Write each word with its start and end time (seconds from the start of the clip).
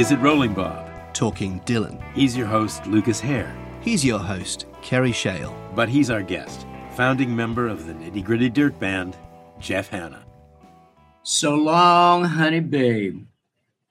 Is 0.00 0.12
It 0.12 0.18
Rolling 0.20 0.54
Bob? 0.54 0.88
Talking 1.12 1.60
Dylan. 1.66 2.02
He's 2.14 2.34
your 2.34 2.46
host, 2.46 2.86
Lucas 2.86 3.20
Hare. 3.20 3.54
He's 3.82 4.02
your 4.02 4.18
host, 4.18 4.64
Kerry 4.80 5.12
Shale. 5.12 5.54
But 5.74 5.90
he's 5.90 6.08
our 6.08 6.22
guest, 6.22 6.66
founding 6.96 7.36
member 7.36 7.68
of 7.68 7.86
the 7.86 7.92
Nitty 7.92 8.24
Gritty 8.24 8.48
Dirt 8.48 8.80
Band, 8.80 9.14
Jeff 9.58 9.90
Hanna. 9.90 10.24
So 11.22 11.54
long, 11.54 12.24
honey 12.24 12.60
babe. 12.60 13.26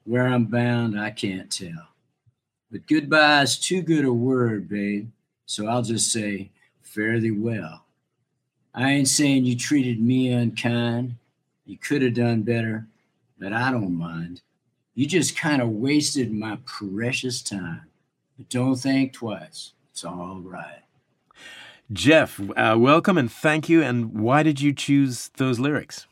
Where 0.02 0.26
I'm 0.26 0.46
bound, 0.46 0.98
I 0.98 1.12
can't 1.12 1.48
tell. 1.48 1.90
But 2.72 2.88
goodbye's 2.88 3.56
too 3.56 3.80
good 3.80 4.04
a 4.04 4.12
word, 4.12 4.68
babe. 4.68 5.08
So 5.46 5.68
I'll 5.68 5.82
just 5.82 6.10
say, 6.10 6.50
fare 6.82 7.20
thee 7.20 7.30
well. 7.30 7.84
I 8.74 8.90
ain't 8.90 9.06
saying 9.06 9.44
you 9.44 9.54
treated 9.56 10.00
me 10.00 10.32
unkind. 10.32 11.14
You 11.66 11.78
could 11.78 12.02
have 12.02 12.14
done 12.14 12.42
better, 12.42 12.88
but 13.38 13.52
I 13.52 13.70
don't 13.70 13.96
mind. 13.96 14.40
You 15.00 15.06
just 15.06 15.34
kind 15.34 15.62
of 15.62 15.70
wasted 15.70 16.30
my 16.30 16.58
precious 16.66 17.40
time. 17.40 17.86
But 18.36 18.50
don't 18.50 18.74
think 18.74 19.14
twice. 19.14 19.72
It's 19.92 20.04
all 20.04 20.42
right. 20.44 20.82
Jeff, 21.90 22.38
uh, 22.54 22.76
welcome 22.78 23.16
and 23.16 23.32
thank 23.32 23.70
you. 23.70 23.82
And 23.82 24.12
why 24.12 24.42
did 24.42 24.60
you 24.60 24.74
choose 24.74 25.30
those 25.38 25.58
lyrics? 25.58 26.06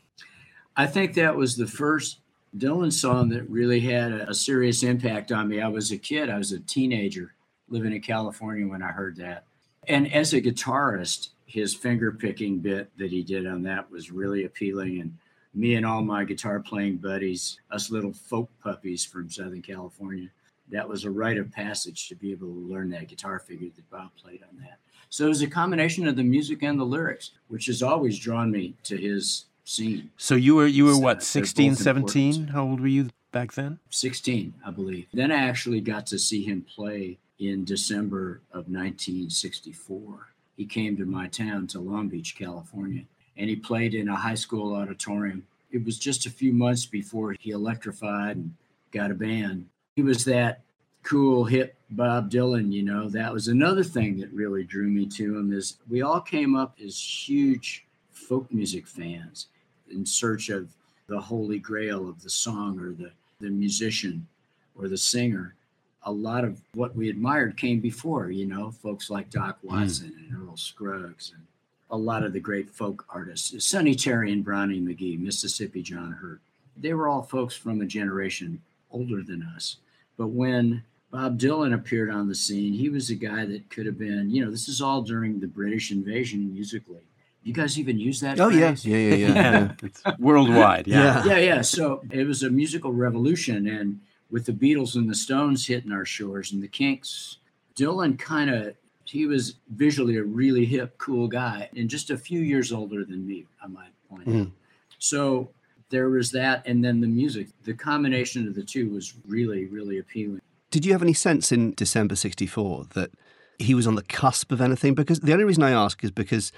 I 0.75 0.87
think 0.87 1.13
that 1.13 1.35
was 1.35 1.55
the 1.55 1.67
first 1.67 2.21
Dylan 2.57 2.91
song 2.91 3.29
that 3.29 3.47
really 3.47 3.81
had 3.81 4.11
a, 4.11 4.31
a, 4.31 4.33
serious 4.33 4.81
impact 4.81 5.31
on 5.31 5.49
me. 5.49 5.61
I 5.61 5.67
was 5.67 5.91
a 5.91 5.97
kid, 5.99 6.31
I 6.31 6.39
was 6.39 6.51
a 6.51 6.59
teenager 6.59 7.35
living 7.67 7.93
in 7.93 8.01
California 8.01 8.67
when 8.67 8.81
I 8.81 8.87
heard 8.87 9.17
that. 9.17 9.43
And 9.87 10.11
as 10.11 10.33
a 10.33 10.41
guitarist, 10.41 11.29
his 11.45 11.75
finger 11.75 12.11
picking 12.11 12.57
bit 12.57 12.89
that 12.97 13.11
he 13.11 13.21
did 13.21 13.45
on 13.45 13.61
that 13.63 13.91
was 13.91 14.09
really 14.09 14.45
appealing. 14.45 14.99
And 14.99 15.17
me 15.53 15.75
and 15.75 15.85
all 15.85 16.01
my 16.01 16.23
guitar 16.23 16.59
playing 16.59 16.97
buddies, 16.97 17.59
us 17.71 17.89
little 17.89 18.13
folk 18.13 18.49
puppies 18.61 19.03
from 19.03 19.29
Southern 19.29 19.61
California, 19.61 20.29
that 20.71 20.87
was 20.87 21.03
a 21.03 21.11
rite 21.11 21.37
of 21.37 21.51
passage 21.51 22.07
to 22.07 22.15
be 22.15 22.31
able 22.31 22.47
to 22.47 22.71
learn 22.71 22.89
that 22.91 23.07
guitar 23.07 23.39
figure 23.39 23.69
that 23.75 23.89
Bob 23.89 24.11
played 24.15 24.41
on 24.43 24.59
that. 24.61 24.79
So 25.09 25.25
it 25.25 25.29
was 25.29 25.41
a 25.41 25.47
combination 25.47 26.07
of 26.07 26.15
the 26.15 26.23
music 26.23 26.61
and 26.61 26.79
the 26.79 26.83
lyrics, 26.83 27.31
which 27.47 27.65
has 27.65 27.81
always 27.81 28.19
drawn 28.19 28.51
me 28.51 28.75
to 28.83 28.95
his 28.95 29.45
scene. 29.63 30.11
So 30.17 30.35
you 30.35 30.55
were 30.55 30.67
you 30.67 30.85
were 30.85 30.93
so 30.93 30.99
what 30.99 31.23
16, 31.23 31.75
17? 31.75 32.47
How 32.49 32.63
old 32.63 32.79
were 32.79 32.87
you 32.87 33.09
back 33.31 33.53
then? 33.53 33.79
16, 33.89 34.53
I 34.65 34.71
believe. 34.71 35.07
Then 35.11 35.31
I 35.31 35.47
actually 35.47 35.81
got 35.81 36.05
to 36.07 36.19
see 36.19 36.43
him 36.43 36.61
play 36.61 37.17
in 37.39 37.65
December 37.65 38.41
of 38.51 38.67
1964. 38.69 40.27
He 40.57 40.65
came 40.65 40.97
to 40.97 41.05
my 41.05 41.27
town 41.27 41.67
to 41.67 41.79
Long 41.79 42.09
Beach, 42.09 42.35
California, 42.37 43.05
and 43.39 43.49
he 43.49 43.55
played 43.55 43.95
in 43.95 44.09
a 44.09 44.15
high 44.15 44.35
school 44.35 44.75
auditorium. 44.75 45.43
It 45.71 45.83
was 45.83 45.97
just 45.97 46.25
a 46.25 46.31
few 46.31 46.51
months 46.51 46.85
before 46.85 47.35
he 47.39 47.51
electrified 47.51 48.35
and 48.35 48.53
got 48.91 49.11
a 49.11 49.15
band. 49.15 49.65
He 49.95 50.03
was 50.03 50.25
that 50.25 50.61
cool 51.03 51.45
hip 51.45 51.75
Bob 51.91 52.29
Dylan, 52.29 52.71
you 52.71 52.83
know. 52.83 53.09
That 53.09 53.33
was 53.33 53.47
another 53.47 53.83
thing 53.83 54.19
that 54.19 54.31
really 54.33 54.63
drew 54.63 54.89
me 54.89 55.05
to 55.07 55.37
him 55.37 55.53
is 55.53 55.77
we 55.89 56.01
all 56.01 56.19
came 56.19 56.55
up 56.55 56.75
as 56.83 56.99
huge 56.99 57.85
folk 58.11 58.51
music 58.51 58.85
fans 58.85 59.47
in 59.89 60.05
search 60.05 60.49
of 60.49 60.69
the 61.07 61.19
holy 61.19 61.59
grail 61.59 62.07
of 62.07 62.21
the 62.21 62.29
song 62.29 62.79
or 62.79 62.91
the, 62.91 63.11
the 63.39 63.49
musician 63.49 64.27
or 64.75 64.87
the 64.87 64.97
singer. 64.97 65.55
A 66.03 66.11
lot 66.11 66.43
of 66.43 66.61
what 66.73 66.95
we 66.95 67.09
admired 67.09 67.57
came 67.57 67.79
before, 67.79 68.31
you 68.31 68.45
know, 68.45 68.71
folks 68.71 69.09
like 69.09 69.29
Doc 69.29 69.59
hmm. 69.61 69.69
Watson 69.69 70.11
mm. 70.11 70.35
and 70.35 70.49
Earl 70.49 70.57
Scruggs 70.57 71.31
and 71.35 71.43
a 71.91 71.97
lot 71.97 72.23
of 72.23 72.33
the 72.33 72.39
great 72.39 72.69
folk 72.69 73.05
artists, 73.09 73.65
Sonny 73.65 73.95
Terry 73.95 74.31
and 74.31 74.43
Brownie 74.43 74.79
McGhee, 74.79 75.19
Mississippi 75.19 75.81
John 75.81 76.11
Hurt. 76.11 76.41
They 76.77 76.93
were 76.93 77.07
all 77.07 77.23
folks 77.23 77.55
from 77.55 77.81
a 77.81 77.85
generation 77.85 78.61
older 78.91 79.21
than 79.23 79.43
us. 79.55 79.77
But 80.17 80.27
when 80.27 80.83
Bob 81.11 81.39
Dylan 81.39 81.73
appeared 81.73 82.09
on 82.09 82.27
the 82.27 82.35
scene, 82.35 82.73
he 82.73 82.89
was 82.89 83.09
a 83.09 83.15
guy 83.15 83.45
that 83.45 83.69
could 83.69 83.85
have 83.85 83.97
been, 83.97 84.29
you 84.29 84.45
know, 84.45 84.51
this 84.51 84.69
is 84.69 84.81
all 84.81 85.01
during 85.01 85.39
the 85.39 85.47
British 85.47 85.91
invasion 85.91 86.53
musically. 86.53 87.01
You 87.43 87.53
guys 87.53 87.79
even 87.79 87.97
use 87.97 88.19
that? 88.19 88.39
Oh 88.39 88.51
phrase? 88.51 88.85
yeah, 88.85 88.97
yeah, 88.97 89.15
yeah, 89.15 89.27
yeah. 89.33 89.71
yeah. 89.81 90.15
worldwide. 90.19 90.87
Yeah. 90.87 91.23
yeah, 91.25 91.33
yeah, 91.33 91.37
yeah. 91.37 91.61
So 91.61 92.01
it 92.11 92.27
was 92.27 92.43
a 92.43 92.49
musical 92.49 92.93
revolution, 92.93 93.67
and 93.67 94.01
with 94.29 94.45
the 94.45 94.51
Beatles 94.51 94.95
and 94.95 95.09
the 95.09 95.15
Stones 95.15 95.65
hitting 95.65 95.91
our 95.91 96.05
shores 96.05 96.51
and 96.51 96.61
the 96.61 96.67
Kinks, 96.67 97.37
Dylan 97.75 98.19
kind 98.19 98.49
of 98.49 98.75
he 99.09 99.25
was 99.25 99.55
visually 99.69 100.17
a 100.17 100.23
really 100.23 100.65
hip, 100.65 100.97
cool 100.97 101.27
guy, 101.27 101.69
and 101.75 101.89
just 101.89 102.11
a 102.11 102.17
few 102.17 102.41
years 102.41 102.71
older 102.71 103.03
than 103.03 103.25
me, 103.25 103.45
I 103.61 103.67
might 103.67 103.91
point 104.07 104.27
mm. 104.27 104.41
out. 104.41 104.51
So 104.99 105.49
there 105.89 106.09
was 106.09 106.31
that, 106.31 106.61
and 106.67 106.83
then 106.83 107.01
the 107.01 107.07
music. 107.07 107.47
The 107.63 107.73
combination 107.73 108.47
of 108.47 108.53
the 108.53 108.63
two 108.63 108.89
was 108.89 109.15
really, 109.25 109.65
really 109.65 109.97
appealing. 109.97 110.41
Did 110.69 110.85
you 110.85 110.91
have 110.91 111.01
any 111.01 111.13
sense 111.13 111.51
in 111.51 111.73
December 111.73 112.15
'64 112.15 112.85
that 112.93 113.11
he 113.57 113.73
was 113.73 113.87
on 113.87 113.95
the 113.95 114.03
cusp 114.03 114.51
of 114.51 114.61
anything? 114.61 114.93
Because 114.93 115.21
the 115.21 115.33
only 115.33 115.45
reason 115.45 115.63
I 115.63 115.71
ask 115.71 116.03
is 116.03 116.11
because 116.11 116.51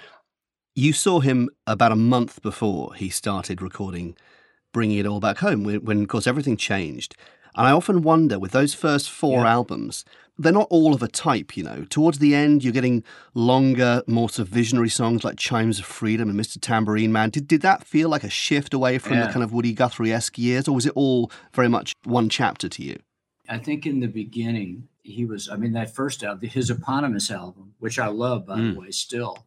you 0.74 0.92
saw 0.92 1.20
him 1.20 1.48
about 1.66 1.92
a 1.92 1.96
month 1.96 2.42
before 2.42 2.94
he 2.94 3.08
started 3.08 3.62
recording 3.62 4.14
Bringing 4.72 4.98
It 4.98 5.06
All 5.06 5.20
Back 5.20 5.38
Home, 5.38 5.64
when, 5.64 5.84
when 5.84 6.02
of 6.02 6.08
course, 6.08 6.26
everything 6.26 6.56
changed. 6.58 7.16
And 7.54 7.66
I 7.66 7.72
often 7.72 8.02
wonder 8.02 8.38
with 8.38 8.52
those 8.52 8.74
first 8.74 9.10
four 9.10 9.42
yeah. 9.42 9.52
albums, 9.52 10.04
they're 10.38 10.52
not 10.52 10.68
all 10.70 10.94
of 10.94 11.02
a 11.02 11.08
type, 11.08 11.56
you 11.56 11.62
know. 11.62 11.86
Towards 11.90 12.18
the 12.18 12.34
end, 12.34 12.64
you're 12.64 12.72
getting 12.72 13.04
longer, 13.34 14.02
more 14.06 14.28
sort 14.28 14.48
of 14.48 14.54
visionary 14.54 14.88
songs 14.88 15.24
like 15.24 15.36
Chimes 15.36 15.78
of 15.78 15.84
Freedom 15.84 16.30
and 16.30 16.38
Mr. 16.38 16.58
Tambourine 16.60 17.12
Man. 17.12 17.30
Did, 17.30 17.46
did 17.46 17.62
that 17.62 17.84
feel 17.84 18.08
like 18.08 18.24
a 18.24 18.30
shift 18.30 18.72
away 18.72 18.98
from 18.98 19.14
yeah. 19.14 19.26
the 19.26 19.32
kind 19.32 19.42
of 19.42 19.52
Woody 19.52 19.72
Guthrie 19.72 20.12
esque 20.12 20.38
years, 20.38 20.66
or 20.66 20.74
was 20.74 20.86
it 20.86 20.92
all 20.96 21.30
very 21.52 21.68
much 21.68 21.92
one 22.04 22.28
chapter 22.28 22.68
to 22.68 22.82
you? 22.82 22.98
I 23.48 23.58
think 23.58 23.86
in 23.86 24.00
the 24.00 24.06
beginning, 24.06 24.88
he 25.02 25.24
was, 25.26 25.48
I 25.48 25.56
mean, 25.56 25.72
that 25.72 25.94
first 25.94 26.22
album, 26.22 26.48
his 26.48 26.70
eponymous 26.70 27.30
album, 27.30 27.74
which 27.78 27.98
I 27.98 28.06
love, 28.06 28.46
by 28.46 28.58
mm. 28.58 28.74
the 28.74 28.80
way, 28.80 28.90
still. 28.90 29.46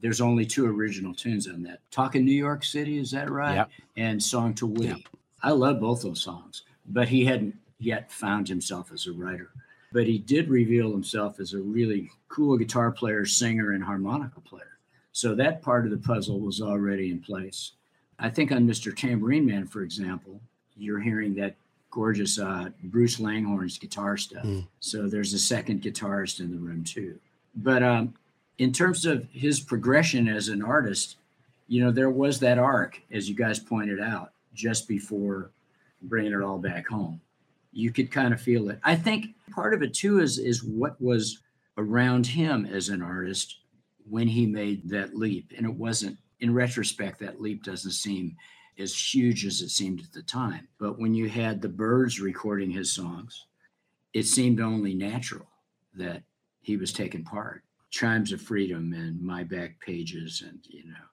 There's 0.00 0.20
only 0.20 0.46
two 0.46 0.66
original 0.66 1.14
tunes 1.14 1.46
on 1.46 1.62
that. 1.62 1.80
Talking 1.92 2.24
New 2.24 2.32
York 2.32 2.64
City, 2.64 2.98
is 2.98 3.12
that 3.12 3.30
right? 3.30 3.54
Yep. 3.54 3.70
And 3.96 4.22
Song 4.22 4.54
to 4.54 4.66
Woody. 4.66 4.88
Yep. 4.88 4.98
I 5.44 5.50
love 5.50 5.80
both 5.80 6.02
those 6.02 6.20
songs, 6.20 6.62
but 6.86 7.08
he 7.08 7.24
hadn't 7.24 7.56
yet 7.78 8.10
found 8.10 8.48
himself 8.48 8.92
as 8.92 9.06
a 9.06 9.12
writer 9.12 9.50
but 9.92 10.06
he 10.06 10.18
did 10.18 10.48
reveal 10.48 10.90
himself 10.90 11.38
as 11.38 11.52
a 11.52 11.58
really 11.58 12.10
cool 12.28 12.56
guitar 12.56 12.90
player, 12.90 13.26
singer, 13.26 13.72
and 13.72 13.84
harmonica 13.84 14.40
player. 14.40 14.78
So 15.12 15.34
that 15.34 15.62
part 15.62 15.84
of 15.84 15.90
the 15.90 15.98
puzzle 15.98 16.40
was 16.40 16.60
already 16.60 17.10
in 17.10 17.20
place. 17.20 17.72
I 18.18 18.30
think 18.30 18.50
on 18.52 18.66
Mr. 18.66 18.96
Tambourine 18.96 19.44
Man, 19.44 19.66
for 19.66 19.82
example, 19.82 20.40
you're 20.76 21.00
hearing 21.00 21.34
that 21.34 21.54
gorgeous 21.90 22.38
uh, 22.38 22.70
Bruce 22.84 23.20
Langhorne's 23.20 23.76
guitar 23.76 24.16
stuff. 24.16 24.44
Mm. 24.44 24.66
So 24.80 25.08
there's 25.08 25.34
a 25.34 25.38
second 25.38 25.82
guitarist 25.82 26.40
in 26.40 26.50
the 26.50 26.56
room 26.56 26.84
too. 26.84 27.18
But 27.56 27.82
um, 27.82 28.14
in 28.56 28.72
terms 28.72 29.04
of 29.04 29.28
his 29.30 29.60
progression 29.60 30.28
as 30.28 30.48
an 30.48 30.62
artist, 30.62 31.16
you 31.68 31.84
know, 31.84 31.90
there 31.90 32.10
was 32.10 32.40
that 32.40 32.58
arc, 32.58 33.00
as 33.10 33.28
you 33.28 33.34
guys 33.34 33.58
pointed 33.58 34.00
out, 34.00 34.32
just 34.54 34.88
before 34.88 35.50
bringing 36.02 36.32
it 36.32 36.42
all 36.42 36.58
back 36.58 36.86
home 36.88 37.20
you 37.72 37.90
could 37.90 38.10
kind 38.10 38.32
of 38.32 38.40
feel 38.40 38.68
it. 38.68 38.78
I 38.84 38.94
think 38.94 39.34
part 39.50 39.74
of 39.74 39.82
it 39.82 39.94
too 39.94 40.20
is 40.20 40.38
is 40.38 40.62
what 40.62 41.00
was 41.00 41.38
around 41.78 42.26
him 42.26 42.66
as 42.66 42.90
an 42.90 43.02
artist 43.02 43.60
when 44.08 44.28
he 44.28 44.46
made 44.46 44.88
that 44.90 45.16
leap. 45.16 45.52
And 45.56 45.66
it 45.66 45.74
wasn't 45.74 46.18
in 46.40 46.52
retrospect, 46.52 47.18
that 47.20 47.40
leap 47.40 47.64
doesn't 47.64 47.92
seem 47.92 48.36
as 48.78 48.94
huge 48.94 49.46
as 49.46 49.62
it 49.62 49.70
seemed 49.70 50.00
at 50.00 50.12
the 50.12 50.22
time. 50.22 50.68
But 50.78 50.98
when 50.98 51.14
you 51.14 51.28
had 51.28 51.60
the 51.60 51.68
Byrds 51.68 52.20
recording 52.20 52.70
his 52.70 52.92
songs, 52.92 53.46
it 54.12 54.24
seemed 54.24 54.60
only 54.60 54.94
natural 54.94 55.46
that 55.94 56.22
he 56.60 56.76
was 56.76 56.92
taking 56.92 57.24
part. 57.24 57.62
Chimes 57.90 58.32
of 58.32 58.40
Freedom 58.40 58.92
and 58.92 59.20
My 59.20 59.44
Back 59.44 59.78
Pages 59.80 60.42
and 60.46 60.58
you 60.68 60.84
know 60.86 61.11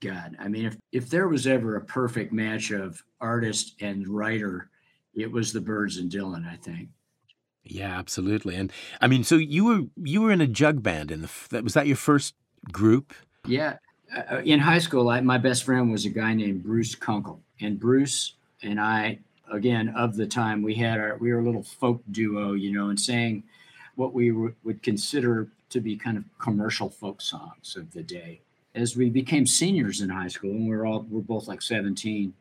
God, 0.00 0.36
I 0.38 0.48
mean 0.48 0.66
if 0.66 0.76
if 0.92 1.10
there 1.10 1.28
was 1.28 1.46
ever 1.46 1.76
a 1.76 1.84
perfect 1.84 2.32
match 2.32 2.70
of 2.70 3.02
artist 3.20 3.74
and 3.80 4.06
writer 4.06 4.70
it 5.18 5.30
was 5.32 5.52
the 5.52 5.60
Byrds 5.60 5.96
and 5.96 6.10
Dylan, 6.10 6.46
I 6.46 6.56
think. 6.56 6.88
Yeah, 7.64 7.98
absolutely. 7.98 8.54
And 8.54 8.72
I 9.00 9.08
mean, 9.08 9.24
so 9.24 9.36
you 9.36 9.64
were 9.64 9.80
you 9.96 10.22
were 10.22 10.30
in 10.30 10.40
a 10.40 10.46
jug 10.46 10.82
band 10.82 11.10
in 11.10 11.22
the 11.22 11.30
that 11.50 11.64
was 11.64 11.74
that 11.74 11.86
your 11.86 11.96
first 11.96 12.34
group? 12.72 13.12
Yeah, 13.46 13.76
uh, 14.14 14.22
uh, 14.30 14.42
in 14.44 14.60
high 14.60 14.78
school, 14.78 15.08
I, 15.08 15.20
my 15.20 15.38
best 15.38 15.64
friend 15.64 15.90
was 15.90 16.06
a 16.06 16.10
guy 16.10 16.34
named 16.34 16.62
Bruce 16.62 16.94
Kunkel, 16.94 17.40
and 17.60 17.78
Bruce 17.78 18.34
and 18.62 18.80
I, 18.80 19.18
again 19.50 19.90
of 19.90 20.16
the 20.16 20.26
time, 20.26 20.62
we 20.62 20.74
had 20.74 20.98
our 20.98 21.16
we 21.18 21.32
were 21.32 21.40
a 21.40 21.44
little 21.44 21.62
folk 21.62 22.02
duo, 22.10 22.52
you 22.52 22.72
know, 22.72 22.88
and 22.88 22.98
sang 22.98 23.42
what 23.96 24.14
we 24.14 24.30
w- 24.30 24.54
would 24.64 24.82
consider 24.82 25.48
to 25.70 25.80
be 25.80 25.96
kind 25.96 26.16
of 26.16 26.24
commercial 26.38 26.88
folk 26.88 27.20
songs 27.20 27.76
of 27.76 27.92
the 27.92 28.02
day. 28.02 28.40
As 28.74 28.96
we 28.96 29.10
became 29.10 29.46
seniors 29.46 30.00
in 30.00 30.10
high 30.10 30.28
school, 30.28 30.50
and 30.50 30.68
we 30.68 30.76
we're 30.76 30.86
all 30.86 31.06
we're 31.08 31.20
both 31.20 31.48
like 31.48 31.62
seventeen, 31.62 32.34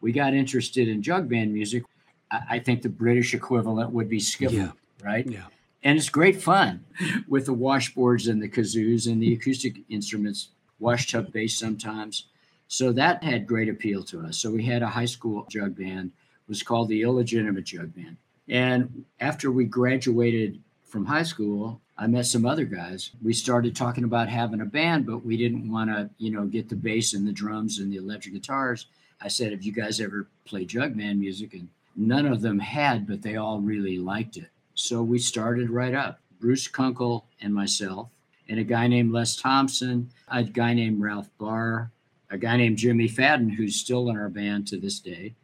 we 0.00 0.12
got 0.12 0.34
interested 0.34 0.88
in 0.88 1.02
jug 1.02 1.28
band 1.28 1.52
music. 1.52 1.84
I 2.30 2.58
think 2.58 2.82
the 2.82 2.88
British 2.88 3.34
equivalent 3.34 3.92
would 3.92 4.08
be 4.08 4.18
skiffle, 4.18 4.52
yeah. 4.52 4.70
right? 5.02 5.26
Yeah. 5.26 5.44
And 5.84 5.96
it's 5.96 6.08
great 6.08 6.42
fun 6.42 6.84
with 7.28 7.46
the 7.46 7.54
washboards 7.54 8.28
and 8.28 8.42
the 8.42 8.48
kazoos 8.48 9.06
and 9.06 9.22
the 9.22 9.32
acoustic 9.32 9.76
instruments, 9.88 10.48
washtub 10.80 11.32
bass 11.32 11.56
sometimes. 11.56 12.26
So 12.66 12.90
that 12.92 13.22
had 13.22 13.46
great 13.46 13.68
appeal 13.68 14.02
to 14.04 14.22
us. 14.22 14.38
So 14.38 14.50
we 14.50 14.64
had 14.64 14.82
a 14.82 14.88
high 14.88 15.04
school 15.04 15.46
jug 15.48 15.76
band, 15.76 16.10
it 16.46 16.48
was 16.48 16.64
called 16.64 16.88
the 16.88 17.02
Illegitimate 17.02 17.64
Jug 17.64 17.94
Band. 17.94 18.16
And 18.48 19.04
after 19.20 19.50
we 19.52 19.64
graduated 19.64 20.60
from 20.86 21.04
high 21.04 21.22
school, 21.22 21.80
I 21.98 22.06
met 22.06 22.26
some 22.26 22.46
other 22.46 22.64
guys. 22.64 23.10
We 23.22 23.32
started 23.32 23.74
talking 23.74 24.04
about 24.04 24.28
having 24.28 24.60
a 24.60 24.66
band, 24.66 25.06
but 25.06 25.24
we 25.24 25.36
didn't 25.36 25.70
want 25.70 25.90
to, 25.90 26.10
you 26.18 26.30
know, 26.30 26.46
get 26.46 26.68
the 26.68 26.76
bass 26.76 27.14
and 27.14 27.26
the 27.26 27.32
drums 27.32 27.78
and 27.78 27.92
the 27.92 27.96
electric 27.96 28.34
guitars. 28.34 28.86
I 29.20 29.28
said, 29.28 29.52
"Have 29.52 29.62
you 29.62 29.72
guys 29.72 30.00
ever 30.00 30.28
played 30.44 30.68
jug 30.68 30.96
band 30.96 31.18
music?" 31.18 31.54
And 31.54 31.68
none 31.96 32.26
of 32.26 32.42
them 32.42 32.58
had, 32.58 33.06
but 33.06 33.22
they 33.22 33.36
all 33.36 33.60
really 33.60 33.98
liked 33.98 34.36
it. 34.36 34.50
So 34.74 35.02
we 35.02 35.18
started 35.18 35.70
right 35.70 35.94
up. 35.94 36.20
Bruce 36.38 36.68
Kunkel 36.68 37.24
and 37.40 37.54
myself, 37.54 38.10
and 38.48 38.60
a 38.60 38.64
guy 38.64 38.86
named 38.86 39.10
Les 39.10 39.36
Thompson, 39.36 40.10
a 40.28 40.44
guy 40.44 40.74
named 40.74 41.00
Ralph 41.00 41.30
Barr, 41.38 41.90
a 42.30 42.36
guy 42.36 42.58
named 42.58 42.76
Jimmy 42.76 43.08
Fadden, 43.08 43.54
who's 43.54 43.76
still 43.76 44.10
in 44.10 44.16
our 44.16 44.28
band 44.28 44.66
to 44.68 44.76
this 44.76 45.00
day. 45.00 45.34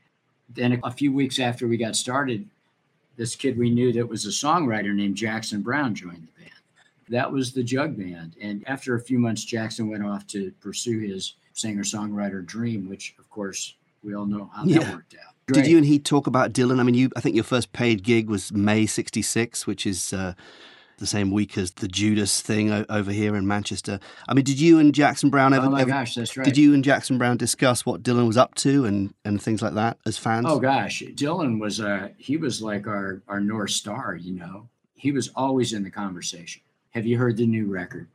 Then 0.54 0.78
a 0.84 0.90
few 0.90 1.12
weeks 1.12 1.38
after 1.38 1.66
we 1.66 1.78
got 1.78 1.96
started, 1.96 2.46
this 3.16 3.36
kid 3.36 3.58
we 3.58 3.70
knew 3.70 3.92
that 3.92 4.08
was 4.08 4.24
a 4.24 4.28
songwriter 4.28 4.94
named 4.94 5.16
Jackson 5.16 5.62
Browne 5.62 5.94
joined 5.94 6.28
the 6.28 6.40
band. 6.40 6.50
That 7.08 7.30
was 7.30 7.52
the 7.52 7.62
Jug 7.62 7.96
Band. 7.96 8.36
And 8.40 8.64
after 8.66 8.94
a 8.94 9.00
few 9.00 9.18
months, 9.18 9.44
Jackson 9.44 9.88
went 9.88 10.04
off 10.04 10.26
to 10.28 10.50
pursue 10.60 11.00
his 11.00 11.34
singer 11.52 11.82
songwriter 11.82 12.44
dream, 12.44 12.88
which, 12.88 13.14
of 13.18 13.28
course, 13.28 13.74
we 14.02 14.14
all 14.14 14.26
know 14.26 14.50
how 14.54 14.64
that 14.64 14.94
worked 14.94 15.14
out. 15.14 15.34
Did 15.52 15.66
you 15.66 15.76
and 15.76 15.86
he 15.86 15.98
talk 15.98 16.26
about 16.26 16.52
Dylan? 16.52 16.80
I 16.80 16.82
mean, 16.84 16.94
you. 16.94 17.10
I 17.16 17.20
think 17.20 17.34
your 17.34 17.44
first 17.44 17.72
paid 17.72 18.02
gig 18.02 18.28
was 18.28 18.52
May 18.52 18.86
'66, 18.86 19.66
which 19.66 19.86
is 19.86 20.12
uh, 20.12 20.34
the 21.02 21.06
same 21.06 21.30
week 21.32 21.58
as 21.58 21.72
the 21.72 21.88
Judas 21.88 22.40
thing 22.40 22.70
o- 22.70 22.86
over 22.88 23.10
here 23.12 23.36
in 23.36 23.46
Manchester. 23.46 23.98
I 24.28 24.34
mean, 24.34 24.44
did 24.44 24.58
you 24.60 24.78
and 24.78 24.94
Jackson 24.94 25.28
Browne 25.28 25.52
ever? 25.52 25.66
Oh 25.66 25.70
my 25.70 25.82
ever- 25.82 25.90
gosh, 25.90 26.14
that's 26.14 26.36
right. 26.36 26.44
Did 26.44 26.56
you 26.56 26.72
and 26.72 26.82
Jackson 26.82 27.18
Browne 27.18 27.36
discuss 27.36 27.84
what 27.84 28.02
Dylan 28.02 28.26
was 28.26 28.36
up 28.38 28.54
to 28.56 28.84
and 28.86 29.12
and 29.24 29.42
things 29.42 29.60
like 29.60 29.74
that 29.74 29.98
as 30.06 30.16
fans? 30.16 30.46
Oh 30.48 30.58
gosh, 30.60 31.02
Dylan 31.14 31.60
was 31.60 31.80
uh 31.80 32.08
he 32.16 32.36
was 32.38 32.62
like 32.62 32.86
our 32.86 33.20
our 33.28 33.40
north 33.40 33.70
star, 33.72 34.14
you 34.14 34.32
know. 34.32 34.68
He 34.94 35.10
was 35.12 35.28
always 35.34 35.72
in 35.72 35.82
the 35.82 35.90
conversation. 35.90 36.62
Have 36.90 37.04
you 37.06 37.18
heard 37.18 37.36
the 37.36 37.46
new 37.46 37.66
record? 37.66 38.08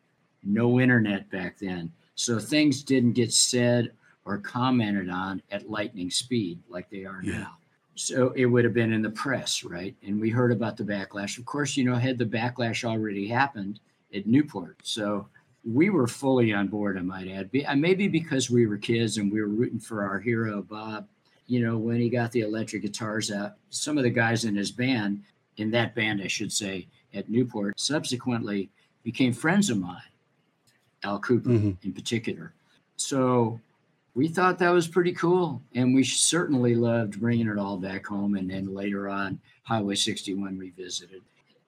No 0.44 0.80
internet 0.80 1.30
back 1.30 1.60
then. 1.60 1.92
So 2.16 2.40
things 2.40 2.82
didn't 2.84 3.14
get 3.14 3.34
said 3.34 3.92
or 4.24 4.38
commented 4.38 5.10
on 5.10 5.42
at 5.52 5.70
lightning 5.70 6.10
speed 6.10 6.60
like 6.70 6.90
they 6.90 7.04
are 7.06 7.22
Yeah. 7.24 7.40
now. 7.40 7.58
So 7.98 8.32
it 8.36 8.46
would 8.46 8.64
have 8.64 8.74
been 8.74 8.94
in 8.94 9.02
the 9.02 9.10
press, 9.10 9.64
right? 9.64 9.96
And 10.06 10.22
we 10.22 10.30
heard 10.30 10.52
about 10.52 10.78
the 10.78 10.84
backlash. 10.84 11.38
Of 11.38 11.46
course, 11.46 11.76
you 11.76 11.84
know, 11.84 11.96
had 11.96 12.18
the 12.18 12.26
backlash 12.26 12.84
already 12.84 13.28
happened 13.28 13.80
at 14.14 14.28
Newport. 14.28 14.78
So 14.84 15.28
we 15.66 15.90
were 15.90 16.08
fully 16.08 16.54
on 16.54 16.68
board, 16.68 16.98
I 16.98 17.02
might 17.02 17.28
add. 17.28 17.50
Uh, 17.68 17.76
Maybe 17.76 18.08
because 18.08 18.50
we 18.50 18.68
were 18.68 18.78
kids 18.78 19.18
and 19.18 19.32
we 19.32 19.42
were 19.42 19.48
rooting 19.48 19.80
for 19.80 20.04
our 20.04 20.20
hero, 20.20 20.62
Bob 20.62 21.08
you 21.48 21.66
know, 21.66 21.78
when 21.78 21.98
he 21.98 22.10
got 22.10 22.32
the 22.34 22.42
electric 22.42 22.82
guitars 22.82 23.32
out, 23.32 23.54
some 23.70 23.98
of 23.98 24.04
the 24.04 24.10
guys 24.10 24.44
in 24.44 24.56
his 24.56 24.70
band, 24.70 25.24
in 25.56 25.72
that 25.72 25.96
band, 25.96 26.22
I 26.22 26.28
should 26.28 26.52
say, 26.52 26.88
at 27.14 27.30
Newport, 27.30 27.80
subsequently 27.80 28.70
became 29.04 29.32
friends 29.32 29.70
of 29.70 29.80
mine, 29.80 30.02
Al 31.04 31.22
Kooper 31.22 31.48
Mhm. 31.48 31.78
in 31.84 31.94
particular. 31.94 32.54
So 32.98 33.62
we 34.18 34.28
thought 34.28 34.58
that 34.58 34.72
was 34.72 34.88
pretty 34.88 35.14
cool. 35.14 35.62
And 35.76 35.94
we 35.94 36.04
certainly 36.04 36.74
loved 36.74 37.20
bringing 37.20 37.48
it 37.48 37.60
all 37.60 37.78
back 37.78 38.08
home. 38.08 38.36
And 38.36 38.50
then 38.50 38.74
later 38.74 39.08
on, 39.08 39.40
Highway 39.62 39.94
61 39.94 40.58
revisited. 40.58 41.22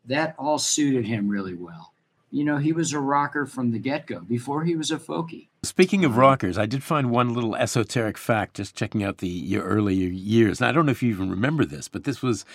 That 0.06 0.34
all 0.40 0.58
suited 0.58 1.06
him 1.06 1.30
really 1.30 1.54
well. 1.54 1.94
You 2.32 2.44
know, 2.44 2.58
he 2.58 2.74
was 2.74 2.92
a 2.92 3.00
rocker 3.00 3.46
from 3.46 3.72
the 3.72 3.78
get 3.78 4.08
go 4.08 4.22
before 4.22 4.64
he 4.64 4.76
was 4.76 4.90
a 4.90 4.98
folkie. 4.98 5.50
Speaking 5.62 6.04
of 6.04 6.18
rockers, 6.18 6.58
I 6.58 6.66
did 6.66 6.84
find 6.84 7.12
one 7.12 7.36
little 7.36 7.56
esoteric 7.56 8.18
fact 8.18 8.56
just 8.56 8.76
checking 8.76 9.04
out 9.04 9.20
the 9.20 9.28
your 9.28 9.64
earlier 9.64 10.08
years. 10.08 10.60
And 10.60 10.68
I 10.68 10.72
don't 10.72 10.88
know 10.88 10.92
if 10.92 11.04
you 11.04 11.12
even 11.12 11.30
remember 11.30 11.66
this, 11.66 11.88
but 11.88 12.04
this 12.04 12.24
was 12.24 12.46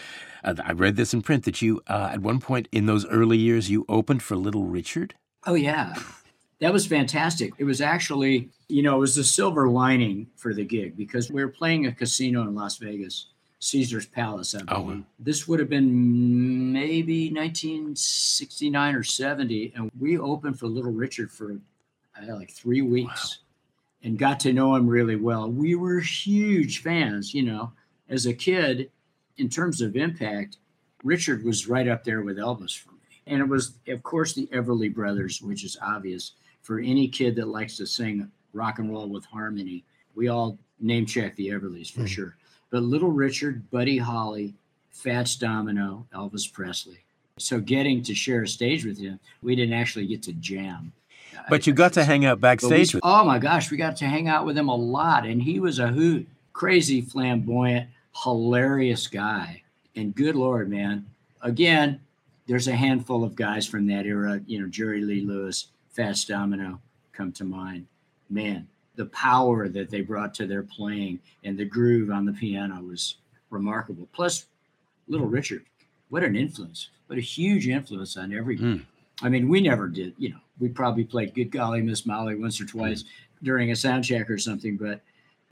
uh, 0.42 0.54
I 0.64 0.72
read 0.72 0.96
this 0.96 1.14
in 1.14 1.22
print 1.22 1.44
that 1.44 1.62
you 1.62 1.82
uh, 1.86 2.10
at 2.12 2.20
one 2.20 2.40
point 2.40 2.66
in 2.72 2.86
those 2.86 3.06
early 3.06 3.38
years 3.38 3.70
you 3.70 3.84
opened 3.88 4.22
for 4.24 4.34
Little 4.34 4.64
Richard. 4.64 5.14
Oh 5.46 5.54
yeah. 5.54 5.94
That 6.64 6.72
was 6.72 6.86
fantastic. 6.86 7.52
It 7.58 7.64
was 7.64 7.82
actually, 7.82 8.48
you 8.68 8.82
know, 8.82 8.96
it 8.96 9.00
was 9.00 9.14
the 9.16 9.22
silver 9.22 9.68
lining 9.68 10.28
for 10.34 10.54
the 10.54 10.64
gig 10.64 10.96
because 10.96 11.30
we 11.30 11.44
were 11.44 11.50
playing 11.50 11.84
a 11.84 11.92
casino 11.92 12.40
in 12.40 12.54
Las 12.54 12.78
Vegas, 12.78 13.26
Caesar's 13.58 14.06
Palace, 14.06 14.54
I 14.54 14.60
Oh, 14.68 14.80
believe. 14.82 14.98
wow. 15.00 15.04
This 15.18 15.46
would 15.46 15.60
have 15.60 15.68
been 15.68 16.72
maybe 16.72 17.30
1969 17.30 18.94
or 18.94 19.02
70. 19.02 19.74
And 19.76 19.90
we 20.00 20.16
opened 20.16 20.58
for 20.58 20.66
Little 20.66 20.90
Richard 20.90 21.30
for 21.30 21.52
uh, 22.18 22.34
like 22.34 22.50
three 22.50 22.80
weeks 22.80 23.40
and 24.02 24.18
got 24.18 24.40
to 24.40 24.54
know 24.54 24.74
him 24.74 24.86
really 24.86 25.16
well. 25.16 25.50
We 25.50 25.74
were 25.74 26.00
huge 26.00 26.80
fans, 26.80 27.34
you 27.34 27.42
know, 27.42 27.72
as 28.08 28.24
a 28.24 28.32
kid, 28.32 28.90
in 29.36 29.50
terms 29.50 29.82
of 29.82 29.96
impact, 29.96 30.56
Richard 31.02 31.44
was 31.44 31.68
right 31.68 31.88
up 31.88 32.04
there 32.04 32.22
with 32.22 32.38
Elvis 32.38 32.74
for 32.74 32.92
me. 32.92 33.20
And 33.26 33.42
it 33.42 33.48
was, 33.50 33.74
of 33.86 34.02
course, 34.02 34.32
the 34.32 34.46
Everly 34.46 34.90
Brothers, 34.94 35.42
which 35.42 35.62
is 35.62 35.76
obvious 35.82 36.32
for 36.64 36.80
any 36.80 37.06
kid 37.06 37.36
that 37.36 37.46
likes 37.46 37.76
to 37.76 37.86
sing 37.86 38.28
rock 38.52 38.78
and 38.80 38.90
roll 38.90 39.06
with 39.08 39.24
harmony. 39.26 39.84
We 40.16 40.26
all 40.28 40.58
name 40.80 41.06
check 41.06 41.36
the 41.36 41.48
Everlys 41.48 41.90
for 41.92 42.00
Mhm. 42.02 42.08
sure. 42.08 42.36
But 42.70 42.82
Little 42.82 43.12
Richard, 43.12 43.70
Buddy 43.70 43.98
Holly, 43.98 44.54
Fats 44.90 45.36
Domino, 45.36 46.06
Elvis 46.12 46.50
Presley. 46.52 46.98
So 47.38 47.60
getting 47.60 48.02
to 48.04 48.14
share 48.14 48.42
a 48.42 48.48
stage 48.48 48.84
with 48.84 48.98
him, 48.98 49.20
we 49.42 49.54
didn't 49.54 49.74
actually 49.74 50.06
get 50.06 50.22
to 50.22 50.32
jam. 50.32 50.92
But 51.50 51.66
you 51.66 51.72
got 51.72 51.92
to 51.94 52.04
hang 52.04 52.24
out 52.24 52.40
But 52.40 52.62
we- 52.62 52.68
backstage 52.70 52.94
with 52.94 53.02
oh 53.04 53.24
my 53.24 53.38
gosh, 53.38 53.70
we 53.70 53.76
got 53.76 53.96
to 53.96 54.06
hang 54.06 54.28
out 54.28 54.46
with 54.46 54.56
him 54.56 54.68
a 54.68 54.74
lot, 54.74 55.26
and 55.26 55.42
he 55.42 55.60
was 55.60 55.78
a 55.78 55.88
hoot, 55.88 56.26
crazy, 56.52 57.00
flamboyant, 57.00 57.88
hilarious 58.22 59.06
guy. 59.08 59.62
And 59.96 60.14
good 60.14 60.34
lord, 60.36 60.70
man! 60.70 61.06
Again, 61.42 62.00
there's 62.46 62.68
a 62.68 62.74
handful 62.76 63.22
of 63.24 63.34
guys 63.36 63.66
from 63.66 63.86
that 63.88 64.06
era. 64.06 64.40
You 64.46 64.60
know, 64.60 64.66
Jerry 64.68 65.02
Lee 65.02 65.20
Lewis, 65.20 65.66
Fats 65.94 66.24
Domino, 66.24 66.80
come 67.12 67.32
to 67.32 67.44
mind. 67.44 67.86
Man, 68.28 68.66
the 68.96 69.06
power 69.06 69.68
that 69.68 69.90
they 69.90 70.00
brought 70.00 70.34
to 70.34 70.46
their 70.46 70.62
playing 70.62 71.20
and 71.44 71.56
the 71.56 71.64
groove 71.64 72.10
on 72.10 72.24
the 72.24 72.32
piano 72.32 72.82
was 72.82 73.16
remarkable. 73.50 74.08
Plus, 74.12 74.46
Little 75.06 75.26
Richard, 75.26 75.64
what 76.08 76.24
an 76.24 76.36
influence! 76.36 76.88
What 77.06 77.18
a 77.18 77.22
huge 77.22 77.68
influence 77.68 78.16
on 78.16 78.34
everybody. 78.34 78.78
Mm. 78.78 78.84
I 79.22 79.28
mean, 79.28 79.48
we 79.48 79.60
never 79.60 79.86
did, 79.86 80.14
you 80.18 80.30
know, 80.30 80.40
we 80.58 80.68
probably 80.68 81.04
played 81.04 81.34
Good 81.34 81.50
Golly 81.50 81.82
Miss 81.82 82.06
Molly 82.06 82.34
once 82.34 82.60
or 82.60 82.66
twice 82.66 83.04
during 83.42 83.70
a 83.70 83.76
sound 83.76 84.04
check 84.04 84.28
or 84.30 84.38
something, 84.38 84.76
but 84.76 85.00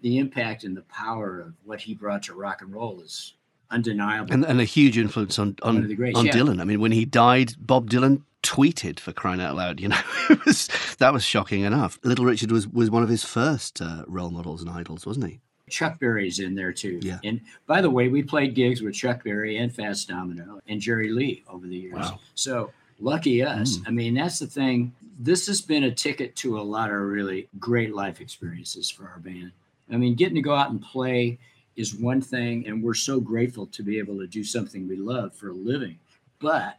the 0.00 0.18
impact 0.18 0.64
and 0.64 0.76
the 0.76 0.82
power 0.82 1.40
of 1.40 1.52
what 1.64 1.80
he 1.80 1.94
brought 1.94 2.24
to 2.24 2.34
rock 2.34 2.62
and 2.62 2.72
roll 2.72 3.00
is 3.00 3.34
undeniable. 3.72 4.32
and, 4.32 4.44
and 4.44 4.60
a 4.60 4.64
huge 4.64 4.98
influence 4.98 5.38
on 5.38 5.56
on, 5.62 5.76
on 5.78 6.26
yeah. 6.26 6.32
Dylan. 6.32 6.60
I 6.60 6.64
mean, 6.64 6.80
when 6.80 6.92
he 6.92 7.04
died, 7.04 7.54
Bob 7.58 7.90
Dylan 7.90 8.22
tweeted 8.42 9.00
for 9.00 9.12
crying 9.12 9.40
out 9.40 9.56
loud. 9.56 9.80
You 9.80 9.88
know, 9.88 10.00
it 10.30 10.44
was 10.44 10.68
that 10.98 11.12
was 11.12 11.24
shocking 11.24 11.62
enough. 11.62 11.98
Little 12.04 12.24
Richard 12.24 12.50
was 12.50 12.68
was 12.68 12.90
one 12.90 13.02
of 13.02 13.08
his 13.08 13.24
first 13.24 13.80
uh, 13.80 14.04
role 14.06 14.30
models 14.30 14.62
and 14.62 14.70
idols, 14.70 15.06
wasn't 15.06 15.26
he? 15.26 15.40
Chuck 15.70 15.98
Berry's 15.98 16.38
in 16.38 16.54
there 16.54 16.72
too. 16.72 17.00
Yeah. 17.02 17.18
And 17.24 17.40
by 17.66 17.80
the 17.80 17.90
way, 17.90 18.08
we 18.08 18.22
played 18.22 18.54
gigs 18.54 18.82
with 18.82 18.94
Chuck 18.94 19.24
Berry 19.24 19.56
and 19.56 19.74
Fats 19.74 20.04
Domino 20.04 20.60
and 20.68 20.80
Jerry 20.80 21.10
Lee 21.10 21.44
over 21.48 21.66
the 21.66 21.76
years. 21.76 21.94
Wow. 21.94 22.20
So 22.34 22.70
lucky 23.00 23.42
us. 23.42 23.78
Mm. 23.78 23.88
I 23.88 23.90
mean, 23.90 24.14
that's 24.14 24.38
the 24.38 24.46
thing. 24.46 24.92
This 25.18 25.46
has 25.46 25.60
been 25.60 25.84
a 25.84 25.90
ticket 25.90 26.36
to 26.36 26.58
a 26.58 26.62
lot 26.62 26.90
of 26.90 27.00
really 27.00 27.48
great 27.58 27.94
life 27.94 28.20
experiences 28.20 28.90
for 28.90 29.08
our 29.08 29.18
band. 29.18 29.52
I 29.90 29.96
mean, 29.96 30.14
getting 30.14 30.34
to 30.36 30.42
go 30.42 30.54
out 30.54 30.70
and 30.70 30.80
play 30.80 31.38
is 31.76 31.94
one 31.94 32.20
thing, 32.20 32.66
and 32.66 32.82
we're 32.82 32.94
so 32.94 33.20
grateful 33.20 33.66
to 33.66 33.82
be 33.82 33.98
able 33.98 34.18
to 34.18 34.26
do 34.26 34.44
something 34.44 34.86
we 34.88 34.96
love 34.96 35.34
for 35.34 35.48
a 35.50 35.54
living. 35.54 35.98
But 36.38 36.78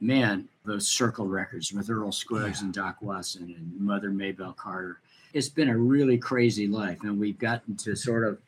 man, 0.00 0.48
those 0.64 0.86
circle 0.86 1.26
records 1.26 1.72
with 1.72 1.88
Earl 1.90 2.12
Scruggs 2.12 2.60
Yeah. 2.60 2.66
and 2.66 2.74
Doc 2.74 2.96
Watson 3.00 3.54
and 3.56 3.80
Mother 3.80 4.10
Maybelle 4.10 4.52
Carter, 4.52 5.00
it's 5.32 5.48
been 5.48 5.68
a 5.68 5.76
really 5.78 6.18
crazy 6.18 6.66
life. 6.66 7.02
And 7.02 7.18
we've 7.18 7.38
gotten 7.38 7.76
to 7.78 7.96
sort 7.96 8.24
of 8.24 8.38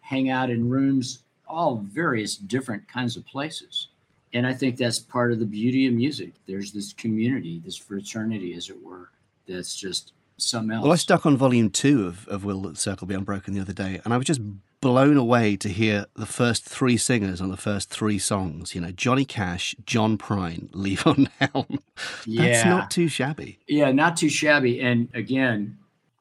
hang 0.00 0.28
out 0.30 0.50
in 0.50 0.68
rooms, 0.68 1.20
all 1.46 1.76
various 1.76 2.36
different 2.36 2.86
kinds 2.88 3.16
of 3.16 3.24
places. 3.26 3.88
And 4.34 4.46
I 4.46 4.52
think 4.52 4.76
that's 4.76 4.98
part 4.98 5.32
of 5.32 5.38
the 5.38 5.46
beauty 5.46 5.86
of 5.86 5.94
music. 5.94 6.32
There's 6.46 6.72
this 6.72 6.92
community, 6.92 7.62
this 7.64 7.76
fraternity, 7.76 8.54
as 8.54 8.68
it 8.68 8.82
were, 8.82 9.10
that's 9.46 9.74
just 9.74 10.12
something 10.38 10.76
else. 10.76 10.82
Well, 10.82 10.92
I 10.92 10.96
stuck 10.96 11.26
on 11.26 11.36
volume 11.36 11.70
two 11.70 12.06
of, 12.06 12.26
of 12.28 12.44
Will 12.44 12.62
the 12.62 12.76
Circle 12.76 13.06
Be 13.06 13.14
Unbroken 13.14 13.54
the 13.54 13.60
other 13.60 13.72
day, 13.72 14.00
and 14.04 14.14
I 14.14 14.16
was 14.16 14.26
just 14.26 14.40
blown 14.80 15.16
away 15.16 15.56
to 15.56 15.68
hear 15.68 16.06
the 16.14 16.26
first 16.26 16.64
three 16.64 16.96
singers 16.96 17.40
on 17.40 17.50
the 17.50 17.56
first 17.56 17.90
three 17.90 18.18
songs. 18.18 18.74
You 18.74 18.80
know, 18.80 18.92
Johnny 18.92 19.24
Cash, 19.24 19.74
John 19.84 20.18
Prine, 20.18 20.70
Levon 20.72 21.28
Helm. 21.38 21.80
That's 21.96 22.26
yeah. 22.26 22.68
not 22.68 22.90
too 22.90 23.08
shabby. 23.08 23.58
Yeah, 23.66 23.92
not 23.92 24.16
too 24.16 24.28
shabby. 24.28 24.80
And 24.80 25.08
again, 25.14 25.78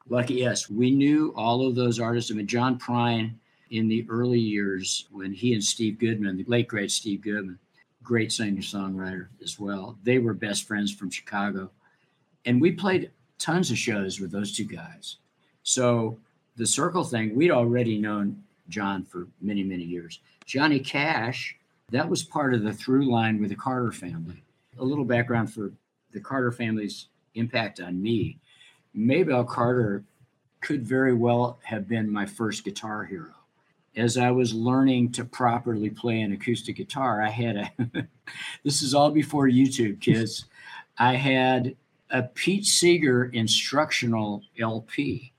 lucky 0.10 0.46
us, 0.46 0.70
we 0.70 0.92
knew 0.92 1.34
all 1.36 1.68
of 1.68 1.76
those 1.76 2.00
artists. 2.00 2.32
I 2.32 2.36
mean, 2.36 2.48
John 2.48 2.80
Prine 2.80 3.34
in 3.70 3.88
the 3.88 4.06
early 4.10 4.40
years 4.40 5.08
when 5.12 5.34
he 5.34 5.54
and 5.54 5.64
Steve 5.64 6.00
Goodman, 6.00 6.38
the 6.38 6.46
late 6.48 6.68
great 6.68 6.92
Steve 6.92 7.22
Goodman, 7.22 7.60
great 8.04 8.32
singer 8.32 8.62
songwriter 8.62 9.28
as 9.44 9.60
well, 9.60 9.98
they 10.04 10.18
were 10.18 10.34
best 10.34 10.66
friends 10.66 10.94
from 10.94 11.10
Chicago. 11.10 11.70
And 12.46 12.62
we 12.62 12.72
played 12.72 13.12
tons 13.40 13.72
of 13.72 13.78
shows 13.78 14.20
with 14.20 14.32
those 14.32 14.56
two 14.56 14.66
guys. 14.66 15.18
So 15.64 16.18
the 16.56 16.66
circle 16.66 17.04
thing, 17.04 17.36
we'd 17.36 17.52
already 17.52 17.98
known 17.98 18.44
John 18.70 19.04
for 19.04 19.28
many, 19.42 19.64
many 19.64 19.84
years. 19.84 20.20
Johnny 20.46 20.80
Cash 20.80 21.58
That 21.92 22.10
was 22.10 22.24
part 22.24 22.54
of 22.54 22.64
the 22.64 22.74
through 22.74 23.10
line 23.10 23.40
with 23.40 23.50
the 23.50 23.56
Carter 23.56 23.92
family. 23.92 24.44
A 24.80 24.84
little 24.84 25.06
background 25.06 25.54
for 25.54 25.72
the 26.12 26.20
Carter 26.20 26.52
family's 26.52 27.08
impact 27.36 27.80
on 27.80 28.02
me. 28.02 28.40
Maybelle 28.94 29.46
Carter 29.46 30.04
could 30.60 30.86
very 30.86 31.14
well 31.14 31.60
have 31.64 31.88
been 31.88 32.12
my 32.12 32.26
first 32.26 32.64
guitar 32.66 33.06
hero. 33.06 33.34
As 33.96 34.18
I 34.18 34.32
was 34.32 34.54
learning 34.54 35.12
to 35.14 35.24
properly 35.26 35.90
play 35.90 36.22
an 36.22 36.34
acoustic 36.34 36.76
guitar, 36.76 37.22
I 37.22 37.30
had 37.30 37.56
a, 37.56 37.72
this 38.64 38.82
is 38.82 38.94
all 38.94 39.12
before 39.12 39.48
YouTube, 39.48 40.02
kids. 40.02 40.46
I 40.98 41.14
had 41.16 41.76
a 42.10 42.24
Pete 42.24 42.66
Seeger 42.66 43.26
instructional 43.26 44.44
LP. 44.60 45.32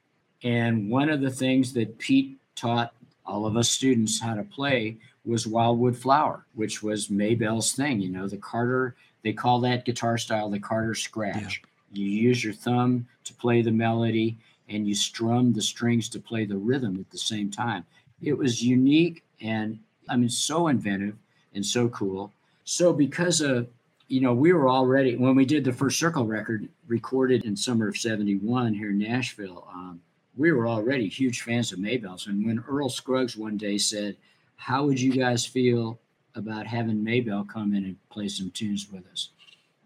And 0.43 0.91
one 0.91 1.09
of 1.09 1.21
the 1.21 1.31
things 1.31 1.73
that 1.75 1.99
Pete 1.99 2.39
taught 2.55 2.93
all 3.27 3.47
of 3.47 3.57
us 3.57 3.69
students 3.69 4.21
how 4.21 4.35
to 4.35 4.43
play 4.43 4.97
was 5.25 5.47
Wildwood 5.47 5.97
Flower, 5.97 6.47
which 6.55 6.83
was 6.83 7.09
Maybelle's 7.09 7.73
thing. 7.73 8.01
You 8.01 8.11
know, 8.11 8.27
the 8.27 8.37
Carter, 8.37 8.97
they 9.23 9.33
call 9.33 9.61
that 9.61 9.85
guitar 9.85 10.17
style 10.17 10.49
the 10.49 10.59
Carter 10.59 10.95
scratch. 10.95 11.61
Yeah. 11.93 12.05
You 12.05 12.07
use 12.07 12.43
your 12.43 12.55
thumb 12.55 13.07
to 13.25 13.35
play 13.35 13.63
the 13.63 13.71
melody 13.73 14.39
and 14.69 14.87
you 14.87 14.95
strum 14.95 15.53
the 15.53 15.63
strings 15.63 16.09
to 16.11 16.21
play 16.21 16.45
the 16.45 16.57
rhythm 16.57 16.99
at 17.01 17.11
the 17.11 17.19
same 17.19 17.51
time. 17.51 17.85
It 18.23 18.37
was 18.37 18.63
unique 18.63 19.23
and 19.41 19.79
I 20.09 20.17
mean, 20.17 20.31
so 20.31 20.69
inventive 20.69 21.17
and 21.55 21.65
so 21.65 21.89
cool. 21.89 22.33
So, 22.65 22.93
because 22.93 23.41
of, 23.41 23.69
you 24.09 24.21
know, 24.23 24.33
we 24.33 24.53
were 24.53 24.69
already, 24.69 25.17
when 25.17 25.37
we 25.37 25.45
did 25.45 25.65
the 25.65 25.73
first 25.73 25.99
circle 25.99 26.27
record 26.27 26.69
recorded 26.87 27.45
in 27.45 27.55
summer 27.55 27.89
of 27.89 27.97
71 27.97 28.75
here 28.75 28.91
in 28.91 28.99
Nashville, 28.99 29.69
um, 29.73 30.01
we 30.37 30.51
were 30.51 30.67
already 30.67 31.09
huge 31.09 31.43
fans 31.43 31.73
of 31.73 31.79
Maybelle's. 31.79 32.27
And 32.27 32.45
when 32.47 32.65
Earl 32.67 32.89
Scruggs 32.89 33.37
one 33.37 33.59
day 33.59 33.77
said, 33.77 34.17
How 34.57 34.85
would 34.87 35.01
you 35.01 35.13
guys 35.13 35.45
feel 35.45 35.99
about 36.35 36.67
having 36.67 37.05
Maybelle 37.05 37.45
come 37.45 37.75
in 37.75 37.85
and 37.85 37.97
play 38.09 38.29
some 38.29 38.51
tunes 38.51 38.89
with 38.91 39.07
us? 39.13 39.31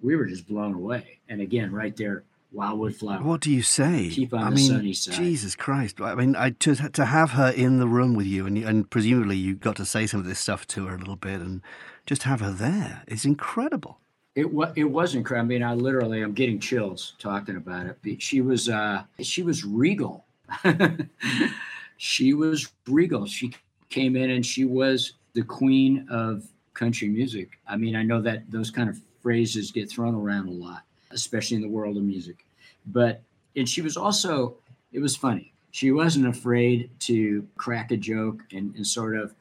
We 0.00 0.14
were 0.14 0.26
just 0.26 0.47
blown 0.47 0.75
away. 0.75 1.19
And 1.29 1.41
again, 1.41 1.73
right 1.73 1.97
there, 1.97 2.25
Wildwood 2.52 2.95
Flower. 2.95 3.23
What 3.23 3.41
do 3.41 3.50
you 3.50 3.62
say? 3.62 4.11
Keep 4.11 4.35
on 4.35 4.41
I 4.41 4.50
the 4.50 4.57
mean, 4.57 4.71
sunny 4.71 4.93
side. 4.93 5.14
Jesus 5.14 5.57
Christ! 5.57 6.00
I 6.02 6.14
mean, 6.14 6.37
I, 6.37 6.50
to 6.50 6.75
to 6.75 7.07
have 7.07 7.31
her 7.31 7.49
in 7.49 7.79
the 7.79 7.87
room 7.87 8.14
with 8.14 8.26
you, 8.26 8.47
and 8.47 8.59
and 8.59 8.91
presumably 8.91 9.37
you 9.37 9.55
got 9.55 9.76
to 9.76 9.87
say 9.87 10.07
some 10.07 10.21
of 10.21 10.26
this 10.26 10.38
stuff 10.38 10.67
to 10.69 10.87
her 10.87 10.97
a 10.97 10.99
little 10.99 11.17
bit, 11.17 11.41
and 11.41 11.62
just 12.05 12.25
have 12.25 12.41
her 12.41 12.50
there 12.50 13.05
is 13.09 13.25
incredible. 13.25 14.01
It 14.34 14.52
was 14.52 14.72
it 14.76 14.84
was 14.84 15.14
incredible. 15.14 15.46
I 15.46 15.48
mean, 15.48 15.62
I 15.62 15.74
literally 15.74 16.22
I'm 16.22 16.32
getting 16.32 16.58
chills 16.58 17.14
talking 17.18 17.56
about 17.56 17.86
it. 17.86 18.22
She 18.22 18.40
was 18.40 18.68
uh 18.68 19.04
she 19.20 19.42
was 19.42 19.64
regal 19.64 20.24
she 21.96 22.34
was 22.34 22.70
regal. 22.86 23.26
She 23.26 23.52
came 23.90 24.16
in 24.16 24.30
and 24.30 24.44
she 24.44 24.64
was 24.64 25.14
the 25.34 25.42
queen 25.42 26.06
of 26.10 26.44
country 26.74 27.08
music. 27.08 27.58
I 27.66 27.76
mean, 27.76 27.96
I 27.96 28.02
know 28.02 28.20
that 28.22 28.50
those 28.50 28.70
kind 28.70 28.88
of 28.88 29.00
phrases 29.22 29.70
get 29.70 29.90
thrown 29.90 30.14
around 30.14 30.48
a 30.48 30.52
lot, 30.52 30.82
especially 31.10 31.56
in 31.56 31.62
the 31.62 31.68
world 31.68 31.96
of 31.96 32.02
music. 32.02 32.44
But, 32.86 33.22
and 33.56 33.68
she 33.68 33.82
was 33.82 33.96
also, 33.96 34.56
it 34.92 35.00
was 35.00 35.16
funny. 35.16 35.52
She 35.70 35.92
wasn't 35.92 36.26
afraid 36.26 36.90
to 37.00 37.46
crack 37.56 37.92
a 37.92 37.96
joke 37.96 38.42
and, 38.52 38.74
and 38.74 38.86
sort 38.86 39.16
of 39.16 39.34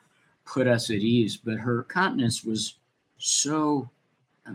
put 0.45 0.67
us 0.67 0.89
at 0.89 0.97
ease, 0.97 1.37
but 1.37 1.55
her 1.55 1.83
countenance 1.83 2.43
was 2.43 2.75
so, 3.17 3.89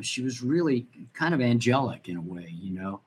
She 0.02 0.22
was 0.22 0.42
really 0.42 0.86
kind 1.14 1.34
of 1.34 1.40
angelic 1.40 2.08
in 2.08 2.16
a 2.16 2.20
way, 2.20 2.54
you 2.60 2.72
know? 2.72 3.00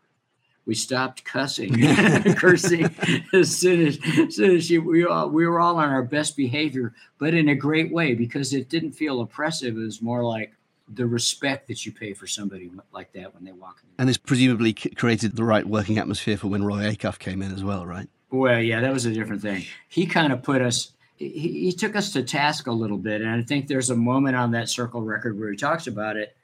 we 0.69 0.75
stopped 0.75 1.23
cussing, 1.25 1.73
cursing 2.35 2.93
as 3.33 3.57
soon 3.57 3.87
as, 3.87 3.97
as 4.19 4.35
soon 4.35 4.55
as 4.55 4.67
she, 4.67 4.77
we 4.77 5.03
all 5.03 5.27
we 5.27 5.47
were 5.47 5.59
all 5.59 5.77
on 5.77 5.89
our 5.89 6.03
best 6.03 6.37
behavior, 6.37 6.93
but 7.17 7.33
in 7.33 7.49
a 7.49 7.55
great 7.55 7.91
way 7.91 8.13
because 8.13 8.53
it 8.53 8.69
didn't 8.69 8.91
feel 8.91 9.19
oppressive. 9.19 9.75
It 9.75 9.79
was 9.79 9.99
more 9.99 10.23
like 10.23 10.53
the 10.87 11.07
respect 11.07 11.67
that 11.69 11.87
you 11.87 11.91
pay 11.91 12.13
for 12.13 12.27
somebody 12.27 12.69
like 12.91 13.11
that 13.13 13.33
when 13.33 13.45
they 13.45 13.51
walk 13.51 13.77
in. 13.83 13.89
And 13.97 14.07
this 14.07 14.17
presumably 14.17 14.73
created 14.73 15.35
the 15.35 15.43
right 15.43 15.65
working 15.65 15.97
atmosphere 15.97 16.37
for 16.37 16.49
when 16.49 16.63
Roy 16.63 16.83
Acuff 16.83 17.17
came 17.17 17.41
in 17.41 17.51
as 17.51 17.63
well, 17.63 17.87
right? 17.87 18.07
Well, 18.29 18.61
yeah, 18.61 18.81
that 18.81 18.93
was 18.93 19.07
a 19.07 19.11
different 19.11 19.41
thing. 19.41 19.65
He 19.87 20.05
kind 20.05 20.31
of 20.31 20.43
put 20.43 20.61
us. 20.61 20.91
He, 21.15 21.65
he 21.65 21.71
took 21.71 21.95
us 21.95 22.13
to 22.13 22.21
task 22.21 22.67
a 22.67 22.71
little 22.71 22.97
bit, 22.97 23.21
and 23.21 23.29
I 23.31 23.41
think 23.41 23.67
there's 23.67 23.89
a 23.89 23.95
moment 23.95 24.35
on 24.35 24.51
that 24.51 24.69
circle 24.69 25.01
record 25.01 25.39
where 25.39 25.49
he 25.49 25.57
talks 25.57 25.87
about 25.87 26.15
it. 26.15 26.35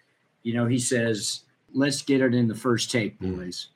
You 0.46 0.54
know, 0.54 0.66
he 0.66 0.80
says, 0.80 1.42
"Let's 1.74 2.02
get 2.02 2.22
it 2.22 2.34
in 2.34 2.48
the 2.48 2.56
first 2.56 2.90
take, 2.90 3.18
hmm. 3.18 3.36
boys." 3.36 3.66
Mm 3.66 3.70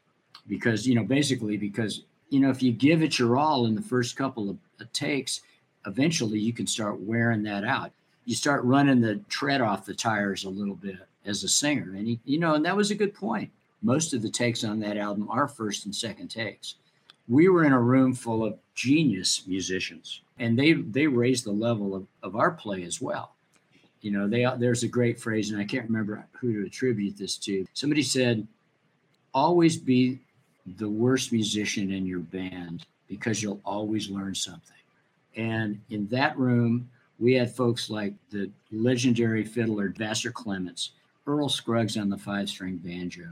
because 0.49 0.85
you 0.85 0.95
know 0.95 1.03
basically 1.03 1.55
because 1.55 2.01
you 2.29 2.41
know 2.41 2.49
if 2.49 2.61
you 2.61 2.73
give 2.73 3.01
it 3.01 3.17
your 3.17 3.37
all 3.37 3.67
in 3.67 3.75
the 3.75 3.81
first 3.81 4.17
couple 4.17 4.49
of, 4.49 4.57
of 4.81 4.91
takes 4.91 5.41
eventually 5.85 6.39
you 6.39 6.51
can 6.51 6.67
start 6.67 6.99
wearing 6.99 7.43
that 7.43 7.63
out 7.63 7.91
you 8.25 8.35
start 8.35 8.63
running 8.65 8.99
the 8.99 9.15
tread 9.29 9.61
off 9.61 9.85
the 9.85 9.93
tires 9.93 10.43
a 10.43 10.49
little 10.49 10.75
bit 10.75 10.97
as 11.25 11.43
a 11.43 11.47
singer 11.47 11.93
and 11.95 12.07
he, 12.07 12.19
you 12.25 12.39
know 12.39 12.55
and 12.55 12.65
that 12.65 12.75
was 12.75 12.91
a 12.91 12.95
good 12.95 13.13
point 13.13 13.49
most 13.81 14.13
of 14.13 14.21
the 14.21 14.29
takes 14.29 14.65
on 14.65 14.79
that 14.79 14.97
album 14.97 15.29
are 15.29 15.47
first 15.47 15.85
and 15.85 15.95
second 15.95 16.27
takes 16.27 16.75
we 17.29 17.47
were 17.47 17.63
in 17.63 17.71
a 17.71 17.79
room 17.79 18.13
full 18.13 18.43
of 18.43 18.57
genius 18.75 19.43
musicians 19.47 20.21
and 20.39 20.57
they 20.57 20.73
they 20.73 21.07
raised 21.07 21.45
the 21.45 21.51
level 21.51 21.95
of, 21.95 22.05
of 22.23 22.35
our 22.35 22.51
play 22.51 22.83
as 22.83 22.99
well 22.99 23.33
you 24.01 24.11
know 24.11 24.27
they 24.27 24.45
there's 24.57 24.83
a 24.83 24.87
great 24.87 25.19
phrase 25.19 25.51
and 25.51 25.59
i 25.59 25.65
can't 25.65 25.87
remember 25.87 26.25
who 26.39 26.53
to 26.53 26.65
attribute 26.65 27.17
this 27.17 27.37
to 27.37 27.65
somebody 27.73 28.03
said 28.03 28.47
always 29.33 29.77
be 29.77 30.19
the 30.77 30.89
worst 30.89 31.31
musician 31.31 31.91
in 31.91 32.05
your 32.05 32.19
band 32.19 32.85
because 33.07 33.41
you'll 33.41 33.61
always 33.65 34.09
learn 34.09 34.35
something. 34.35 34.75
And 35.35 35.79
in 35.89 36.07
that 36.07 36.37
room, 36.37 36.89
we 37.19 37.33
had 37.33 37.53
folks 37.53 37.89
like 37.89 38.13
the 38.29 38.49
legendary 38.71 39.43
fiddler 39.43 39.89
Vassar 39.89 40.31
Clements, 40.31 40.91
Earl 41.27 41.49
Scruggs 41.49 41.97
on 41.97 42.09
the 42.09 42.17
five 42.17 42.49
string 42.49 42.77
banjo, 42.77 43.27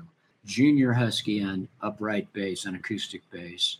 Junior 0.45 0.93
Huskey 0.93 1.45
on 1.45 1.67
upright 1.81 2.31
bass, 2.33 2.65
on 2.65 2.75
acoustic 2.75 3.21
bass, 3.31 3.77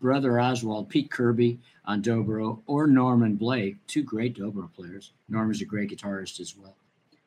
Brother 0.00 0.40
Oswald, 0.40 0.88
Pete 0.88 1.10
Kirby 1.10 1.58
on 1.84 2.02
dobro, 2.02 2.60
or 2.66 2.86
Norman 2.86 3.36
Blake, 3.36 3.76
two 3.86 4.02
great 4.02 4.36
dobro 4.36 4.72
players. 4.72 5.12
Norman's 5.28 5.62
a 5.62 5.64
great 5.64 5.90
guitarist 5.90 6.40
as 6.40 6.56
well. 6.56 6.76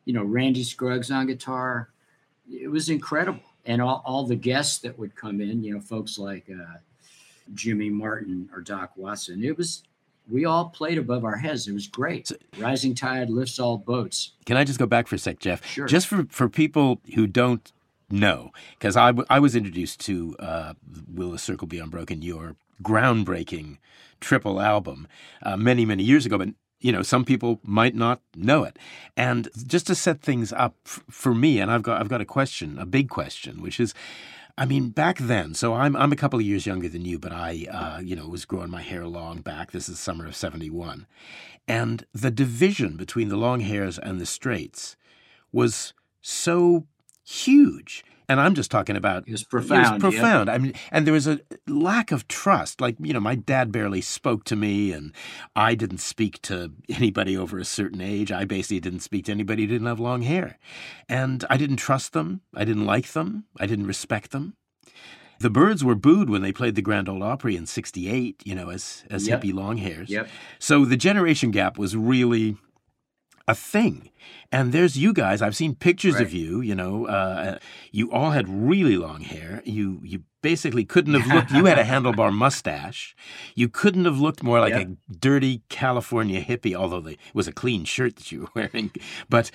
You 0.05 0.13
know, 0.13 0.23
Randy 0.23 0.63
Scruggs 0.63 1.11
on 1.11 1.27
guitar. 1.27 1.89
It 2.49 2.69
was 2.69 2.89
incredible 2.89 3.41
and 3.65 3.81
all, 3.81 4.01
all 4.05 4.25
the 4.25 4.35
guests 4.35 4.79
that 4.79 4.97
would 4.97 5.15
come 5.15 5.41
in, 5.41 5.63
you 5.63 5.73
know, 5.73 5.79
folks 5.79 6.17
like 6.17 6.49
uh, 6.49 6.77
Jimmy 7.53 7.89
Martin 7.89 8.49
or 8.53 8.61
Doc 8.61 8.91
Watson. 8.95 9.43
It 9.43 9.57
was 9.57 9.83
we 10.29 10.45
all 10.45 10.69
played 10.69 10.97
above 10.97 11.25
our 11.25 11.37
heads. 11.37 11.67
It 11.67 11.73
was 11.73 11.87
great. 11.87 12.31
Rising 12.57 12.95
tide 12.95 13.29
lifts 13.29 13.59
all 13.59 13.77
boats. 13.77 14.31
Can 14.45 14.55
I 14.55 14.63
just 14.63 14.79
go 14.79 14.85
back 14.85 15.07
for 15.07 15.15
a 15.15 15.19
sec, 15.19 15.39
Jeff? 15.39 15.65
Sure. 15.65 15.87
Just 15.87 16.07
for 16.07 16.25
for 16.29 16.47
people 16.49 17.01
who 17.15 17.27
don't 17.27 17.71
know, 18.11 18.51
because 18.77 18.95
I, 18.95 19.07
w- 19.07 19.25
I 19.29 19.39
was 19.39 19.55
introduced 19.55 19.99
to 20.01 20.35
uh, 20.39 20.73
Will 21.07 21.31
the 21.31 21.39
Circle 21.39 21.67
Be 21.67 21.79
Unbroken, 21.79 22.21
your 22.21 22.55
groundbreaking 22.81 23.77
triple 24.19 24.61
album, 24.61 25.07
uh, 25.43 25.57
many 25.57 25.85
many 25.85 26.03
years 26.03 26.25
ago, 26.25 26.37
but 26.37 26.49
you 26.79 26.91
know 26.91 27.03
some 27.03 27.23
people 27.23 27.59
might 27.63 27.95
not 27.95 28.21
know 28.35 28.63
it 28.63 28.77
and 29.15 29.49
just 29.67 29.85
to 29.87 29.93
set 29.93 30.21
things 30.21 30.51
up 30.53 30.75
f- 30.83 31.03
for 31.11 31.33
me 31.35 31.59
and 31.59 31.69
i've 31.69 31.83
got 31.83 32.01
i've 32.01 32.09
got 32.09 32.21
a 32.21 32.25
question 32.25 32.79
a 32.79 32.87
big 32.87 33.07
question 33.07 33.61
which 33.61 33.79
is 33.79 33.93
I 34.57 34.65
mean, 34.65 34.89
back 34.89 35.17
then, 35.17 35.53
so 35.53 35.73
I'm 35.73 35.95
I'm 35.95 36.11
a 36.11 36.15
couple 36.17 36.37
of 36.37 36.45
years 36.45 36.65
younger 36.65 36.89
than 36.89 37.05
you, 37.05 37.17
but 37.17 37.31
I, 37.31 37.65
uh, 37.71 37.99
you 37.99 38.15
know, 38.15 38.27
was 38.27 38.45
growing 38.45 38.69
my 38.69 38.81
hair 38.81 39.07
long 39.07 39.41
back. 39.41 39.71
This 39.71 39.87
is 39.87 39.99
summer 39.99 40.25
of 40.25 40.35
'71, 40.35 41.07
and 41.67 42.05
the 42.13 42.31
division 42.31 42.97
between 42.97 43.29
the 43.29 43.37
long 43.37 43.61
hairs 43.61 43.97
and 43.97 44.19
the 44.19 44.25
straights 44.25 44.97
was 45.51 45.93
so 46.21 46.85
huge 47.23 48.03
and 48.31 48.39
I'm 48.39 48.55
just 48.55 48.71
talking 48.71 48.95
about 48.95 49.27
it 49.27 49.31
was 49.31 49.43
profound. 49.43 50.01
It 50.01 50.05
was 50.05 50.15
profound. 50.15 50.49
I 50.49 50.57
mean, 50.57 50.73
and 50.89 51.05
there 51.05 51.13
was 51.13 51.27
a 51.27 51.41
lack 51.67 52.13
of 52.13 52.29
trust. 52.29 52.79
Like 52.79 52.95
you 52.99 53.13
know, 53.13 53.19
my 53.19 53.35
dad 53.35 53.73
barely 53.73 53.99
spoke 53.99 54.45
to 54.45 54.55
me, 54.55 54.93
and 54.93 55.11
I 55.53 55.75
didn't 55.75 55.97
speak 55.97 56.41
to 56.43 56.71
anybody 56.89 57.35
over 57.35 57.59
a 57.59 57.65
certain 57.65 57.99
age. 57.99 58.31
I 58.31 58.45
basically 58.45 58.79
didn't 58.79 59.01
speak 59.01 59.25
to 59.25 59.33
anybody 59.33 59.63
who 59.63 59.67
didn't 59.67 59.87
have 59.87 59.99
long 59.99 60.21
hair, 60.21 60.57
and 61.09 61.43
I 61.49 61.57
didn't 61.57 61.75
trust 61.75 62.13
them. 62.13 62.39
I 62.55 62.63
didn't 62.63 62.85
like 62.85 63.11
them. 63.11 63.45
I 63.59 63.65
didn't 63.65 63.87
respect 63.87 64.31
them. 64.31 64.55
The 65.39 65.49
Byrds 65.49 65.83
were 65.83 65.95
booed 65.95 66.29
when 66.29 66.41
they 66.41 66.53
played 66.53 66.75
the 66.75 66.81
Grand 66.81 67.09
Ole 67.09 67.23
Opry 67.23 67.57
in 67.57 67.65
'68. 67.65 68.43
You 68.45 68.55
know, 68.55 68.69
as 68.69 69.03
as 69.09 69.27
yep. 69.27 69.41
hippie 69.41 69.53
long 69.53 69.75
hairs. 69.75 70.09
Yep. 70.09 70.29
So 70.57 70.85
the 70.85 70.97
generation 70.97 71.51
gap 71.51 71.77
was 71.77 71.97
really 71.97 72.55
a 73.47 73.55
thing. 73.55 74.09
And 74.51 74.71
there's 74.71 74.97
you 74.97 75.13
guys. 75.13 75.41
I've 75.41 75.55
seen 75.55 75.75
pictures 75.75 76.15
right. 76.15 76.23
of 76.23 76.33
you. 76.33 76.61
You 76.61 76.75
know, 76.75 77.07
uh, 77.07 77.57
you 77.91 78.11
all 78.11 78.31
had 78.31 78.47
really 78.47 78.97
long 78.97 79.21
hair. 79.21 79.61
You 79.65 79.99
you 80.03 80.23
basically 80.41 80.83
couldn't 80.83 81.13
have 81.13 81.27
looked. 81.27 81.51
You 81.51 81.65
had 81.65 81.79
a 81.79 81.83
handlebar 81.91 82.33
mustache. 82.33 83.15
You 83.55 83.69
couldn't 83.69 84.05
have 84.05 84.19
looked 84.19 84.43
more 84.43 84.59
like 84.59 84.73
yep. 84.73 84.87
a 84.87 85.13
dirty 85.13 85.63
California 85.69 86.43
hippie. 86.43 86.75
Although 86.75 87.07
it 87.07 87.19
was 87.33 87.47
a 87.47 87.53
clean 87.53 87.85
shirt 87.85 88.17
that 88.17 88.31
you 88.31 88.41
were 88.41 88.49
wearing, 88.55 88.91
but 89.29 89.51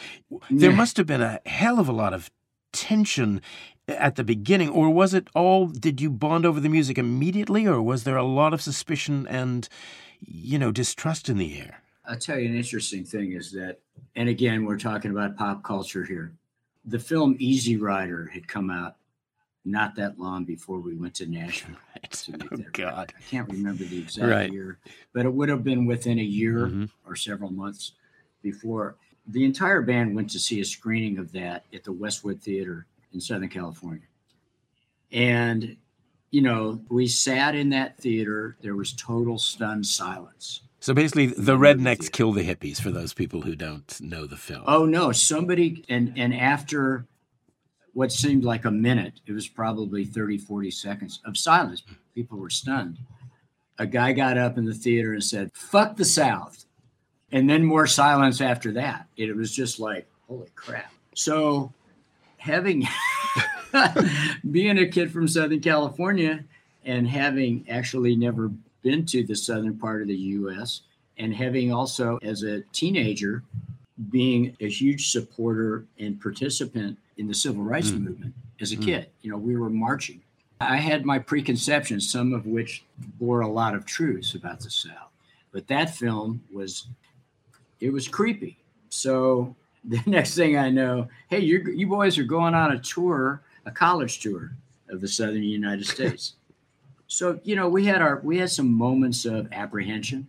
there 0.50 0.72
must 0.72 0.96
have 0.96 1.06
been 1.06 1.22
a 1.22 1.40
hell 1.46 1.78
of 1.78 1.88
a 1.88 1.92
lot 1.92 2.12
of 2.12 2.30
tension 2.72 3.40
at 3.88 4.16
the 4.16 4.24
beginning, 4.24 4.68
or 4.68 4.90
was 4.90 5.14
it 5.14 5.28
all? 5.34 5.66
Did 5.66 6.00
you 6.00 6.10
bond 6.10 6.44
over 6.44 6.60
the 6.60 6.68
music 6.68 6.98
immediately, 6.98 7.66
or 7.66 7.80
was 7.80 8.04
there 8.04 8.16
a 8.16 8.24
lot 8.24 8.52
of 8.52 8.60
suspicion 8.60 9.26
and 9.28 9.68
you 10.20 10.58
know 10.58 10.72
distrust 10.72 11.28
in 11.28 11.38
the 11.38 11.58
air? 11.58 11.82
I'll 12.08 12.18
tell 12.18 12.38
you 12.38 12.48
an 12.48 12.56
interesting 12.56 13.04
thing 13.04 13.32
is 13.32 13.50
that, 13.52 13.78
and 14.14 14.28
again, 14.28 14.64
we're 14.64 14.78
talking 14.78 15.10
about 15.10 15.36
pop 15.36 15.62
culture 15.62 16.04
here. 16.04 16.32
The 16.84 16.98
film 16.98 17.36
Easy 17.38 17.76
Rider 17.76 18.26
had 18.26 18.46
come 18.46 18.70
out 18.70 18.96
not 19.64 19.96
that 19.96 20.18
long 20.18 20.44
before 20.44 20.78
we 20.78 20.94
went 20.94 21.14
to 21.16 21.26
Nashville. 21.26 21.76
Right. 21.96 22.10
to 22.12 22.48
Oh, 22.52 22.62
God. 22.72 23.12
I 23.18 23.22
can't 23.22 23.48
remember 23.50 23.82
the 23.84 23.98
exact 23.98 24.28
Right. 24.28 24.52
year, 24.52 24.78
but 25.14 25.24
it 25.26 25.32
would 25.32 25.48
have 25.48 25.64
been 25.64 25.86
within 25.86 26.18
a 26.18 26.22
year 26.22 26.66
Mhm. 26.68 26.90
or 27.06 27.16
several 27.16 27.50
months 27.50 27.92
before. 28.42 28.96
The 29.26 29.44
entire 29.44 29.80
band 29.82 30.14
went 30.14 30.30
to 30.30 30.38
see 30.38 30.60
a 30.60 30.64
screening 30.64 31.18
of 31.18 31.32
that 31.32 31.64
at 31.72 31.82
the 31.84 31.90
Westwood 31.92 32.40
Theater 32.40 32.86
in 33.12 33.20
Southern 33.20 33.48
California. 33.48 34.04
And, 35.10 35.76
you 36.30 36.42
know, 36.42 36.80
we 36.90 37.08
sat 37.08 37.54
in 37.54 37.70
that 37.70 37.96
theater. 37.98 38.56
There 38.60 38.76
was 38.76 38.92
total 38.92 39.38
stunned 39.38 39.86
silence. 39.86 40.60
So 40.80 40.94
basically, 40.94 41.26
the 41.26 41.56
rednecks 41.56 42.10
kill 42.10 42.32
the 42.32 42.46
hippies. 42.46 42.80
For 42.80 42.90
those 42.90 43.14
people 43.14 43.42
who 43.42 43.56
don't 43.56 44.00
know 44.00 44.26
the 44.26 44.36
film. 44.36 44.64
Oh 44.66 44.84
no, 44.84 45.12
somebody 45.12 45.84
and 45.88 46.12
and 46.16 46.34
after 46.34 47.06
what 47.92 48.12
seemed 48.12 48.44
like 48.44 48.64
a 48.64 48.70
minute, 48.70 49.20
it 49.26 49.32
was 49.32 49.48
probably 49.48 50.04
30 50.04 50.38
40 50.38 50.70
seconds 50.70 51.20
of 51.24 51.36
silence. 51.36 51.82
People 52.14 52.38
were 52.38 52.50
stunned. 52.50 52.98
A 53.78 53.86
guy 53.86 54.12
got 54.12 54.38
up 54.38 54.58
in 54.58 54.64
the 54.64 54.74
theater 54.74 55.12
and 55.12 55.24
said, 55.24 55.50
"Fuck 55.54 55.96
the 55.96 56.04
South." 56.04 56.64
And 57.32 57.50
then 57.50 57.64
more 57.64 57.86
silence 57.86 58.40
after 58.40 58.72
that. 58.72 59.08
It 59.16 59.34
was 59.34 59.54
just 59.54 59.80
like, 59.80 60.08
"Holy 60.28 60.50
crap." 60.54 60.92
So 61.14 61.72
having 62.36 62.86
being 64.50 64.78
a 64.78 64.86
kid 64.86 65.10
from 65.10 65.26
Southern 65.28 65.60
California 65.60 66.44
and 66.84 67.08
having 67.08 67.64
actually 67.68 68.14
never 68.16 68.50
been 68.86 69.04
to 69.04 69.24
the 69.24 69.34
southern 69.34 69.76
part 69.76 70.00
of 70.00 70.06
the 70.06 70.14
US 70.38 70.82
and 71.18 71.34
having 71.34 71.72
also 71.72 72.18
as 72.22 72.44
a 72.44 72.60
teenager 72.72 73.42
being 74.10 74.56
a 74.60 74.68
huge 74.68 75.10
supporter 75.10 75.84
and 75.98 76.20
participant 76.20 76.96
in 77.16 77.26
the 77.26 77.34
civil 77.34 77.64
rights 77.64 77.90
Mm. 77.90 78.02
movement 78.04 78.34
as 78.60 78.70
a 78.70 78.76
Mm. 78.76 78.82
kid. 78.84 79.06
You 79.22 79.32
know, 79.32 79.38
we 79.38 79.56
were 79.56 79.70
marching. 79.70 80.20
I 80.60 80.76
had 80.76 81.04
my 81.04 81.18
preconceptions, 81.18 82.08
some 82.08 82.32
of 82.32 82.46
which 82.46 82.84
bore 83.18 83.40
a 83.40 83.48
lot 83.48 83.74
of 83.74 83.84
truths 83.86 84.34
about 84.36 84.60
the 84.60 84.70
South. 84.70 85.10
But 85.50 85.66
that 85.66 85.96
film 85.96 86.42
was, 86.52 86.86
it 87.80 87.90
was 87.92 88.06
creepy. 88.06 88.56
So 88.88 89.56
the 89.84 90.00
next 90.06 90.36
thing 90.36 90.56
I 90.56 90.70
know, 90.70 91.08
hey, 91.28 91.40
you 91.40 91.56
you 91.80 91.86
boys 91.88 92.18
are 92.18 92.24
going 92.36 92.54
on 92.54 92.70
a 92.70 92.78
tour, 92.78 93.40
a 93.64 93.72
college 93.72 94.20
tour 94.20 94.52
of 94.88 95.00
the 95.00 95.08
Southern 95.08 95.42
United 95.42 95.86
States. 95.86 96.34
So 97.06 97.40
you 97.44 97.56
know, 97.56 97.68
we 97.68 97.84
had 97.86 98.00
our 98.02 98.20
we 98.22 98.38
had 98.38 98.50
some 98.50 98.72
moments 98.72 99.24
of 99.24 99.52
apprehension. 99.52 100.26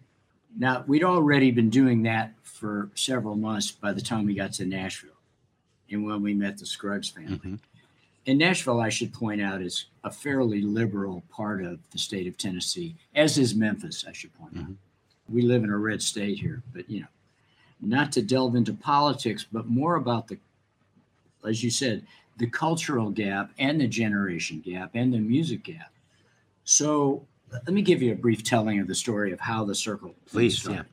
Now 0.58 0.84
we'd 0.88 1.04
already 1.04 1.52
been 1.52 1.70
doing 1.70 2.04
that 2.04 2.34
for 2.44 2.90
several 2.96 3.36
months 3.36 3.72
by 3.72 3.94
the 3.94 4.02
time 4.02 4.26
we 4.26 4.34
got 4.34 4.54
to 4.54 4.66
Nashville, 4.66 5.12
and 5.92 6.06
when 6.06 6.22
we 6.22 6.34
met 6.34 6.58
the 6.58 6.66
Scruggs 6.66 7.10
family. 7.10 7.38
Mhm. 7.38 7.60
And 8.26 8.40
Nashville, 8.40 8.82
I 8.82 8.90
should 8.90 9.14
point 9.14 9.40
out, 9.42 9.62
is 9.62 9.86
a 10.04 10.12
fairly 10.12 10.62
liberal 10.62 11.24
part 11.30 11.64
of 11.64 11.80
the 11.92 11.98
state 11.98 12.28
of 12.28 12.38
Tennessee, 12.38 12.96
as 13.16 13.38
is 13.38 13.56
Memphis. 13.56 14.04
I 14.06 14.12
should 14.12 14.34
point 14.34 14.58
out. 14.58 14.66
Mhm. 14.66 14.76
We 15.30 15.44
live 15.44 15.64
in 15.64 15.70
a 15.70 15.78
red 15.78 16.02
state 16.02 16.40
here, 16.40 16.62
but 16.74 16.90
you 16.90 17.02
know, 17.02 17.08
not 17.80 18.12
to 18.14 18.22
delve 18.22 18.56
into 18.56 18.74
politics, 18.74 19.46
but 19.50 19.68
more 19.68 19.96
about 19.96 20.28
the, 20.28 20.38
as 21.48 21.64
you 21.64 21.70
said, 21.70 22.06
the 22.38 22.48
cultural 22.48 23.12
gap 23.12 23.52
and 23.58 23.80
the 23.80 23.88
generation 23.88 24.60
gap 24.60 24.92
and 24.94 25.14
the 25.14 25.20
music 25.20 25.64
gap. 25.64 25.92
So 26.68 27.26
let 27.50 27.70
me 27.70 27.82
give 27.82 28.02
you 28.02 28.12
a 28.12 28.16
brief 28.16 28.44
telling 28.44 28.82
of 28.82 28.88
the 28.88 28.94
story 28.94 29.32
of 29.32 29.40
how 29.40 29.64
the 29.64 29.74
circle 29.74 30.14
Please, 30.30 30.60
started. 30.60 30.86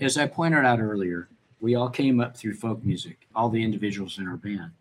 As 0.00 0.18
I 0.18 0.26
pointed 0.26 0.64
out 0.64 0.80
earlier, 0.80 1.28
we 1.60 1.76
all 1.76 1.88
came 1.88 2.18
up 2.18 2.36
through 2.36 2.54
folk 2.54 2.84
music, 2.84 3.28
all 3.32 3.48
the 3.48 3.62
individuals 3.62 4.18
in 4.18 4.26
our 4.26 4.36
band. 4.36 4.72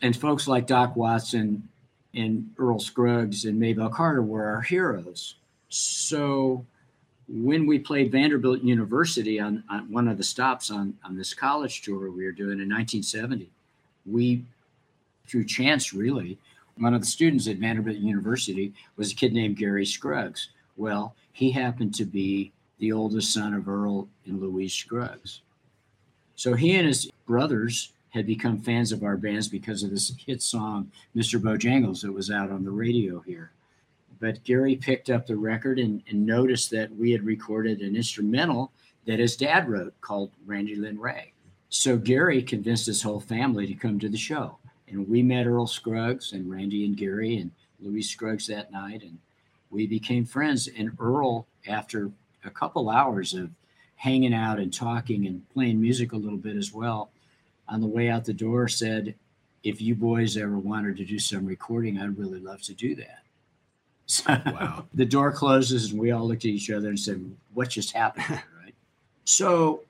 And 0.00 0.16
folks 0.16 0.46
like 0.46 0.68
Doc 0.68 0.94
Watson 0.94 1.68
and 2.14 2.48
Earl 2.58 2.78
Scruggs 2.78 3.44
and 3.44 3.58
Maybelle 3.58 3.88
Carter 3.88 4.22
were 4.22 4.44
our 4.44 4.60
heroes. 4.60 5.34
So 5.68 6.64
when 7.26 7.66
we 7.66 7.80
played 7.80 8.12
Vanderbilt 8.12 8.62
University 8.62 9.40
on, 9.40 9.64
on 9.68 9.90
one 9.90 10.06
of 10.06 10.16
the 10.16 10.22
stops 10.22 10.70
on, 10.70 10.96
on 11.04 11.16
this 11.16 11.34
college 11.34 11.82
tour 11.82 12.08
we 12.12 12.24
were 12.24 12.30
doing 12.30 12.60
in 12.60 12.70
1970, 12.70 13.50
we, 14.06 14.44
through 15.26 15.44
chance 15.46 15.92
really, 15.92 16.38
one 16.78 16.94
of 16.94 17.00
the 17.00 17.06
students 17.06 17.48
at 17.48 17.56
Vanderbilt 17.56 17.96
University 17.96 18.72
was 18.96 19.12
a 19.12 19.14
kid 19.14 19.32
named 19.32 19.56
Gary 19.56 19.86
Scruggs. 19.86 20.50
Well, 20.76 21.14
he 21.32 21.50
happened 21.50 21.94
to 21.96 22.04
be 22.04 22.52
the 22.78 22.92
oldest 22.92 23.32
son 23.32 23.54
of 23.54 23.68
Earl 23.68 24.08
and 24.26 24.40
Louise 24.40 24.72
Scruggs. 24.72 25.42
So 26.36 26.54
he 26.54 26.76
and 26.76 26.86
his 26.86 27.10
brothers 27.26 27.92
had 28.10 28.26
become 28.26 28.60
fans 28.60 28.92
of 28.92 29.02
our 29.02 29.16
bands 29.16 29.48
because 29.48 29.82
of 29.82 29.90
this 29.90 30.12
hit 30.24 30.40
song, 30.40 30.90
Mr. 31.14 31.40
Bojangles, 31.40 32.02
that 32.02 32.12
was 32.12 32.30
out 32.30 32.50
on 32.50 32.64
the 32.64 32.70
radio 32.70 33.20
here. 33.20 33.52
But 34.20 34.42
Gary 34.44 34.76
picked 34.76 35.10
up 35.10 35.26
the 35.26 35.36
record 35.36 35.78
and, 35.78 36.02
and 36.08 36.24
noticed 36.24 36.70
that 36.70 36.94
we 36.96 37.10
had 37.10 37.24
recorded 37.24 37.80
an 37.80 37.96
instrumental 37.96 38.72
that 39.06 39.18
his 39.18 39.36
dad 39.36 39.68
wrote 39.68 39.94
called 40.00 40.30
Randy 40.46 40.74
Lynn 40.74 40.98
Rag. 40.98 41.32
So 41.70 41.96
Gary 41.96 42.42
convinced 42.42 42.86
his 42.86 43.02
whole 43.02 43.20
family 43.20 43.66
to 43.66 43.74
come 43.74 43.98
to 43.98 44.08
the 44.08 44.16
show. 44.16 44.58
And 44.90 45.08
we 45.08 45.22
met 45.22 45.46
Earl 45.46 45.66
Scruggs 45.66 46.32
and 46.32 46.50
Randy 46.50 46.84
and 46.84 46.96
Gary 46.96 47.36
and 47.38 47.50
Louise 47.80 48.08
Scruggs 48.10 48.46
that 48.46 48.72
night. 48.72 49.02
And 49.02 49.18
we 49.70 49.86
became 49.86 50.24
friends. 50.24 50.68
And 50.76 50.90
Earl, 50.98 51.46
after 51.66 52.10
a 52.44 52.50
couple 52.50 52.88
hours 52.90 53.34
of 53.34 53.50
hanging 53.96 54.32
out 54.34 54.58
and 54.58 54.72
talking 54.72 55.26
and 55.26 55.48
playing 55.50 55.80
music 55.80 56.12
a 56.12 56.16
little 56.16 56.38
bit 56.38 56.56
as 56.56 56.72
well, 56.72 57.10
on 57.68 57.80
the 57.80 57.86
way 57.86 58.08
out 58.08 58.24
the 58.24 58.32
door 58.32 58.68
said, 58.68 59.14
If 59.62 59.80
you 59.82 59.94
boys 59.94 60.36
ever 60.36 60.58
wanted 60.58 60.96
to 60.98 61.04
do 61.04 61.18
some 61.18 61.44
recording, 61.44 61.98
I'd 61.98 62.16
really 62.18 62.40
love 62.40 62.62
to 62.62 62.74
do 62.74 62.94
that. 62.96 63.18
So 64.10 64.24
Wow. 64.46 64.86
the 64.94 65.04
door 65.04 65.30
closes 65.32 65.90
and 65.90 66.00
we 66.00 66.12
all 66.12 66.26
looked 66.26 66.46
at 66.46 66.50
each 66.50 66.70
other 66.70 66.88
and 66.88 66.98
said, 66.98 67.30
What 67.52 67.68
just 67.68 67.92
happened? 67.92 68.24
right. 68.30 68.74
So 69.26 69.82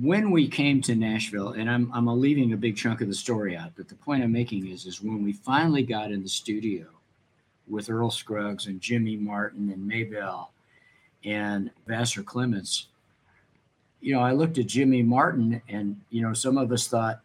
when 0.00 0.30
we 0.30 0.48
came 0.48 0.80
to 0.82 0.94
Nashville, 0.94 1.50
and 1.50 1.70
I'm 1.70 1.90
I'm 1.92 2.06
leaving 2.20 2.52
a 2.52 2.56
big 2.56 2.76
chunk 2.76 3.00
of 3.00 3.08
the 3.08 3.14
story 3.14 3.56
out, 3.56 3.72
but 3.76 3.88
the 3.88 3.94
point 3.94 4.22
I'm 4.22 4.32
making 4.32 4.66
is 4.66 4.86
is 4.86 5.00
when 5.02 5.22
we 5.22 5.32
finally 5.32 5.82
got 5.82 6.10
in 6.10 6.22
the 6.22 6.28
studio 6.28 6.86
with 7.68 7.90
Earl 7.90 8.10
Scruggs 8.10 8.66
and 8.66 8.80
Jimmy 8.80 9.16
Martin 9.16 9.70
and 9.70 9.86
Maybelle 9.86 10.52
and 11.24 11.70
Vassar 11.86 12.22
Clements, 12.22 12.86
you 14.00 14.14
know, 14.14 14.20
I 14.20 14.32
looked 14.32 14.58
at 14.58 14.66
Jimmy 14.66 15.02
Martin 15.02 15.62
and 15.68 16.00
you 16.10 16.22
know, 16.22 16.34
some 16.34 16.58
of 16.58 16.72
us 16.72 16.88
thought, 16.88 17.20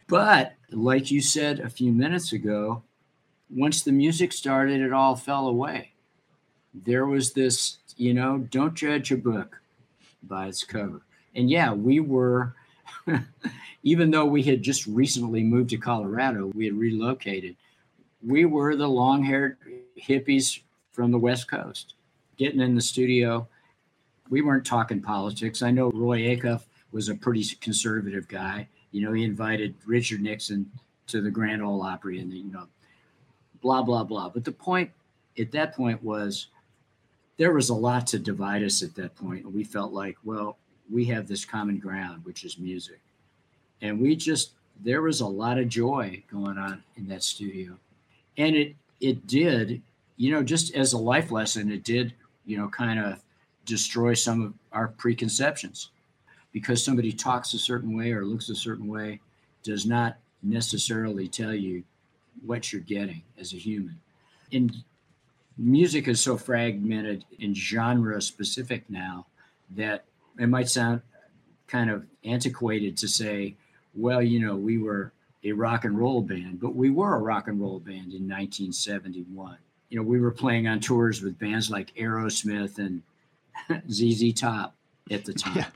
But 0.08 0.54
like 0.70 1.10
you 1.10 1.20
said 1.20 1.60
a 1.60 1.68
few 1.68 1.92
minutes 1.92 2.32
ago, 2.32 2.82
once 3.50 3.82
the 3.82 3.92
music 3.92 4.32
started, 4.32 4.80
it 4.80 4.92
all 4.92 5.16
fell 5.16 5.48
away. 5.48 5.92
There 6.74 7.06
was 7.06 7.32
this, 7.32 7.78
you 7.96 8.12
know, 8.14 8.38
don't 8.50 8.74
judge 8.74 9.12
a 9.12 9.16
book 9.16 9.60
by 10.22 10.48
its 10.48 10.64
cover. 10.64 11.02
And 11.34 11.48
yeah, 11.50 11.72
we 11.72 12.00
were, 12.00 12.54
even 13.82 14.10
though 14.10 14.26
we 14.26 14.42
had 14.42 14.62
just 14.62 14.86
recently 14.86 15.42
moved 15.42 15.70
to 15.70 15.78
Colorado, 15.78 16.50
we 16.54 16.66
had 16.66 16.74
relocated, 16.74 17.56
we 18.24 18.44
were 18.44 18.74
the 18.74 18.88
long 18.88 19.22
haired 19.22 19.58
hippies 19.98 20.60
from 20.92 21.10
the 21.10 21.18
West 21.18 21.48
Coast 21.48 21.94
getting 22.36 22.60
in 22.60 22.74
the 22.74 22.80
studio. 22.80 23.48
We 24.28 24.42
weren't 24.42 24.66
talking 24.66 25.00
politics. 25.00 25.62
I 25.62 25.70
know 25.70 25.90
Roy 25.90 26.36
Acuff 26.36 26.62
was 26.92 27.08
a 27.08 27.14
pretty 27.14 27.44
conservative 27.60 28.28
guy. 28.28 28.68
You 28.90 29.02
know, 29.02 29.12
he 29.12 29.24
invited 29.24 29.74
Richard 29.84 30.20
Nixon 30.20 30.70
to 31.08 31.20
the 31.20 31.30
Grand 31.30 31.62
Ole 31.62 31.82
Opry 31.82 32.20
and, 32.20 32.32
you 32.32 32.50
know, 32.50 32.66
blah, 33.66 33.82
blah, 33.82 34.04
blah. 34.04 34.28
But 34.28 34.44
the 34.44 34.52
point 34.52 34.92
at 35.36 35.50
that 35.50 35.74
point 35.74 36.00
was 36.00 36.46
there 37.36 37.52
was 37.52 37.68
a 37.68 37.74
lot 37.74 38.06
to 38.06 38.18
divide 38.20 38.62
us 38.62 38.80
at 38.80 38.94
that. 38.94 39.10
And 39.20 39.52
we 39.52 39.64
felt 39.64 39.92
like, 39.92 40.16
well, 40.22 40.56
we 40.88 41.06
have 41.06 41.26
this 41.26 41.44
common 41.44 41.80
ground, 41.80 42.24
which 42.24 42.44
is 42.44 42.58
music. 42.58 43.00
And 43.82 44.00
we 44.00 44.14
just, 44.14 44.52
there 44.84 45.02
was 45.02 45.20
a 45.20 45.26
lot 45.26 45.58
of 45.58 45.68
joy 45.68 46.22
going 46.30 46.58
on 46.58 46.84
in 46.96 47.08
that 47.08 47.24
studio. 47.24 47.76
And 48.38 48.54
it, 48.54 48.76
it 49.00 49.26
did, 49.26 49.82
you 50.16 50.30
know, 50.30 50.44
just 50.44 50.72
as 50.76 50.92
a 50.92 50.98
life 50.98 51.32
lesson, 51.32 51.72
it 51.72 51.82
did, 51.82 52.14
you 52.44 52.56
know, 52.56 52.68
kind 52.68 53.00
of 53.00 53.20
destroy 53.64 54.14
some 54.14 54.42
of 54.42 54.54
our 54.70 54.86
preconceptions 54.86 55.90
because 56.52 56.84
somebody 56.84 57.10
talks 57.10 57.52
a 57.52 57.58
certain 57.58 57.96
way 57.96 58.12
or 58.12 58.24
looks 58.24 58.48
a 58.48 58.54
certain 58.54 58.86
way 58.86 59.20
does 59.64 59.86
not 59.86 60.18
necessarily 60.44 61.26
tell 61.26 61.52
you 61.52 61.82
what 62.44 62.72
you're 62.72 62.82
getting 62.82 63.22
as 63.38 63.52
a 63.52 63.56
human. 63.56 64.00
And 64.52 64.74
music 65.58 66.08
is 66.08 66.20
so 66.20 66.36
fragmented 66.36 67.24
and 67.40 67.56
genre 67.56 68.20
specific 68.20 68.88
now 68.88 69.26
that 69.70 70.04
it 70.38 70.46
might 70.46 70.68
sound 70.68 71.02
kind 71.66 71.90
of 71.90 72.04
antiquated 72.24 72.96
to 72.98 73.08
say, 73.08 73.54
well, 73.94 74.22
you 74.22 74.38
know, 74.38 74.56
we 74.56 74.78
were 74.78 75.12
a 75.42 75.52
rock 75.52 75.84
and 75.84 75.98
roll 75.98 76.22
band, 76.22 76.60
but 76.60 76.74
we 76.74 76.90
were 76.90 77.14
a 77.14 77.20
rock 77.20 77.48
and 77.48 77.60
roll 77.60 77.78
band 77.78 78.12
in 78.12 78.28
1971. 78.28 79.56
You 79.88 79.98
know, 79.98 80.02
we 80.02 80.20
were 80.20 80.32
playing 80.32 80.66
on 80.66 80.80
tours 80.80 81.22
with 81.22 81.38
bands 81.38 81.70
like 81.70 81.94
Aerosmith 81.94 82.78
and 82.78 83.02
ZZ 83.90 84.32
Top 84.32 84.74
at 85.10 85.24
the 85.24 85.32
time. 85.32 85.56
Yeah. 85.56 85.66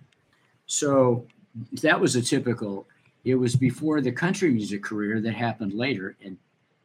So 0.66 1.26
that 1.82 2.00
was 2.00 2.16
a 2.16 2.22
typical. 2.22 2.86
It 3.24 3.36
was 3.36 3.56
before 3.56 4.00
the 4.00 4.12
country 4.12 4.50
music 4.50 4.82
career 4.82 5.20
that 5.20 5.34
happened 5.34 5.74
later, 5.74 6.16
and 6.24 6.36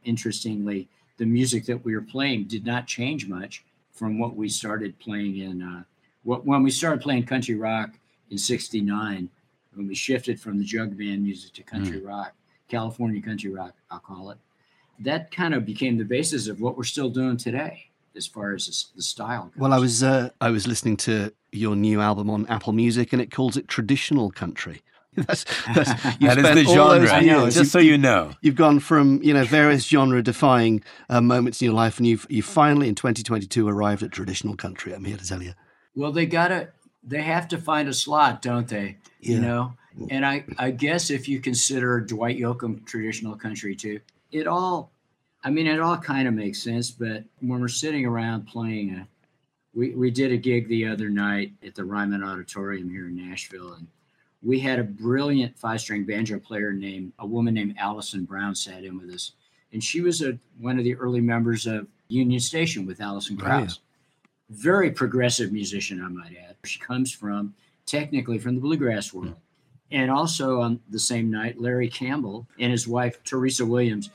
interestingly, 0.06 0.88
the 1.18 1.26
music 1.26 1.66
that 1.66 1.84
we 1.84 1.96
were 1.96 2.02
playing 2.02 2.46
did 2.46 2.66
not 2.66 2.88
change 2.88 3.28
much 3.28 3.64
from 3.92 4.20
what 4.20 4.36
we 4.36 4.50
started 4.50 4.98
playing 5.00 5.38
in. 5.38 5.62
Uh, 5.62 5.84
what 6.24 6.46
when 6.46 6.64
we 6.64 6.72
started 6.72 7.02
playing 7.02 7.26
country 7.26 7.56
rock 7.56 7.92
in 8.30 8.38
'69, 8.38 9.30
when 9.74 9.88
we 9.88 9.96
shifted 9.96 10.40
from 10.40 10.58
the 10.58 10.64
jug 10.64 10.98
band 10.98 11.24
music 11.24 11.54
to 11.54 11.64
country 11.64 12.02
mm. 12.02 12.08
rock, 12.08 12.34
California 12.68 13.22
country 13.22 13.52
rock, 13.52 13.74
I'll 13.92 14.00
call 14.00 14.32
it. 14.32 14.38
That 15.00 15.32
kind 15.32 15.54
of 15.54 15.66
became 15.66 15.98
the 15.98 16.06
basis 16.06 16.48
of 16.48 16.62
what 16.62 16.78
we're 16.78 16.84
still 16.84 17.10
doing 17.10 17.38
today, 17.38 17.90
as 18.16 18.28
far 18.28 18.54
as 18.54 18.88
the 18.96 19.02
style. 19.02 19.52
Goes. 19.54 19.62
Well, 19.62 19.74
I 19.74 19.80
was 19.80 20.04
uh, 20.04 20.30
I 20.42 20.50
was 20.50 20.68
listening 20.68 20.98
to 20.98 21.34
your 21.52 21.76
new 21.76 22.02
album 22.02 22.30
on 22.30 22.46
Apple 22.48 22.74
Music, 22.74 23.14
and 23.14 23.22
it 23.22 23.32
calls 23.32 23.58
it 23.58 23.68
traditional 23.68 24.32
country. 24.32 24.82
That's, 25.28 25.46
that's 25.74 26.04
that 26.20 26.38
is 26.38 26.68
the 26.68 26.74
genre. 26.74 27.10
I 27.10 27.22
know, 27.22 27.50
just 27.50 27.72
so 27.72 27.80
you 27.80 27.98
know, 27.98 28.34
you've 28.42 28.56
gone 28.56 28.80
from 28.80 29.24
you 29.24 29.34
know 29.34 29.46
various 29.46 29.86
genre-defying 29.86 30.84
uh, 31.10 31.22
moments 31.22 31.62
in 31.62 31.66
your 31.66 31.74
life, 31.74 31.98
and 31.98 32.06
you've 32.06 32.28
you 32.30 32.44
finally 32.44 32.90
in 32.90 32.96
2022 32.96 33.68
arrived 33.68 34.04
at 34.04 34.12
traditional 34.12 34.56
country. 34.56 34.94
I'm 34.94 35.06
here 35.06 35.16
to 35.18 35.26
tell 35.26 35.42
you. 35.42 35.54
Well, 35.96 36.12
they 36.12 36.26
gotta, 36.26 36.70
they 37.02 37.22
have 37.22 37.48
to 37.50 37.58
find 37.58 37.88
a 37.88 37.94
slot, 37.94 38.42
don't 38.42 38.68
they? 38.68 38.98
Yeah. 39.22 39.36
You 39.36 39.42
know, 39.42 39.74
and 40.10 40.26
I, 40.26 40.46
I 40.58 40.72
guess 40.72 41.10
if 41.10 41.28
you 41.28 41.40
consider 41.40 42.02
Dwight 42.02 42.38
Yoakam 42.38 42.86
traditional 42.86 43.36
country 43.36 43.76
too, 43.76 44.02
it 44.32 44.48
all, 44.48 44.92
I 45.44 45.50
mean, 45.50 45.68
it 45.68 45.80
all 45.80 45.98
kind 45.98 46.28
of 46.28 46.34
makes 46.34 46.62
sense. 46.62 46.92
But 46.92 47.24
when 47.40 47.62
we're 47.62 47.68
sitting 47.68 48.06
around 48.06 48.48
playing 48.48 48.92
a, 48.92 49.08
we, 49.74 49.92
we 49.92 50.12
did 50.12 50.32
a 50.32 50.38
gig 50.38 50.68
the 50.68 50.88
other 50.88 51.10
night 51.10 51.54
at 51.66 51.76
the 51.76 51.86
Ryman 51.86 52.24
Auditorium 52.24 52.90
here 52.90 53.08
in 53.08 53.16
Nashville, 53.16 53.74
and 53.74 53.88
we 54.46 54.60
had 54.60 54.80
a 54.80 54.84
brilliant 54.84 55.58
five 55.58 55.82
string 55.82 56.06
banjo 56.06 56.40
player 56.40 56.72
named 56.72 57.12
a 57.20 57.26
woman 57.26 57.56
named 57.56 57.76
Alison 57.80 58.26
Brown 58.26 58.54
sat 58.54 58.84
in 58.84 58.98
with 58.98 59.10
us, 59.10 59.32
and 59.74 59.84
she 59.84 60.02
was 60.02 60.22
a 60.22 60.38
one 60.60 60.78
of 60.78 60.84
the 60.84 60.96
early 60.96 61.22
members 61.22 61.66
of 61.66 61.88
Union 62.08 62.40
Station 62.40 62.86
with 62.86 63.02
Alison 63.02 63.36
Krauss. 63.36 63.80
Oh, 63.80 63.82
yeah. 63.82 64.58
Very 64.58 64.92
progressive 64.92 65.52
musician, 65.52 66.04
I 66.04 66.08
might 66.08 66.36
add. 66.48 66.56
She 66.66 66.80
comes 66.80 67.12
from 67.12 67.56
technically 67.88 68.38
from 68.38 68.54
the 68.56 68.62
bluegrass 68.62 69.12
world. 69.12 69.36
And 69.92 70.12
also 70.12 70.62
on 70.62 70.80
the 70.90 71.00
same 71.00 71.32
night, 71.32 71.60
Larry 71.60 71.90
Campbell 71.90 72.46
and 72.60 72.72
his 72.72 72.88
wife, 72.88 73.24
Teresa 73.24 73.66
Williams, 73.66 74.12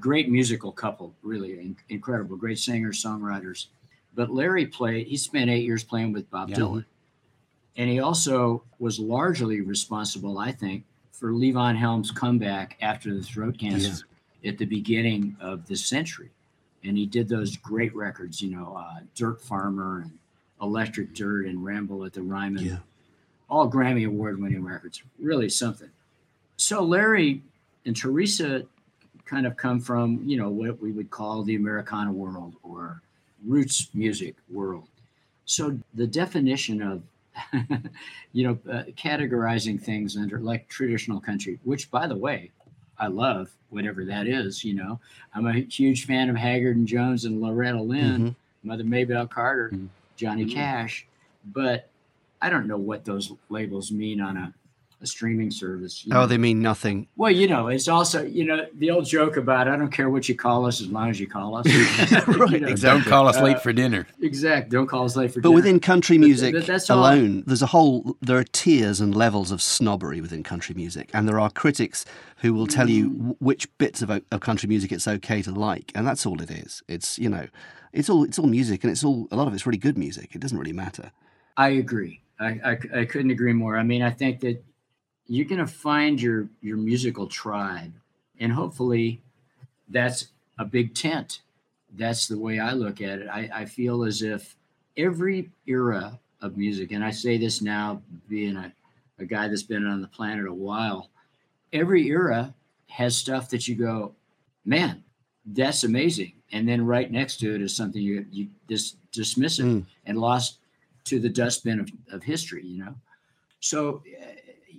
great 0.00 0.28
musical 0.28 0.72
couple, 0.72 1.14
really 1.22 1.74
incredible, 1.88 2.36
great 2.36 2.58
singers, 2.58 3.02
songwriters. 3.02 3.66
But 4.14 4.30
Larry 4.30 4.66
played, 4.66 5.06
he 5.06 5.16
spent 5.16 5.50
eight 5.50 5.64
years 5.64 5.84
playing 5.84 6.12
with 6.12 6.28
Bob 6.30 6.50
yeah. 6.50 6.56
Dylan. 6.56 6.84
And 7.78 7.88
he 7.88 8.00
also 8.00 8.62
was 8.78 8.98
largely 8.98 9.62
responsible, 9.62 10.38
I 10.38 10.52
think, 10.52 10.84
for 11.12 11.32
Levon 11.32 11.76
Helm's 11.76 12.10
comeback 12.10 12.76
after 12.82 13.14
the 13.14 13.22
throat 13.22 13.56
cancer 13.56 14.04
yeah. 14.42 14.50
at 14.50 14.58
the 14.58 14.66
beginning 14.66 15.36
of 15.40 15.66
the 15.66 15.76
century. 15.76 16.30
And 16.84 16.98
he 16.98 17.06
did 17.06 17.28
those 17.28 17.56
great 17.56 17.94
records, 17.94 18.42
you 18.42 18.50
know, 18.50 18.76
uh, 18.78 19.00
Dirt 19.14 19.40
Farmer 19.40 20.02
and 20.02 20.18
Electric 20.60 21.14
Dirt 21.14 21.46
and 21.46 21.64
Ramble 21.64 22.04
at 22.04 22.12
the 22.12 22.22
Ryman. 22.22 22.64
Yeah 22.64 22.78
all 23.50 23.70
Grammy 23.70 24.06
Award 24.06 24.40
winning 24.40 24.64
records, 24.64 25.02
really 25.18 25.48
something. 25.48 25.90
So 26.56 26.82
Larry 26.82 27.42
and 27.86 27.96
Teresa 27.96 28.64
kind 29.24 29.46
of 29.46 29.56
come 29.56 29.80
from, 29.80 30.22
you 30.24 30.36
know, 30.36 30.48
what 30.48 30.80
we 30.80 30.92
would 30.92 31.10
call 31.10 31.42
the 31.42 31.54
Americana 31.54 32.12
world 32.12 32.54
or 32.62 33.02
roots 33.46 33.88
music 33.94 34.34
world. 34.50 34.88
So 35.44 35.78
the 35.94 36.06
definition 36.06 36.82
of, 36.82 37.02
you 38.32 38.46
know, 38.46 38.58
uh, 38.70 38.84
categorizing 38.96 39.80
things 39.80 40.16
under 40.16 40.38
like 40.38 40.68
traditional 40.68 41.20
country, 41.20 41.58
which 41.64 41.90
by 41.90 42.06
the 42.06 42.16
way, 42.16 42.50
I 42.98 43.06
love 43.06 43.50
whatever 43.70 44.04
that 44.04 44.26
is, 44.26 44.64
you 44.64 44.74
know. 44.74 44.98
I'm 45.34 45.46
a 45.46 45.52
huge 45.52 46.06
fan 46.06 46.30
of 46.30 46.36
Haggard 46.36 46.76
and 46.76 46.86
Jones 46.86 47.24
and 47.24 47.40
Loretta 47.40 47.80
Lynn, 47.80 48.20
mm-hmm. 48.20 48.68
Mother 48.68 48.84
Maybelle 48.84 49.26
Carter, 49.26 49.70
mm-hmm. 49.72 49.86
Johnny 50.16 50.44
mm-hmm. 50.44 50.54
Cash, 50.54 51.06
but 51.44 51.88
I 52.40 52.50
don't 52.50 52.66
know 52.66 52.76
what 52.76 53.04
those 53.04 53.32
labels 53.48 53.90
mean 53.90 54.20
on 54.20 54.36
a, 54.36 54.54
a 55.00 55.06
streaming 55.06 55.50
service. 55.50 56.04
Oh, 56.10 56.14
know. 56.14 56.26
they 56.26 56.38
mean 56.38 56.60
nothing. 56.60 57.06
Well, 57.16 57.30
you 57.30 57.46
know, 57.46 57.68
it's 57.68 57.86
also, 57.86 58.24
you 58.24 58.44
know, 58.44 58.66
the 58.74 58.90
old 58.90 59.06
joke 59.06 59.36
about 59.36 59.68
I 59.68 59.76
don't 59.76 59.92
care 59.92 60.10
what 60.10 60.28
you 60.28 60.34
call 60.34 60.66
us 60.66 60.80
as 60.80 60.88
long 60.88 61.10
as 61.10 61.20
you 61.20 61.28
call 61.28 61.56
us. 61.56 61.66
right. 61.66 62.28
You 62.58 62.60
know, 62.60 62.68
exactly. 62.68 63.02
Don't 63.02 63.10
call 63.10 63.28
us 63.28 63.36
uh, 63.36 63.42
late 63.42 63.60
for 63.60 63.72
dinner. 63.72 64.06
Exact. 64.20 64.70
Don't 64.70 64.86
call 64.86 65.04
us 65.04 65.16
late 65.16 65.30
for 65.30 65.40
but 65.40 65.48
dinner. 65.48 65.52
But 65.52 65.54
within 65.54 65.80
country 65.80 66.18
music 66.18 66.54
but, 66.54 66.88
alone, 66.88 67.36
all. 67.36 67.42
there's 67.46 67.62
a 67.62 67.66
whole, 67.66 68.16
there 68.20 68.38
are 68.38 68.44
tiers 68.44 69.00
and 69.00 69.14
levels 69.14 69.50
of 69.50 69.60
snobbery 69.60 70.20
within 70.20 70.42
country 70.42 70.74
music. 70.74 71.10
And 71.12 71.28
there 71.28 71.38
are 71.38 71.50
critics 71.50 72.04
who 72.38 72.54
will 72.54 72.66
tell 72.66 72.88
you 72.88 73.10
mm. 73.10 73.36
which 73.38 73.68
bits 73.78 74.02
of, 74.02 74.10
of 74.10 74.40
country 74.40 74.68
music 74.68 74.92
it's 74.92 75.06
okay 75.06 75.42
to 75.42 75.52
like. 75.52 75.92
And 75.94 76.06
that's 76.06 76.24
all 76.26 76.40
it 76.42 76.50
is. 76.50 76.82
It's, 76.88 77.18
you 77.18 77.28
know, 77.28 77.46
it's 77.92 78.08
all, 78.08 78.24
it's 78.24 78.38
all 78.38 78.46
music 78.46 78.82
and 78.82 78.90
it's 78.90 79.04
all, 79.04 79.28
a 79.30 79.36
lot 79.36 79.46
of 79.46 79.54
it's 79.54 79.66
really 79.66 79.78
good 79.78 79.98
music. 79.98 80.34
It 80.34 80.40
doesn't 80.40 80.58
really 80.58 80.72
matter. 80.72 81.12
I 81.56 81.70
agree. 81.70 82.22
I, 82.40 82.60
I, 82.64 83.00
I 83.00 83.04
couldn't 83.04 83.30
agree 83.30 83.52
more. 83.52 83.76
I 83.76 83.82
mean, 83.82 84.02
I 84.02 84.10
think 84.10 84.40
that 84.40 84.64
you're 85.28 85.46
going 85.46 85.58
to 85.58 85.66
find 85.66 86.20
your 86.20 86.48
your 86.62 86.76
musical 86.76 87.26
tribe, 87.26 87.92
and 88.40 88.52
hopefully, 88.52 89.20
that's 89.88 90.28
a 90.58 90.64
big 90.64 90.94
tent. 90.94 91.40
That's 91.96 92.26
the 92.26 92.38
way 92.38 92.58
I 92.58 92.72
look 92.72 93.00
at 93.00 93.20
it. 93.20 93.28
I, 93.28 93.50
I 93.52 93.64
feel 93.64 94.04
as 94.04 94.22
if 94.22 94.56
every 94.96 95.50
era 95.66 96.18
of 96.42 96.56
music, 96.56 96.92
and 96.92 97.04
I 97.04 97.10
say 97.10 97.38
this 97.38 97.62
now, 97.62 98.02
being 98.28 98.56
a, 98.56 98.72
a 99.18 99.24
guy 99.24 99.48
that's 99.48 99.62
been 99.62 99.86
on 99.86 100.02
the 100.02 100.08
planet 100.08 100.46
a 100.46 100.52
while, 100.52 101.08
every 101.72 102.06
era 102.08 102.54
has 102.88 103.16
stuff 103.16 103.48
that 103.50 103.68
you 103.68 103.74
go, 103.74 104.14
man, 104.64 105.02
that's 105.46 105.84
amazing. 105.84 106.32
And 106.52 106.68
then 106.68 106.84
right 106.84 107.10
next 107.10 107.38
to 107.40 107.54
it 107.54 107.62
is 107.62 107.76
something 107.76 108.00
you 108.00 108.26
you 108.30 108.48
just 108.68 108.96
dismiss 109.12 109.58
it 109.58 109.66
mm. 109.66 109.84
and 110.06 110.18
lost 110.18 110.58
to 111.04 111.18
the 111.18 111.28
dustbin 111.28 111.80
of, 111.80 111.90
of 112.12 112.22
history, 112.22 112.64
you 112.64 112.84
know? 112.84 112.94
So, 113.60 114.02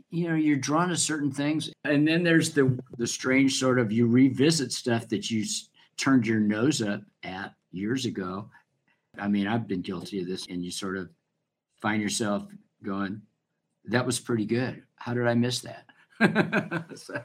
you 0.10 0.28
know, 0.28 0.36
you're 0.36 0.58
drawn 0.58 0.89
to 0.89 0.98
certain 0.98 1.32
things. 1.32 1.72
And 1.84 2.08
then 2.08 2.24
there's 2.24 2.52
the, 2.52 2.78
the 2.98 3.08
strange 3.08 3.60
sort 3.60 3.80
of 3.80 3.91
you 3.91 4.08
revisit 4.08 4.72
stuff 4.72 5.08
that 5.10 5.30
you 5.30 5.45
turned 5.98 6.26
your 6.26 6.39
nose 6.39 6.82
up 6.82 7.02
at 7.24 7.54
years 7.72 8.06
ago. 8.06 8.50
I 9.17 9.28
mean, 9.28 9.48
I've 9.48 9.67
been 9.67 9.82
guilty 9.82 10.22
of 10.22 10.28
this, 10.28 10.48
and 10.48 10.63
you 10.63 10.72
sort 10.72 10.98
of 10.98 11.10
find 11.82 12.02
yourself 12.02 12.45
going, 12.84 13.22
that 13.86 14.06
was 14.06 14.19
pretty 14.19 14.45
good. 14.45 14.84
How 14.95 15.13
did 15.13 15.28
I 15.28 15.34
miss 15.34 15.62
that? 15.62 15.86
so, 16.95 17.22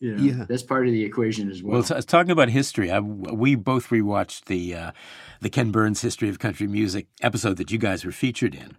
you 0.00 0.16
know, 0.16 0.22
yeah, 0.22 0.44
that's 0.48 0.62
part 0.62 0.86
of 0.86 0.92
the 0.92 1.04
equation 1.04 1.50
as 1.50 1.62
well. 1.62 1.82
Well, 1.88 2.02
talking 2.02 2.30
about 2.30 2.48
history, 2.48 2.90
I, 2.90 3.00
we 3.00 3.54
both 3.54 3.90
rewatched 3.90 4.46
the 4.46 4.74
uh, 4.74 4.92
the 5.40 5.50
Ken 5.50 5.70
Burns 5.70 6.00
History 6.00 6.28
of 6.28 6.38
Country 6.38 6.66
Music 6.66 7.06
episode 7.20 7.58
that 7.58 7.70
you 7.70 7.78
guys 7.78 8.04
were 8.04 8.12
featured 8.12 8.54
in, 8.54 8.76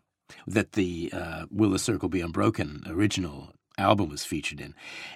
that 0.47 0.73
the 0.73 1.11
uh, 1.13 1.45
Will 1.51 1.71
the 1.71 1.79
Circle 1.79 2.09
Be 2.09 2.21
Unbroken 2.21 2.83
original 2.87 3.53
album 3.77 4.09
was 4.09 4.23
featured 4.23 4.61
in. 4.61 4.75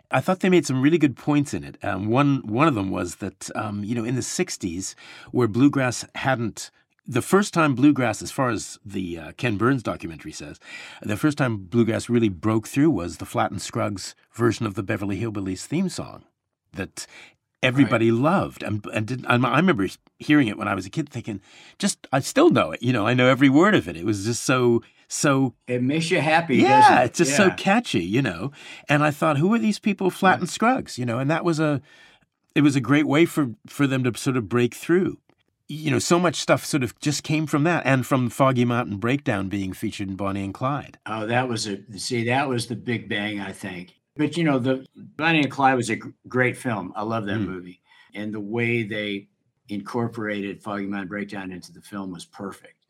I 0.10 0.20
thought 0.20 0.40
they 0.40 0.50
made 0.50 0.66
some 0.66 0.82
really 0.82 0.98
good 0.98 1.16
points 1.16 1.54
in 1.54 1.64
it. 1.64 1.78
Um, 1.84 2.08
one 2.08 2.42
one 2.48 2.68
of 2.68 2.76
them 2.76 2.90
was 2.90 3.16
that 3.18 3.50
um, 3.56 3.84
you 3.84 3.96
know 3.96 4.04
in 4.04 4.16
the 4.16 4.22
'60s, 4.22 4.96
where 5.32 5.48
bluegrass 5.48 6.06
hadn't 6.16 6.72
the 7.08 7.22
first 7.22 7.54
time 7.54 7.74
bluegrass, 7.74 8.22
as 8.22 8.32
far 8.32 8.50
as 8.50 8.78
the 8.86 9.18
uh, 9.18 9.32
Ken 9.38 9.56
Burns 9.56 9.82
documentary 9.82 10.34
says, 10.34 10.60
the 11.02 11.16
first 11.16 11.38
time 11.38 11.58
bluegrass 11.58 12.10
really 12.10 12.28
broke 12.28 12.68
through 12.68 12.90
was 12.90 13.18
the 13.18 13.26
Flatt 13.26 13.60
Scruggs 13.62 14.14
version 14.34 14.66
of 14.66 14.74
the 14.76 14.84
Beverly 14.84 15.22
Hillbillies 15.22 15.66
theme 15.66 15.88
song 15.88 16.26
that 16.74 17.08
everybody 17.64 18.12
right. 18.12 18.20
loved. 18.20 18.62
And, 18.62 18.86
and, 18.88 19.26
I 19.26 19.58
remember 19.58 19.88
hearing 20.20 20.50
it 20.50 20.58
when 20.58 20.68
I 20.68 20.76
was 20.76 20.86
a 20.86 20.90
kid, 20.90 21.08
thinking, 21.10 21.42
just 21.80 22.08
I 22.12 22.20
still 22.20 22.50
know 22.50 22.72
it. 22.72 22.84
You 22.84 22.92
know, 22.92 23.08
I 23.08 23.14
know 23.14 23.30
every 23.30 23.50
word 23.50 23.74
of 23.74 23.88
it. 23.88 23.96
It 23.96 24.06
was 24.06 24.26
just 24.26 24.44
so 24.44 24.84
so. 25.08 25.56
It 25.68 25.82
makes 25.84 26.12
you 26.12 26.22
happy. 26.22 26.58
Yeah, 26.58 27.02
it? 27.02 27.06
it's 27.06 27.18
just 27.18 27.32
yeah. 27.32 27.38
so 27.38 27.50
catchy. 27.52 28.04
You 28.04 28.22
know, 28.22 28.52
and 28.90 29.04
I 29.04 29.12
thought, 29.12 29.38
who 29.38 29.54
are 29.54 29.60
these 29.60 29.80
people, 29.80 30.10
Flatt 30.10 30.40
and 30.40 30.50
Scruggs? 30.50 30.98
You 30.98 31.06
know, 31.06 31.20
and 31.20 31.30
that 31.30 31.44
was 31.44 31.60
a. 31.60 31.82
It 32.56 32.62
was 32.62 32.76
a 32.76 32.82
great 32.82 33.06
way 33.06 33.26
for, 33.26 33.52
for 33.68 33.86
them 33.86 34.04
to 34.04 34.18
sort 34.18 34.36
of 34.36 34.50
break 34.50 34.74
through 34.74 35.20
you 35.70 35.92
know, 35.92 36.00
so 36.00 36.20
much 36.20 36.36
stuff 36.36 36.66
sort 36.66 36.84
of 36.84 36.98
just 37.00 37.24
came 37.24 37.46
from 37.46 37.64
that, 37.64 37.86
and 37.86 38.06
from 38.06 38.30
Foggy 38.30 38.66
Mountain 38.66 38.98
Breakdown 38.98 39.50
being 39.50 39.74
featured 39.74 40.08
in 40.08 40.16
Bonnie 40.16 40.44
and 40.44 40.54
Clyde. 40.54 40.98
Oh, 41.06 41.28
that 41.28 41.50
was 41.50 41.68
a 41.68 41.80
see, 41.98 42.26
that 42.26 42.48
was 42.48 42.68
the 42.68 42.76
big 42.76 43.10
bang, 43.10 43.40
I 43.40 43.52
think. 43.52 43.96
But 44.16 44.38
you 44.38 44.44
know, 44.44 44.60
the 44.60 44.86
Bonnie 44.96 45.42
and 45.42 45.52
Clyde 45.52 45.76
was 45.76 45.90
a 45.90 46.00
great 46.28 46.58
film. 46.58 46.94
I 46.96 47.04
love 47.04 47.26
that 47.26 47.40
mm. 47.40 47.48
movie, 47.48 47.82
and 48.14 48.34
the 48.34 48.40
way 48.40 48.84
they 48.84 49.28
incorporated 49.70 50.64
Foggy 50.64 50.86
Mountain 50.86 51.10
Breakdown 51.10 51.52
into 51.52 51.74
the 51.74 51.82
film 51.82 52.12
was 52.12 52.26
perfect. 52.26 52.86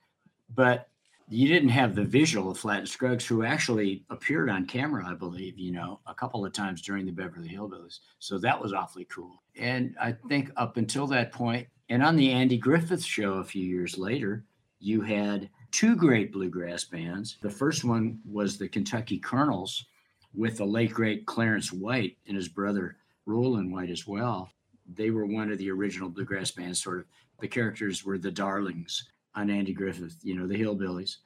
But 0.53 0.88
you 1.29 1.47
didn't 1.47 1.69
have 1.69 1.93
the 1.93 2.05
visual 2.05 2.51
of 2.51 2.57
Flatt 2.57 2.79
and 2.79 2.89
Scruggs, 2.89 3.25
who 3.25 3.43
actually 3.43 4.05
appeared 4.09 4.49
on 4.49 4.65
camera, 4.65 5.05
I 5.07 5.13
believe, 5.13 5.57
you 5.59 5.71
know, 5.71 5.99
a 6.07 6.13
couple 6.13 6.45
of 6.45 6.53
times 6.53 6.81
during 6.81 7.05
the 7.05 7.11
Beverly 7.11 7.49
Hillbillies. 7.49 7.99
So 8.19 8.37
that 8.39 8.61
was 8.61 8.71
awfully 8.71 9.05
cool. 9.05 9.41
And 9.57 9.95
I 9.99 10.13
think 10.29 10.51
up 10.55 10.77
until 10.77 11.05
that 11.07 11.33
point, 11.33 11.67
and 11.89 12.01
on 12.01 12.15
the 12.15 12.31
Andy 12.31 12.57
Griffith 12.57 13.03
show 13.03 13.33
a 13.35 13.43
few 13.43 13.63
years 13.63 13.97
later, 13.97 14.45
you 14.79 15.01
had 15.01 15.49
two 15.71 15.95
great 15.95 16.31
bluegrass 16.31 16.85
bands. 16.85 17.37
The 17.41 17.49
first 17.49 17.83
one 17.83 18.19
was 18.25 18.57
the 18.57 18.69
Kentucky 18.69 19.17
Colonels 19.17 19.85
with 20.33 20.57
the 20.57 20.65
late 20.65 20.93
great 20.93 21.25
Clarence 21.25 21.73
White 21.73 22.17
and 22.27 22.37
his 22.37 22.47
brother 22.47 22.97
Roland 23.25 23.71
White 23.71 23.89
as 23.89 24.07
well. 24.07 24.49
They 24.93 25.09
were 25.09 25.25
one 25.25 25.51
of 25.51 25.57
the 25.57 25.71
original 25.71 26.09
bluegrass 26.09 26.51
bands, 26.51 26.81
sort 26.81 26.99
of. 26.99 27.05
The 27.39 27.47
characters 27.47 28.03
were 28.03 28.17
the 28.17 28.31
Darlings 28.31 29.09
on 29.38 29.50
Andy 29.50 29.71
Griffith, 29.71 30.17
you 30.23 30.36
know, 30.36 30.47
the 30.47 30.60
Hillbillies. 30.60 31.17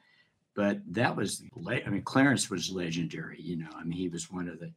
But 0.54 0.80
that 0.92 1.16
was, 1.16 1.42
I 1.66 1.88
mean, 1.88 2.02
Clarence 2.02 2.50
was 2.50 2.70
legendary, 2.70 3.40
you 3.40 3.56
know. 3.56 3.70
I 3.74 3.84
mean, 3.84 3.96
he 3.96 4.08
was 4.08 4.30
one 4.30 4.48
of 4.48 4.60
the, 4.60 4.70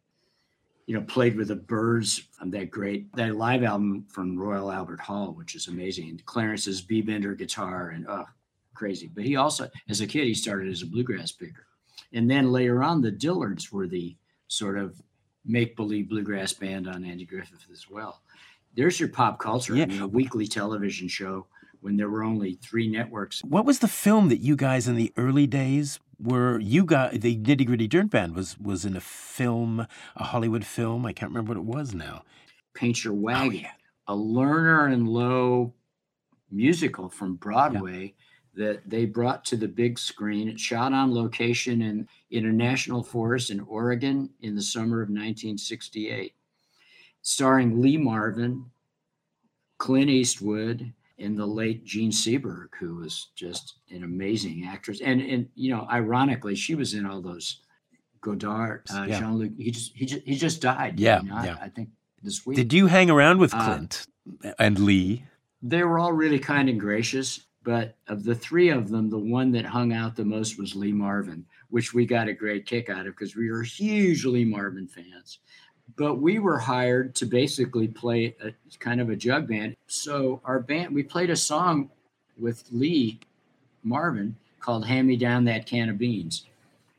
you 0.85 0.95
know, 0.95 1.01
played 1.01 1.35
with 1.35 1.49
the 1.49 1.55
Byrds 1.55 2.29
on 2.39 2.49
that 2.51 2.71
great, 2.71 3.13
that 3.17 3.35
live 3.35 3.63
album 3.63 4.05
from 4.07 4.39
Royal 4.39 4.71
Albert 4.71 5.01
Hall, 5.01 5.33
which 5.33 5.53
is 5.53 5.67
amazing. 5.67 6.09
And 6.09 6.25
Clarence's 6.25 6.81
B 6.81 7.01
Bender 7.01 7.35
guitar 7.35 7.89
and, 7.89 8.07
oh, 8.07 8.25
crazy. 8.73 9.11
But 9.13 9.25
he 9.25 9.35
also, 9.35 9.69
as 9.89 9.99
a 9.99 10.07
kid, 10.07 10.25
he 10.25 10.33
started 10.33 10.71
as 10.71 10.81
a 10.81 10.87
bluegrass 10.87 11.33
picker. 11.33 11.67
And 12.13 12.31
then 12.31 12.53
later 12.53 12.81
on, 12.81 13.01
the 13.01 13.11
Dillards 13.11 13.71
were 13.71 13.87
the 13.87 14.15
sort 14.47 14.77
of 14.77 15.01
make 15.45 15.75
believe 15.75 16.07
bluegrass 16.07 16.53
band 16.53 16.87
on 16.87 17.03
Andy 17.03 17.25
Griffith 17.25 17.65
as 17.69 17.89
well. 17.89 18.21
There's 18.77 18.99
your 18.99 19.09
pop 19.09 19.39
culture. 19.39 19.75
Yeah. 19.75 19.83
I 19.83 19.87
mean, 19.87 20.01
a 20.01 20.07
weekly 20.07 20.47
television 20.47 21.09
show 21.09 21.47
when 21.81 21.97
there 21.97 22.09
were 22.09 22.23
only 22.23 22.53
three 22.55 22.87
networks. 22.87 23.43
What 23.43 23.65
was 23.65 23.79
the 23.79 23.87
film 23.87 24.29
that 24.29 24.39
you 24.39 24.55
guys 24.55 24.87
in 24.87 24.95
the 24.95 25.13
early 25.17 25.47
days 25.47 25.99
were 26.19 26.59
you 26.59 26.85
got 26.85 27.13
the 27.13 27.37
Nitty 27.37 27.65
Gritty 27.65 27.87
Dirt 27.87 28.09
Band 28.09 28.35
was 28.35 28.57
was 28.59 28.85
in 28.85 28.95
a 28.95 29.01
film, 29.01 29.87
a 30.15 30.23
Hollywood 30.23 30.65
film. 30.65 31.05
I 31.05 31.13
can't 31.13 31.31
remember 31.31 31.53
what 31.53 31.57
it 31.57 31.65
was 31.65 31.93
now. 31.93 32.23
Paint 32.73 33.03
Your 33.03 33.13
Wagon, 33.13 33.47
oh, 33.47 33.61
yeah. 33.61 33.71
a 34.07 34.15
Lerner 34.15 34.91
and 34.91 35.07
Loewe 35.07 35.73
musical 36.51 37.09
from 37.09 37.35
Broadway 37.35 38.13
that 38.55 38.89
they 38.89 39.05
brought 39.05 39.43
to 39.45 39.57
the 39.57 39.67
big 39.67 39.99
screen. 39.99 40.47
It 40.47 40.59
shot 40.59 40.93
on 40.93 41.13
location 41.13 41.81
in, 41.81 42.07
in 42.31 42.45
a 42.45 42.51
national 42.51 43.03
forest 43.03 43.51
in 43.51 43.59
Oregon 43.61 44.29
in 44.41 44.55
the 44.55 44.61
summer 44.61 45.01
of 45.01 45.09
1968, 45.09 46.33
starring 47.21 47.81
Lee 47.81 47.97
Marvin, 47.97 48.71
Clint 49.77 50.09
Eastwood, 50.09 50.93
and 51.17 51.37
the 51.37 51.45
late 51.45 51.85
Jean 51.85 52.11
Seberg, 52.11 52.67
who 52.79 52.95
was 52.95 53.29
just 53.35 53.75
an 53.89 54.03
amazing 54.03 54.65
actress. 54.67 55.01
And 55.01 55.21
and 55.21 55.47
you 55.55 55.71
know, 55.71 55.87
ironically, 55.91 56.55
she 56.55 56.75
was 56.75 56.93
in 56.93 57.05
all 57.05 57.21
those 57.21 57.61
Godard, 58.21 58.83
uh, 58.93 59.05
yeah. 59.07 59.19
Jean 59.19 59.37
Luc. 59.37 59.51
He 59.57 59.71
just 59.71 59.91
he 59.95 60.05
just 60.05 60.21
he 60.25 60.35
just 60.35 60.61
died. 60.61 60.99
Yeah, 60.99 61.21
you 61.21 61.29
know, 61.29 61.43
yeah. 61.43 61.57
I, 61.61 61.65
I, 61.65 61.69
think 61.69 61.89
this 62.23 62.45
week. 62.45 62.57
Did 62.57 62.73
you 62.73 62.87
hang 62.87 63.09
around 63.09 63.39
with 63.39 63.53
uh, 63.53 63.63
Clint 63.63 64.07
uh, 64.43 64.51
and 64.59 64.79
Lee? 64.79 65.25
They 65.61 65.83
were 65.83 65.99
all 65.99 66.13
really 66.13 66.39
kind 66.39 66.69
and 66.69 66.79
gracious. 66.79 67.41
But 67.63 67.95
of 68.07 68.23
the 68.23 68.35
three 68.35 68.69
of 68.69 68.89
them, 68.89 69.09
the 69.09 69.17
one 69.17 69.51
that 69.53 69.65
hung 69.65 69.91
out 69.91 70.15
the 70.15 70.23
most 70.23 70.59
was 70.59 70.75
Lee 70.75 70.91
Marvin, 70.91 71.45
which 71.69 71.95
we 71.95 72.05
got 72.05 72.27
a 72.27 72.33
great 72.33 72.67
kick 72.67 72.91
out 72.91 73.07
of 73.07 73.15
because 73.15 73.35
we 73.35 73.49
were 73.49 73.63
huge 73.63 74.23
Lee 74.23 74.45
Marvin 74.45 74.87
fans. 74.87 75.39
But 75.97 76.15
we 76.15 76.39
were 76.39 76.57
hired 76.57 77.15
to 77.15 77.25
basically 77.25 77.87
play 77.87 78.35
a 78.41 78.51
kind 78.79 78.99
of 78.99 79.09
a 79.09 79.15
jug 79.15 79.47
band. 79.47 79.75
So 79.87 80.41
our 80.43 80.59
band, 80.59 80.93
we 80.93 81.03
played 81.03 81.29
a 81.29 81.35
song 81.35 81.89
with 82.37 82.65
Lee 82.71 83.19
Marvin 83.83 84.35
called 84.59 84.85
Hand 84.87 85.07
Me 85.07 85.15
Down 85.15 85.45
That 85.45 85.65
Can 85.65 85.89
of 85.89 85.97
Beans. 85.97 86.45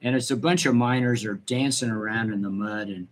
And 0.03 0.15
it's 0.15 0.31
a 0.31 0.37
bunch 0.37 0.67
of 0.67 0.75
miners 0.75 1.25
are 1.25 1.35
dancing 1.35 1.91
around 1.91 2.33
in 2.33 2.43
the 2.43 2.51
mud 2.51 2.89
and 2.89 3.09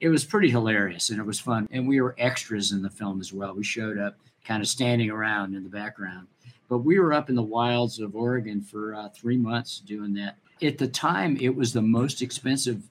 it 0.00 0.08
was 0.08 0.24
pretty 0.24 0.50
hilarious 0.50 1.10
and 1.10 1.20
it 1.20 1.26
was 1.26 1.38
fun. 1.38 1.68
And 1.70 1.86
we 1.86 2.00
were 2.00 2.16
extras 2.18 2.72
in 2.72 2.82
the 2.82 2.90
film 2.90 3.20
as 3.20 3.32
well. 3.32 3.54
We 3.54 3.62
showed 3.62 3.98
up 3.98 4.16
kind 4.44 4.60
of 4.60 4.68
standing 4.68 5.10
around 5.10 5.54
in 5.54 5.62
the 5.62 5.68
background. 5.68 6.26
But 6.68 6.78
we 6.78 6.98
were 6.98 7.12
up 7.12 7.28
in 7.28 7.36
the 7.36 7.42
wilds 7.42 8.00
of 8.00 8.16
Oregon 8.16 8.62
for 8.62 8.94
uh, 8.94 9.10
three 9.10 9.36
months 9.36 9.78
doing 9.80 10.14
that. 10.14 10.38
At 10.62 10.78
the 10.78 10.88
time, 10.88 11.36
it 11.40 11.54
was 11.54 11.72
the 11.72 11.82
most 11.82 12.22
expensive 12.22 12.82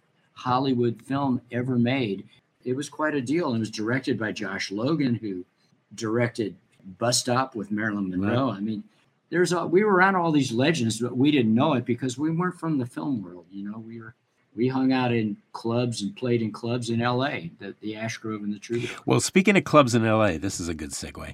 Hollywood 0.43 1.01
film 1.03 1.41
ever 1.51 1.77
made. 1.77 2.27
It 2.63 2.75
was 2.75 2.89
quite 2.89 3.15
a 3.15 3.21
deal. 3.21 3.47
And 3.47 3.57
it 3.57 3.59
was 3.59 3.71
directed 3.71 4.19
by 4.19 4.31
Josh 4.31 4.71
Logan, 4.71 5.15
who 5.15 5.45
directed 5.93 6.55
Bus 6.97 7.19
Stop 7.19 7.55
with 7.55 7.71
Marilyn 7.71 8.09
Monroe. 8.09 8.47
Right. 8.47 8.57
I 8.57 8.59
mean, 8.59 8.83
there's 9.29 9.53
a, 9.53 9.65
we 9.65 9.83
were 9.83 9.93
around 9.93 10.15
all 10.15 10.31
these 10.31 10.51
legends, 10.51 10.99
but 10.99 11.15
we 11.15 11.31
didn't 11.31 11.53
know 11.53 11.73
it 11.73 11.85
because 11.85 12.17
we 12.17 12.31
weren't 12.31 12.59
from 12.59 12.77
the 12.77 12.85
film 12.85 13.21
world. 13.23 13.45
You 13.51 13.69
know, 13.69 13.77
we 13.77 13.99
were 13.99 14.15
we 14.53 14.67
hung 14.67 14.91
out 14.91 15.13
in 15.13 15.37
clubs 15.53 16.01
and 16.01 16.15
played 16.15 16.41
in 16.41 16.51
clubs 16.51 16.89
in 16.89 17.01
L.A. 17.01 17.51
The, 17.59 17.73
the 17.79 17.95
Ash 17.95 18.17
Grove 18.17 18.43
and 18.43 18.53
the 18.53 18.59
Troubadour. 18.59 18.97
Well, 19.05 19.21
speaking 19.21 19.55
of 19.55 19.63
clubs 19.63 19.95
in 19.95 20.05
L.A., 20.05 20.37
this 20.37 20.59
is 20.59 20.67
a 20.67 20.73
good 20.73 20.91
segue. 20.91 21.33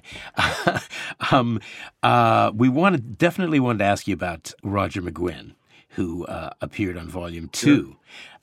um, 1.32 1.60
uh, 2.04 2.52
we 2.54 2.68
wanted 2.68 3.18
definitely 3.18 3.58
wanted 3.58 3.78
to 3.78 3.84
ask 3.84 4.06
you 4.06 4.14
about 4.14 4.52
Roger 4.62 5.02
McGuinn, 5.02 5.54
who 5.90 6.26
uh, 6.26 6.50
appeared 6.60 6.96
on 6.96 7.08
Volume 7.08 7.48
Two. 7.48 7.86
Sure. 7.86 7.96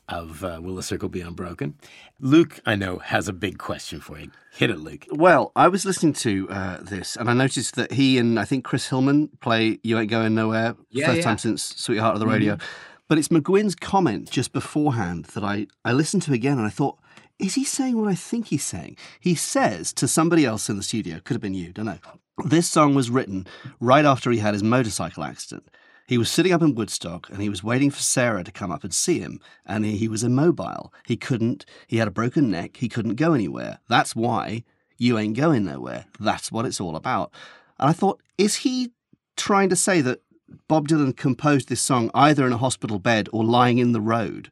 Of 0.08 0.44
uh, 0.44 0.60
Will 0.62 0.76
the 0.76 0.84
Circle 0.84 1.10
Be 1.10 1.22
Unbroken? 1.22 1.76
Luke, 2.20 2.60
I 2.64 2.76
know, 2.76 3.00
has 3.00 3.28
a 3.28 3.34
big 3.34 3.58
question 3.58 4.00
for 4.00 4.20
you. 4.20 4.30
Hit 4.54 4.70
it, 4.70 4.80
Luke. 4.80 5.08
Well, 5.10 5.52
I 5.56 5.68
was 5.68 5.84
listening 5.84 6.14
to 6.14 6.48
uh, 6.50 6.78
this 6.82 7.16
and 7.16 7.28
I 7.28 7.34
noticed 7.34 7.76
that 7.76 7.94
he 7.94 8.20
and 8.20 8.40
I 8.40 8.46
think 8.46 8.64
Chris 8.64 8.88
Hillman 8.90 9.30
play 9.42 9.80
You 9.84 9.98
Ain't 9.98 10.12
Going 10.12 10.36
Nowhere, 10.36 10.76
yeah, 10.92 11.08
first 11.08 11.18
yeah. 11.18 11.24
time 11.24 11.38
since 11.40 11.64
Sweetheart 11.78 12.14
of 12.14 12.20
the 12.20 12.28
Rodeo. 12.28 12.56
Mm-hmm. 12.56 12.66
But 13.08 13.18
it's 13.18 13.30
McGuinn's 13.30 13.76
comment 13.76 14.30
just 14.30 14.54
beforehand 14.54 15.26
that 15.34 15.44
I, 15.44 15.68
I 15.84 15.92
listened 15.94 16.24
to 16.24 16.34
again 16.34 16.58
and 16.58 16.68
I 16.68 16.72
thought, 16.72 17.00
is 17.38 17.56
he 17.56 17.64
saying 17.64 18.00
what 18.00 18.10
I 18.10 18.16
think 18.16 18.48
he's 18.48 18.64
saying? 18.64 18.98
He 19.20 19.36
says 19.36 19.92
to 19.94 20.08
somebody 20.08 20.46
else 20.46 20.70
in 20.70 20.78
the 20.78 20.84
studio, 20.84 21.20
could 21.24 21.34
have 21.34 21.42
been 21.42 21.54
you, 21.54 21.74
don't 21.74 21.86
know. 21.86 22.00
This 22.46 22.70
song 22.70 22.96
was 22.96 23.10
written 23.10 23.48
right 23.80 24.06
after 24.06 24.32
he 24.32 24.40
had 24.40 24.54
his 24.54 24.64
motorcycle 24.64 25.24
accident. 25.24 25.70
He 26.08 26.18
was 26.18 26.30
sitting 26.30 26.54
up 26.54 26.62
in 26.62 26.76
Woodstock 26.76 27.30
and 27.30 27.42
he 27.42 27.50
was 27.50 27.64
waiting 27.64 27.90
for 27.90 28.02
Sarah 28.02 28.44
to 28.44 28.52
come 28.52 28.72
up 28.72 28.84
and 28.84 28.94
see 28.94 29.20
him. 29.20 29.40
And 29.66 29.86
he, 29.86 29.98
he 29.98 30.08
was 30.08 30.24
immobile. 30.24 30.94
He 31.06 31.18
couldn't, 31.18 31.66
he 31.88 31.98
had 31.98 32.08
a 32.08 32.12
broken 32.12 32.52
neck. 32.52 32.78
He 32.78 32.90
couldn't 32.90 33.16
go 33.16 33.34
anywhere. 33.34 33.80
That's 33.90 34.16
why 34.16 34.64
you 34.98 35.18
ain't 35.18 35.38
going 35.38 35.66
nowhere. 35.66 36.06
That's 36.20 36.52
what 36.52 36.66
it's 36.66 36.80
all 36.80 36.96
about. 36.96 37.32
And 37.80 37.90
I 37.90 37.94
thought, 37.94 38.22
is 38.38 38.58
he 38.58 38.92
trying 39.36 39.70
to 39.70 39.76
say 39.76 40.02
that 40.02 40.22
Bob 40.68 40.88
Dylan 40.88 41.16
composed 41.16 41.70
this 41.70 41.82
song 41.82 42.12
either 42.14 42.46
in 42.46 42.54
a 42.54 42.58
hospital 42.58 43.00
bed 43.00 43.30
or 43.34 43.44
lying 43.44 43.78
in 43.78 43.92
the 43.92 44.02
road, 44.02 44.52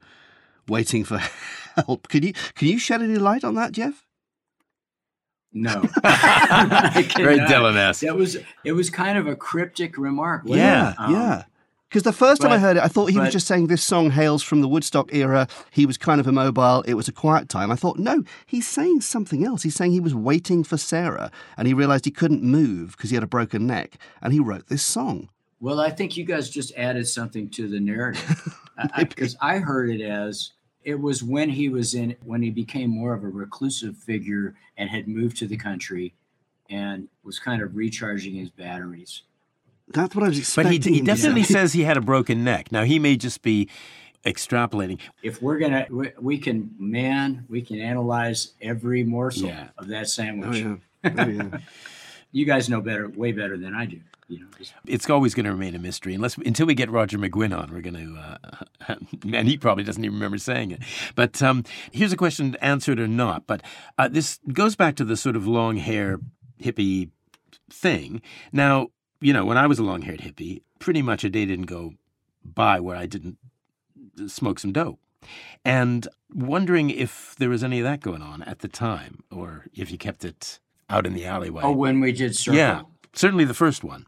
waiting 0.68 1.04
for 1.04 1.18
help. 1.76 2.08
Can 2.08 2.24
you 2.24 2.34
can 2.56 2.68
you 2.68 2.80
shed 2.80 3.02
any 3.02 3.16
light 3.16 3.44
on 3.44 3.56
that, 3.56 3.72
Jeff? 3.72 4.06
No, 5.54 5.82
very 5.82 7.40
Dylan-esque. 7.40 8.02
That 8.02 8.16
was 8.16 8.38
it. 8.64 8.72
Was 8.72 8.90
kind 8.90 9.18
of 9.18 9.28
a 9.28 9.36
cryptic 9.36 9.98
remark. 9.98 10.44
Yeah, 10.46 10.94
um, 10.98 11.14
yeah. 11.14 11.44
Because 11.94 12.04
the 12.04 12.12
first 12.12 12.42
but, 12.42 12.48
time 12.48 12.56
I 12.56 12.60
heard 12.60 12.78
it, 12.78 12.82
I 12.82 12.88
thought 12.88 13.12
he 13.12 13.18
but, 13.18 13.26
was 13.26 13.34
just 13.34 13.46
saying 13.46 13.68
this 13.68 13.84
song 13.84 14.10
hails 14.10 14.42
from 14.42 14.62
the 14.62 14.68
Woodstock 14.68 15.14
era. 15.14 15.48
He 15.70 15.86
was 15.86 15.96
kind 15.96 16.20
of 16.20 16.26
immobile. 16.26 16.82
It 16.88 16.96
was 16.96 17.08
a 17.08 17.12
quiet 17.12 17.50
time. 17.50 17.70
I 17.70 17.76
thought, 17.76 18.00
no, 18.00 18.24
he's 18.48 18.68
saying 18.68 19.02
something 19.02 19.46
else. 19.46 19.62
He's 19.62 19.76
saying 19.76 19.92
he 19.92 20.00
was 20.00 20.16
waiting 20.16 20.64
for 20.64 20.76
Sarah 20.76 21.30
and 21.56 21.68
he 21.68 21.74
realized 21.76 22.06
he 22.06 22.10
couldn't 22.12 22.42
move 22.42 22.94
because 22.98 23.12
he 23.12 23.16
had 23.16 23.24
a 23.24 23.28
broken 23.28 23.68
neck 23.68 24.00
and 24.24 24.34
he 24.34 24.40
wrote 24.40 24.70
this 24.70 24.82
song. 24.82 25.30
Well, 25.60 25.80
I 25.80 25.92
think 25.92 26.18
you 26.18 26.26
guys 26.26 26.50
just 26.50 26.74
added 26.76 27.08
something 27.08 27.48
to 27.52 27.68
the 27.68 27.80
narrative 27.80 28.58
because 28.98 29.38
I, 29.42 29.58
I, 29.58 29.60
heard 29.60 29.92
it 29.92 30.02
as 30.02 30.52
it 30.84 31.00
was 31.00 31.24
when 31.24 31.50
he 31.50 31.70
was 31.70 31.94
in 31.94 32.16
when 32.24 32.42
he 32.42 32.50
became 32.50 32.90
more 32.90 33.14
of 33.14 33.24
a 33.24 33.28
reclusive 33.28 33.98
figure 33.98 34.56
and 34.78 34.90
had 34.90 35.08
moved 35.08 35.38
to 35.38 35.48
the 35.48 35.58
country 35.58 36.14
and 36.70 37.08
was 37.24 37.40
kind 37.40 37.62
of 37.62 37.76
recharging 37.76 38.36
his 38.36 38.50
batteries. 38.50 39.24
That's 39.90 40.16
what 40.16 40.24
I 40.24 40.30
was 40.30 40.40
expecting. 40.40 40.80
But 40.80 40.86
he, 40.86 40.94
he 40.96 41.02
definitely 41.02 41.44
says 41.44 41.74
he 41.74 41.84
had 41.84 41.98
a 41.98 42.02
broken 42.02 42.44
neck. 42.44 42.72
Now 42.72 42.84
he 42.84 43.00
may 43.00 43.18
just 43.18 43.42
be 43.42 43.70
extrapolating. 44.26 45.00
If 45.22 45.42
we're 45.42 45.60
gonna, 45.60 45.86
we, 45.90 46.12
we 46.20 46.38
can, 46.38 46.74
man, 46.80 47.46
we 47.50 47.62
can 47.62 47.80
analyze 47.80 48.54
every 48.62 49.04
morsel 49.04 49.48
yeah. 49.48 49.68
of 49.78 49.88
that 49.90 50.10
sandwich. 50.10 50.64
Oh, 50.64 50.70
yeah. 50.70 50.78
Oh, 51.06 51.28
yeah. 51.28 51.58
you 52.32 52.46
guys 52.46 52.70
know 52.70 52.80
better, 52.80 53.10
way 53.10 53.34
better 53.34 53.58
than 53.58 53.76
I 53.76 53.86
do 53.86 54.00
you 54.28 54.40
know, 54.40 54.48
just... 54.58 54.74
it's 54.86 55.10
always 55.10 55.34
going 55.34 55.46
to 55.46 55.52
remain 55.52 55.76
a 55.76 55.80
mystery 55.80 56.14
unless 56.14 56.38
until 56.38 56.66
we 56.66 56.74
get 56.74 56.90
Roger 56.90 57.18
McGuinn 57.18 57.58
on. 57.58 57.72
We're 57.72 57.82
going 57.82 57.96
to, 57.96 58.18
uh, 58.90 58.96
and 59.34 59.48
he 59.48 59.58
probably 59.58 59.84
doesn't 59.84 60.04
even 60.04 60.16
remember 60.16 60.38
saying 60.38 60.72
it. 60.72 60.82
But 61.16 61.42
um, 61.42 61.64
here's 61.92 62.14
a 62.14 62.18
question, 62.18 62.56
answered 62.62 63.00
or 63.00 63.08
not. 63.08 63.48
But 63.48 63.62
uh, 63.98 64.08
this 64.08 64.40
goes 64.52 64.76
back 64.76 64.96
to 64.98 65.06
the 65.06 65.18
sort 65.18 65.36
of 65.36 65.48
long 65.48 65.78
hair 65.78 66.20
hippie 66.62 67.10
thing. 67.70 68.22
Now, 68.52 68.88
you 69.20 69.34
know, 69.34 69.46
when 69.46 69.58
I 69.58 69.68
was 69.68 69.80
a 69.80 69.84
long 69.84 70.02
haired 70.02 70.22
hippie, 70.22 70.62
pretty 70.80 71.02
much 71.02 71.24
a 71.24 71.30
day 71.30 71.46
didn't 71.46 71.66
go 71.66 71.94
by 72.44 72.80
where 72.80 72.98
I 72.98 73.06
didn't 73.06 73.38
smoke 74.28 74.60
some 74.60 74.74
dope. 74.74 75.00
And 75.64 76.08
wondering 76.34 76.90
if 76.90 77.36
there 77.38 77.50
was 77.50 77.64
any 77.64 77.80
of 77.80 77.86
that 77.86 78.02
going 78.02 78.22
on 78.22 78.44
at 78.44 78.60
the 78.60 78.68
time, 78.68 79.24
or 79.32 79.66
if 79.74 79.92
you 79.92 79.98
kept 79.98 80.26
it 80.26 80.60
out 80.90 81.06
in 81.06 81.14
the 81.14 81.26
alleyway. 81.26 81.62
Oh, 81.64 81.72
when 81.72 82.02
we 82.02 82.12
did 82.12 82.36
circle. 82.36 82.58
Yeah, 82.58 82.82
certainly 83.14 83.46
the 83.46 83.54
first 83.54 83.84
one. 83.84 84.06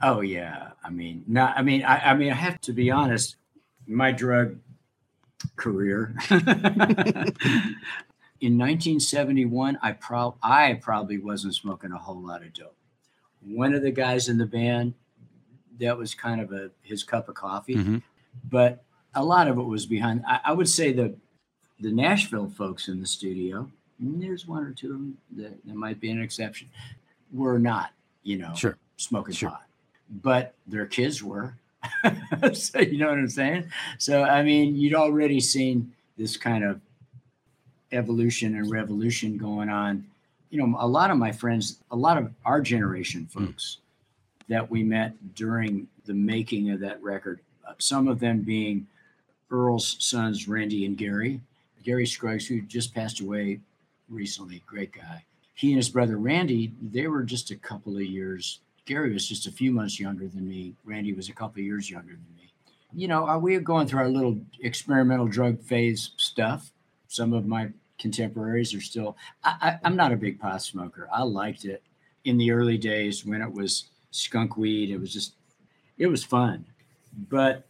Oh 0.00 0.20
yeah, 0.20 0.70
I 0.84 0.90
mean, 0.90 1.24
not. 1.26 1.56
I 1.56 1.62
mean, 1.62 1.84
I, 1.84 2.10
I 2.10 2.14
mean, 2.14 2.30
I 2.30 2.34
have 2.36 2.60
to 2.62 2.72
be 2.72 2.90
honest. 2.90 3.36
My 3.86 4.12
drug 4.12 4.58
career 5.56 6.14
in 6.30 6.38
1971, 8.56 9.78
I 9.82 9.92
prob 9.92 10.36
I 10.42 10.78
probably 10.80 11.18
wasn't 11.18 11.54
smoking 11.54 11.92
a 11.92 11.98
whole 11.98 12.20
lot 12.20 12.42
of 12.42 12.52
dope. 12.52 12.74
One 13.44 13.74
of 13.74 13.82
the 13.82 13.90
guys 13.90 14.28
in 14.28 14.38
the 14.38 14.46
band, 14.46 14.94
that 15.80 15.96
was 15.96 16.14
kind 16.14 16.40
of 16.40 16.52
a 16.52 16.70
his 16.82 17.02
cup 17.02 17.28
of 17.28 17.34
coffee, 17.34 17.76
Mhm. 17.76 18.02
but 18.48 18.84
a 19.14 19.24
lot 19.24 19.48
of 19.48 19.58
it 19.58 19.62
was 19.62 19.86
behind. 19.86 20.22
I, 20.26 20.40
I 20.46 20.52
would 20.52 20.68
say 20.68 20.92
the 20.92 21.14
the 21.80 21.92
Nashville 21.92 22.50
folks 22.50 22.88
in 22.88 23.00
the 23.00 23.06
studio. 23.06 23.70
and 24.00 24.20
There's 24.22 24.46
one 24.46 24.64
or 24.64 24.72
two 24.72 24.88
of 24.88 24.92
them 24.94 25.18
that, 25.36 25.64
that 25.64 25.74
might 25.76 26.00
be 26.00 26.10
an 26.10 26.20
exception. 26.20 26.68
Were 27.32 27.58
not, 27.58 27.90
you 28.24 28.36
know, 28.38 28.52
Sure. 28.54 28.76
smoking 28.96 29.34
Sure. 29.34 29.50
pot, 29.50 29.62
but 30.22 30.54
their 30.66 30.86
kids 30.86 31.22
were. 31.22 31.54
so 32.52 32.80
you 32.80 32.98
know 32.98 33.08
what 33.08 33.18
I'm 33.18 33.28
saying? 33.28 33.70
So 33.98 34.22
I 34.24 34.42
mean, 34.42 34.76
you'd 34.76 34.94
already 34.94 35.40
seen 35.40 35.92
this 36.16 36.36
kind 36.36 36.64
of 36.64 36.80
evolution 37.92 38.56
and 38.56 38.70
revolution 38.70 39.38
going 39.38 39.68
on. 39.68 40.04
You 40.50 40.58
know, 40.58 40.76
a 40.78 40.86
lot 40.86 41.10
of 41.10 41.18
my 41.18 41.32
friends, 41.32 41.78
a 41.90 41.96
lot 41.96 42.18
of 42.18 42.32
our 42.44 42.60
generation 42.60 43.26
folks 43.26 43.78
that 44.48 44.70
we 44.70 44.82
met 44.82 45.12
during 45.34 45.86
the 46.06 46.14
making 46.14 46.70
of 46.70 46.80
that 46.80 47.02
record, 47.02 47.40
uh, 47.66 47.74
some 47.78 48.08
of 48.08 48.18
them 48.18 48.40
being 48.42 48.86
Earl's 49.50 49.96
sons, 50.00 50.48
Randy 50.48 50.84
and 50.86 50.96
Gary. 50.96 51.40
Gary 51.84 52.06
Scruggs, 52.06 52.46
who 52.46 52.60
just 52.62 52.94
passed 52.94 53.20
away 53.20 53.60
recently, 54.08 54.62
great 54.66 54.92
guy. 54.92 55.24
He 55.54 55.68
and 55.68 55.78
his 55.78 55.88
brother 55.88 56.18
Randy, 56.18 56.72
they 56.82 57.06
were 57.06 57.22
just 57.22 57.50
a 57.50 57.56
couple 57.56 57.96
of 57.96 58.02
years. 58.02 58.60
Gary 58.88 59.12
was 59.12 59.28
just 59.28 59.46
a 59.46 59.52
few 59.52 59.70
months 59.70 60.00
younger 60.00 60.26
than 60.26 60.48
me. 60.48 60.74
Randy 60.82 61.12
was 61.12 61.28
a 61.28 61.34
couple 61.34 61.60
of 61.60 61.66
years 61.66 61.90
younger 61.90 62.12
than 62.12 62.34
me. 62.34 62.50
You 62.94 63.06
know, 63.06 63.28
uh, 63.28 63.38
we 63.38 63.54
were 63.54 63.60
going 63.60 63.86
through 63.86 64.00
our 64.00 64.08
little 64.08 64.40
experimental 64.62 65.26
drug 65.28 65.60
phase 65.60 66.12
stuff. 66.16 66.72
Some 67.06 67.34
of 67.34 67.46
my 67.46 67.68
contemporaries 67.98 68.72
are 68.72 68.80
still. 68.80 69.14
I, 69.44 69.56
I, 69.60 69.78
I'm 69.84 69.94
not 69.94 70.12
a 70.12 70.16
big 70.16 70.40
pot 70.40 70.62
smoker. 70.62 71.06
I 71.12 71.22
liked 71.22 71.66
it 71.66 71.82
in 72.24 72.38
the 72.38 72.50
early 72.50 72.78
days 72.78 73.26
when 73.26 73.42
it 73.42 73.52
was 73.52 73.90
skunk 74.10 74.56
weed. 74.56 74.88
It 74.88 74.98
was 74.98 75.12
just, 75.12 75.34
it 75.98 76.06
was 76.06 76.24
fun. 76.24 76.64
But 77.28 77.66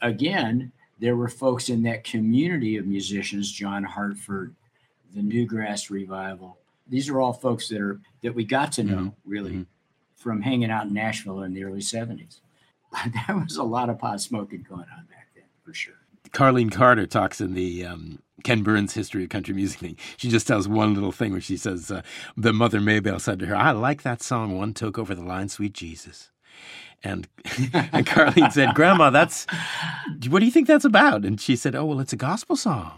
again, 0.00 0.70
there 1.00 1.16
were 1.16 1.28
folks 1.28 1.70
in 1.70 1.82
that 1.82 2.04
community 2.04 2.76
of 2.76 2.86
musicians, 2.86 3.50
John 3.50 3.82
Hartford, 3.82 4.54
the 5.12 5.22
New 5.22 5.44
Grass 5.44 5.90
Revival. 5.90 6.56
These 6.88 7.08
are 7.08 7.20
all 7.20 7.32
folks 7.32 7.68
that 7.68 7.80
are 7.80 8.00
that 8.22 8.32
we 8.34 8.44
got 8.44 8.70
to 8.72 8.84
know 8.84 9.12
really 9.24 9.52
Mhm. 9.52 9.66
From 10.22 10.42
hanging 10.42 10.70
out 10.70 10.86
in 10.86 10.94
Nashville 10.94 11.42
in 11.42 11.52
the 11.52 11.64
early 11.64 11.80
70s. 11.80 12.40
There 13.26 13.36
was 13.36 13.56
a 13.56 13.62
lot 13.62 13.88
of 13.90 13.98
pot 13.98 14.20
smoking 14.20 14.64
going 14.68 14.80
on 14.80 15.06
back 15.06 15.28
then, 15.34 15.44
for 15.64 15.72
sure. 15.72 15.94
Carlene 16.30 16.70
Carter 16.70 17.06
talks 17.06 17.40
in 17.40 17.54
the 17.54 17.84
um, 17.84 18.20
Ken 18.44 18.62
Burns 18.62 18.94
History 18.94 19.24
of 19.24 19.30
Country 19.30 19.54
Music 19.54 19.80
thing. 19.80 19.96
She 20.16 20.28
just 20.28 20.46
tells 20.46 20.68
one 20.68 20.94
little 20.94 21.12
thing 21.12 21.32
where 21.32 21.40
she 21.40 21.56
says, 21.56 21.90
uh, 21.90 22.02
The 22.36 22.52
mother 22.52 22.80
Maybelle 22.80 23.18
said 23.18 23.38
to 23.40 23.46
her, 23.46 23.56
I 23.56 23.70
like 23.72 24.02
that 24.02 24.22
song, 24.22 24.56
One 24.56 24.74
Toke 24.74 24.98
Over 24.98 25.14
the 25.14 25.24
Line, 25.24 25.48
Sweet 25.48 25.72
Jesus. 25.72 26.30
And, 27.02 27.28
and 27.72 28.06
Carlene 28.06 28.52
said, 28.52 28.74
Grandma, 28.74 29.10
that's, 29.10 29.46
what 30.28 30.38
do 30.40 30.44
you 30.44 30.52
think 30.52 30.68
that's 30.68 30.84
about? 30.84 31.24
And 31.24 31.40
she 31.40 31.56
said, 31.56 31.74
Oh, 31.74 31.84
well, 31.84 32.00
it's 32.00 32.12
a 32.12 32.16
gospel 32.16 32.56
song. 32.56 32.92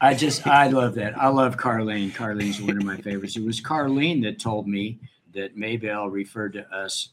I 0.00 0.14
just, 0.14 0.46
I 0.46 0.68
love 0.68 0.94
that. 0.94 1.18
I 1.18 1.28
love 1.28 1.58
Carlene. 1.58 2.10
Carlene's 2.12 2.60
one 2.60 2.78
of 2.78 2.84
my 2.84 2.96
favorites. 2.96 3.36
It 3.36 3.44
was 3.44 3.60
Carlene 3.60 4.22
that 4.22 4.38
told 4.38 4.66
me 4.66 4.98
that 5.34 5.56
Maybelle 5.56 6.08
referred 6.08 6.52
to 6.54 6.68
us. 6.74 7.10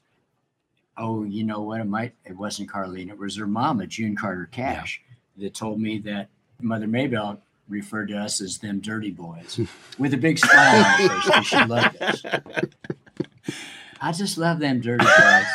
Oh, 0.97 1.23
you 1.23 1.43
know 1.43 1.61
what? 1.61 1.81
It 1.81 1.85
might, 1.85 2.13
it 2.25 2.35
wasn't 2.35 2.71
Carlene. 2.71 3.09
It 3.09 3.17
was 3.17 3.37
her 3.37 3.47
mama, 3.47 3.85
June 3.87 4.15
Carter 4.15 4.49
Cash, 4.51 5.01
that 5.37 5.53
told 5.53 5.79
me 5.79 5.99
that 5.99 6.29
Mother 6.61 6.87
Maybelle 6.87 7.39
referred 7.69 8.07
to 8.07 8.17
us 8.17 8.41
as 8.41 8.57
them 8.57 8.79
dirty 8.79 9.11
boys 9.11 9.59
with 9.97 10.13
a 10.13 10.17
big 10.17 10.39
smile 10.39 10.77
on 10.77 10.83
her 10.83 11.09
face 11.09 11.25
because 11.25 11.47
she 11.47 11.63
loved 11.65 12.01
us. 12.01 12.23
I 14.01 14.11
just 14.11 14.37
love 14.37 14.59
them 14.59 14.79
dirty 14.79 15.05
boys. 15.05 15.45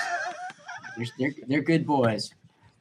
They're, 0.96 1.06
they're, 1.18 1.34
they're 1.46 1.62
good 1.62 1.86
boys. 1.86 2.32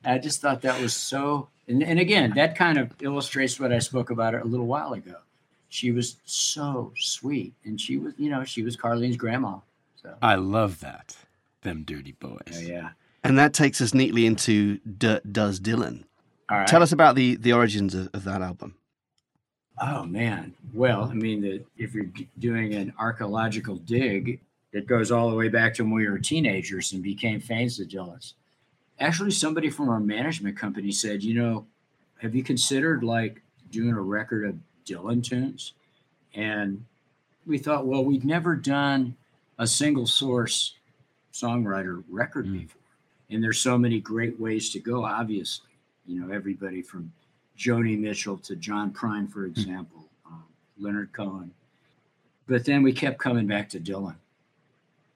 I 0.03 0.17
just 0.17 0.41
thought 0.41 0.61
that 0.63 0.81
was 0.81 0.95
so, 0.95 1.49
and, 1.67 1.83
and 1.83 1.99
again, 1.99 2.33
that 2.35 2.55
kind 2.55 2.77
of 2.77 2.91
illustrates 3.01 3.59
what 3.59 3.71
I 3.71 3.79
spoke 3.79 4.09
about 4.09 4.33
a 4.33 4.43
little 4.43 4.65
while 4.65 4.93
ago. 4.93 5.15
She 5.69 5.91
was 5.91 6.17
so 6.25 6.91
sweet, 6.97 7.53
and 7.63 7.79
she 7.79 7.97
was, 7.97 8.13
you 8.17 8.29
know, 8.29 8.43
she 8.43 8.63
was 8.63 8.75
Carlene's 8.75 9.15
grandma. 9.15 9.59
So, 10.01 10.15
I 10.21 10.35
love 10.35 10.79
that. 10.79 11.15
Them 11.61 11.83
dirty 11.83 12.13
boys. 12.13 12.39
yeah, 12.49 12.59
yeah. 12.59 12.89
And 13.23 13.37
that 13.37 13.53
takes 13.53 13.81
us 13.81 13.93
neatly 13.93 14.25
into 14.25 14.79
Dirt 14.79 15.31
Does 15.31 15.59
Dylan. 15.59 16.05
All 16.49 16.57
right. 16.57 16.67
Tell 16.67 16.81
us 16.81 16.91
about 16.91 17.15
the, 17.15 17.35
the 17.35 17.53
origins 17.53 17.93
of, 17.93 18.09
of 18.13 18.23
that 18.23 18.41
album. 18.41 18.75
Oh 19.79 20.05
man. 20.05 20.53
Well, 20.73 21.03
I 21.03 21.13
mean, 21.13 21.41
the, 21.41 21.63
if 21.77 21.93
you're 21.93 22.05
d- 22.05 22.27
doing 22.39 22.73
an 22.73 22.93
archaeological 22.99 23.75
dig, 23.77 24.39
it 24.73 24.87
goes 24.87 25.11
all 25.11 25.29
the 25.29 25.35
way 25.35 25.49
back 25.49 25.73
to 25.75 25.83
when 25.83 25.93
we 25.93 26.07
were 26.07 26.17
teenagers 26.17 26.93
and 26.93 27.03
became 27.03 27.39
fans 27.39 27.79
of 27.79 27.87
Dylan's. 27.87 28.33
Actually, 28.99 29.31
somebody 29.31 29.69
from 29.69 29.89
our 29.89 29.99
management 29.99 30.57
company 30.57 30.91
said, 30.91 31.23
you 31.23 31.33
know, 31.33 31.65
have 32.19 32.35
you 32.35 32.43
considered 32.43 33.03
like 33.03 33.41
doing 33.71 33.93
a 33.93 34.01
record 34.01 34.45
of 34.45 34.55
Dylan 34.85 35.23
tunes? 35.23 35.73
And 36.33 36.85
we 37.45 37.57
thought, 37.57 37.87
well, 37.87 38.03
we'd 38.03 38.25
never 38.25 38.55
done 38.55 39.15
a 39.61 39.67
single 39.67 40.07
source 40.07 40.73
songwriter 41.31 42.03
record 42.09 42.47
Mm. 42.47 42.61
before. 42.61 42.81
And 43.29 43.43
there's 43.43 43.59
so 43.59 43.77
many 43.77 43.99
great 44.01 44.39
ways 44.39 44.71
to 44.71 44.79
go, 44.79 45.05
obviously. 45.05 45.69
You 46.07 46.19
know, 46.19 46.33
everybody 46.33 46.81
from 46.81 47.13
Joni 47.55 47.97
Mitchell 47.97 48.37
to 48.39 48.55
John 48.55 48.91
Prine, 48.91 49.29
for 49.31 49.45
example, 49.45 50.09
um, 50.25 50.43
Leonard 50.79 51.13
Cohen. 51.13 51.53
But 52.47 52.65
then 52.65 52.81
we 52.81 52.91
kept 52.91 53.19
coming 53.19 53.45
back 53.45 53.69
to 53.69 53.79
Dylan. 53.79 54.15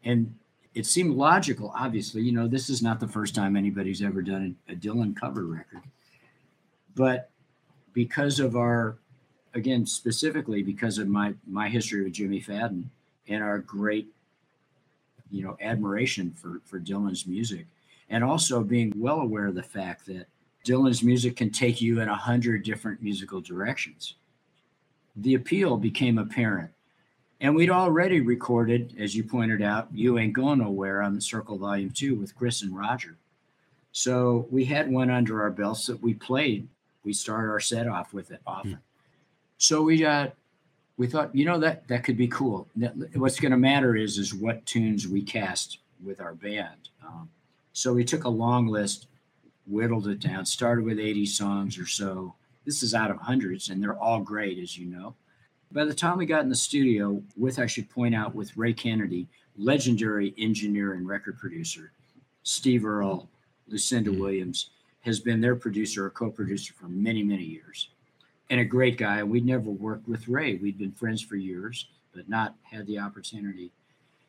And 0.03 0.35
it 0.75 0.85
seemed 0.85 1.15
logical, 1.15 1.73
obviously. 1.75 2.21
You 2.21 2.31
know, 2.31 2.47
this 2.47 2.69
is 2.69 2.83
not 2.83 2.99
the 2.99 3.07
first 3.07 3.33
time 3.33 3.55
anybody's 3.55 4.03
ever 4.03 4.21
done 4.21 4.55
a, 4.69 4.73
a 4.73 4.75
Dylan 4.75 5.15
cover 5.15 5.43
record. 5.43 5.81
But 6.93 7.31
because 7.93 8.39
of 8.39 8.55
our, 8.55 8.97
again, 9.55 9.87
specifically 9.87 10.61
because 10.61 10.99
of 10.99 11.07
my 11.07 11.33
my 11.47 11.67
history 11.67 12.03
with 12.03 12.13
Jimmie 12.13 12.41
Fadden 12.41 12.85
and 13.27 13.43
our 13.43 13.57
great, 13.59 14.07
you 15.35 15.43
know, 15.43 15.57
admiration 15.59 16.31
for 16.31 16.61
for 16.65 16.79
Dylan's 16.79 17.27
music, 17.27 17.67
and 18.09 18.23
also 18.23 18.63
being 18.63 18.93
well 18.95 19.19
aware 19.19 19.47
of 19.47 19.55
the 19.55 19.63
fact 19.63 20.05
that 20.05 20.27
Dylan's 20.63 21.03
music 21.03 21.35
can 21.35 21.49
take 21.49 21.81
you 21.81 21.99
in 21.99 22.07
a 22.07 22.15
hundred 22.15 22.63
different 22.63 23.01
musical 23.01 23.41
directions. 23.41 24.15
The 25.17 25.33
appeal 25.33 25.77
became 25.77 26.17
apparent. 26.17 26.71
And 27.41 27.53
we'd 27.53 27.69
already 27.69 28.21
recorded, 28.21 28.95
as 28.97 29.13
you 29.13 29.23
pointed 29.23 29.61
out, 29.61 29.89
You 29.93 30.17
Ain't 30.17 30.31
Going 30.33 30.59
Nowhere 30.59 31.01
on 31.01 31.13
the 31.13 31.21
Circle 31.21 31.57
Volume 31.57 31.89
2 31.91 32.15
with 32.15 32.33
Chris 32.33 32.61
and 32.61 32.75
Roger. 32.75 33.17
So 33.91 34.47
we 34.49 34.63
had 34.63 34.89
one 34.89 35.09
under 35.09 35.41
our 35.41 35.51
belts 35.51 35.85
that 35.87 36.01
we 36.01 36.13
played. 36.13 36.67
We 37.03 37.11
started 37.11 37.49
our 37.49 37.59
set 37.59 37.87
off 37.87 38.13
with 38.13 38.31
it 38.31 38.39
often. 38.47 38.79
So 39.57 39.81
we 39.83 40.05
uh, 40.05 40.29
we 40.97 41.07
thought, 41.07 41.35
you 41.35 41.45
know, 41.45 41.59
that 41.59 41.87
that 41.87 42.03
could 42.03 42.17
be 42.17 42.27
cool. 42.27 42.67
That- 42.75 42.95
What's 43.15 43.39
going 43.39 43.51
to 43.51 43.57
matter 43.57 43.95
is 43.95 44.17
is 44.17 44.33
what 44.33 44.65
tunes 44.65 45.07
we 45.07 45.21
cast 45.21 45.79
with 46.03 46.21
our 46.21 46.33
band. 46.33 46.89
Um, 47.05 47.29
so 47.73 47.93
we 47.93 48.03
took 48.05 48.23
a 48.23 48.29
long 48.29 48.67
list, 48.67 49.07
whittled 49.67 50.07
it 50.07 50.19
down, 50.19 50.45
started 50.45 50.85
with 50.85 50.99
80 50.99 51.25
songs 51.25 51.77
or 51.77 51.85
so. 51.85 52.35
This 52.65 52.81
is 52.83 52.93
out 52.93 53.11
of 53.11 53.17
hundreds, 53.17 53.69
and 53.69 53.81
they're 53.81 53.99
all 53.99 54.21
great, 54.21 54.57
as 54.59 54.77
you 54.77 54.85
know. 54.87 55.15
By 55.71 55.85
the 55.85 55.93
time 55.93 56.17
we 56.17 56.25
got 56.25 56.43
in 56.43 56.49
the 56.49 56.55
studio, 56.55 57.21
with 57.37 57.59
I 57.59 57.65
should 57.65 57.89
point 57.89 58.15
out, 58.15 58.33
with 58.33 58.55
Ray 58.55 58.73
Kennedy, 58.73 59.27
legendary 59.57 60.33
engineer 60.37 60.93
and 60.93 61.07
record 61.07 61.37
producer, 61.37 61.91
Steve 62.43 62.85
Earle, 62.85 63.29
Lucinda 63.67 64.11
Mhm. 64.11 64.19
Williams, 64.19 64.69
has 65.01 65.19
been 65.19 65.41
their 65.41 65.55
producer 65.55 66.05
or 66.05 66.09
co-producer 66.09 66.73
for 66.73 66.87
many, 66.87 67.23
many 67.23 67.43
years, 67.43 67.89
and 68.49 68.59
a 68.59 68.65
great 68.65 68.97
guy. 68.97 69.23
We'd 69.23 69.45
never 69.45 69.69
worked 69.69 70.07
with 70.07 70.27
Ray; 70.27 70.55
we'd 70.55 70.77
been 70.77 70.91
friends 70.91 71.21
for 71.21 71.35
years, 71.35 71.87
but 72.13 72.29
not 72.29 72.55
had 72.63 72.85
the 72.87 72.99
opportunity 72.99 73.71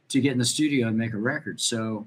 to 0.08 0.20
get 0.20 0.32
in 0.32 0.38
the 0.38 0.44
studio 0.44 0.88
and 0.88 0.96
make 0.96 1.12
a 1.12 1.18
record. 1.18 1.60
So 1.60 2.06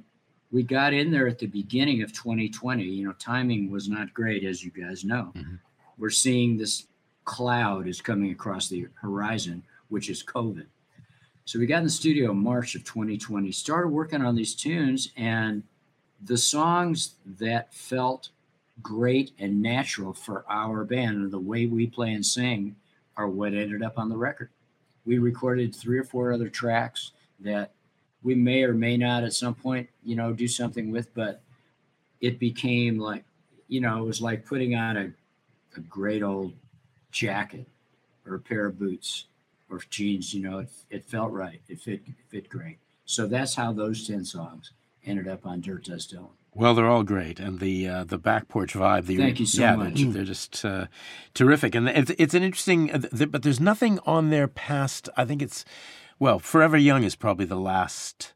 we 0.51 0.63
got 0.63 0.93
in 0.93 1.11
there 1.11 1.27
at 1.27 1.37
the 1.39 1.47
beginning 1.47 2.01
of 2.01 2.13
2020. 2.13 2.83
You 2.83 3.07
know, 3.07 3.13
timing 3.19 3.69
was 3.69 3.89
not 3.89 4.13
great, 4.13 4.43
as 4.43 4.63
you 4.63 4.71
guys 4.71 5.05
know. 5.05 5.31
Mhm. 5.35 5.59
We're 5.97 6.09
seeing 6.09 6.57
this 6.57 6.87
cloud 7.25 7.87
is 7.87 8.01
coming 8.01 8.31
across 8.31 8.69
the 8.69 8.87
horizon, 8.95 9.63
which 9.89 10.09
is 10.09 10.23
COVID. 10.23 10.65
So 11.45 11.59
we 11.59 11.65
got 11.65 11.79
in 11.79 11.83
the 11.83 11.89
studio 11.89 12.31
in 12.31 12.37
March 12.37 12.75
of 12.75 12.83
2020, 12.83 13.51
started 13.51 13.89
working 13.89 14.21
on 14.21 14.35
these 14.35 14.55
tunes, 14.55 15.11
and 15.15 15.63
the 16.21 16.37
songs 16.37 17.15
that 17.25 17.73
felt 17.73 18.29
great 18.81 19.31
and 19.39 19.61
natural 19.61 20.13
for 20.13 20.45
our 20.49 20.83
band 20.83 21.17
and 21.17 21.31
the 21.31 21.39
way 21.39 21.65
we 21.65 21.87
play 21.87 22.13
and 22.13 22.25
sing 22.25 22.75
are 23.17 23.27
what 23.27 23.53
ended 23.53 23.83
up 23.83 23.97
on 23.97 24.09
the 24.09 24.17
record. 24.17 24.49
We 25.05 25.17
recorded 25.17 25.75
three 25.75 25.97
or 25.97 26.03
four 26.03 26.31
other 26.31 26.49
tracks 26.49 27.11
that 27.39 27.71
we 28.23 28.35
may 28.35 28.63
or 28.63 28.73
may 28.73 28.97
not 28.97 29.23
at 29.23 29.33
some 29.33 29.55
point, 29.55 29.89
you 30.03 30.15
know, 30.15 30.33
do 30.33 30.47
something 30.47 30.91
with, 30.91 31.13
but 31.13 31.41
it 32.21 32.39
became 32.39 32.99
like, 32.99 33.23
you 33.67 33.81
know, 33.81 33.99
it 34.03 34.05
was 34.05 34.21
like 34.21 34.45
putting 34.45 34.75
on 34.75 34.97
a, 34.97 35.11
a 35.77 35.79
great 35.81 36.23
old 36.23 36.53
jacket 37.11 37.67
or 38.25 38.35
a 38.35 38.39
pair 38.39 38.65
of 38.65 38.77
boots 38.77 39.25
or 39.69 39.79
jeans. 39.89 40.33
You 40.33 40.43
know, 40.43 40.59
it, 40.59 40.69
it 40.89 41.05
felt 41.05 41.31
right. 41.31 41.61
It 41.69 41.79
fit 41.79 42.01
it 42.05 42.15
fit 42.29 42.49
great. 42.49 42.77
So 43.05 43.25
that's 43.25 43.55
how 43.55 43.71
those 43.71 44.05
ten 44.05 44.25
songs 44.25 44.71
ended 45.05 45.27
up 45.27 45.45
on 45.45 45.61
Dirt 45.61 45.85
Does 45.85 46.07
Dylan. 46.07 46.38
Well, 46.53 46.73
they're 46.73 46.87
all 46.87 47.03
great, 47.03 47.39
and 47.39 47.59
the 47.59 47.87
uh, 47.87 48.03
the 48.03 48.17
back 48.17 48.47
porch 48.47 48.73
vibe. 48.73 49.05
The, 49.05 49.17
Thank 49.17 49.39
you 49.39 49.45
so 49.45 49.61
yeah, 49.61 49.75
much. 49.75 50.01
They're, 50.01 50.11
they're 50.11 50.23
just 50.23 50.65
uh, 50.65 50.87
terrific, 51.33 51.75
and 51.75 51.87
it's 51.87 52.11
it's 52.17 52.33
an 52.33 52.43
interesting. 52.43 52.91
Uh, 52.91 52.99
th- 52.99 53.31
but 53.31 53.43
there's 53.43 53.59
nothing 53.59 53.99
on 54.05 54.29
their 54.29 54.47
past. 54.47 55.09
I 55.15 55.25
think 55.25 55.41
it's 55.41 55.63
well, 56.19 56.39
Forever 56.39 56.77
Young 56.77 57.03
is 57.03 57.15
probably 57.15 57.45
the 57.45 57.55
last. 57.55 58.33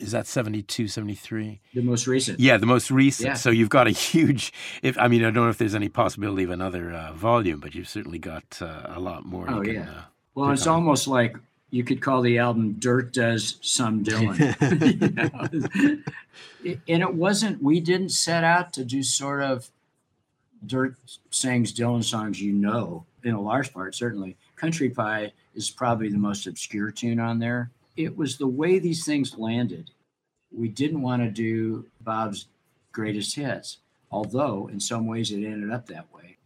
Is 0.00 0.10
that 0.10 0.26
72, 0.26 0.88
73? 0.88 1.60
The 1.72 1.80
most 1.80 2.08
recent. 2.08 2.40
Yeah, 2.40 2.56
the 2.56 2.66
most 2.66 2.90
recent. 2.90 3.28
Yeah. 3.28 3.34
So 3.34 3.50
you've 3.50 3.68
got 3.68 3.86
a 3.86 3.90
huge. 3.90 4.52
If 4.82 4.98
I 4.98 5.06
mean, 5.08 5.20
I 5.20 5.26
don't 5.30 5.44
know 5.44 5.50
if 5.50 5.58
there's 5.58 5.74
any 5.74 5.88
possibility 5.88 6.42
of 6.44 6.50
another 6.50 6.92
uh, 6.92 7.12
volume, 7.12 7.60
but 7.60 7.74
you've 7.74 7.88
certainly 7.88 8.18
got 8.18 8.60
uh, 8.60 8.82
a 8.86 9.00
lot 9.00 9.24
more. 9.24 9.46
Oh, 9.48 9.58
you 9.58 9.74
can, 9.74 9.74
yeah. 9.74 9.90
uh, 9.90 10.02
Well, 10.34 10.50
it's 10.50 10.66
almost 10.66 11.06
like 11.06 11.36
you 11.74 11.82
could 11.82 12.00
call 12.00 12.22
the 12.22 12.38
album 12.38 12.74
"Dirt 12.74 13.12
Does 13.12 13.56
Some 13.60 14.04
Dylan," 14.04 14.38
You 15.00 15.10
know? 15.10 16.78
And 16.86 17.02
it 17.02 17.14
wasn't. 17.14 17.60
We 17.60 17.80
didn't 17.80 18.10
set 18.10 18.44
out 18.44 18.72
to 18.74 18.84
do 18.84 19.02
sort 19.02 19.42
of 19.42 19.68
Dirt 20.64 20.94
sings 21.30 21.74
Dylan 21.74 22.04
songs. 22.04 22.40
You 22.40 22.52
know, 22.52 23.06
in 23.24 23.34
a 23.34 23.40
large 23.40 23.72
part, 23.72 23.96
certainly. 23.96 24.36
Country 24.54 24.88
Pie 24.88 25.32
is 25.56 25.68
probably 25.68 26.08
the 26.08 26.16
most 26.16 26.46
obscure 26.46 26.92
tune 26.92 27.18
on 27.18 27.40
there. 27.40 27.70
It 27.96 28.16
was 28.16 28.38
the 28.38 28.46
way 28.46 28.78
these 28.78 29.04
things 29.04 29.36
landed. 29.36 29.90
We 30.56 30.68
didn't 30.68 31.02
want 31.02 31.22
to 31.22 31.30
do 31.30 31.86
Bob's 32.00 32.46
greatest 32.92 33.34
hits, 33.34 33.78
although 34.12 34.68
in 34.68 34.78
some 34.78 35.08
ways 35.08 35.32
it 35.32 35.44
ended 35.44 35.72
up 35.72 35.86
that 35.86 36.06
way. 36.14 36.36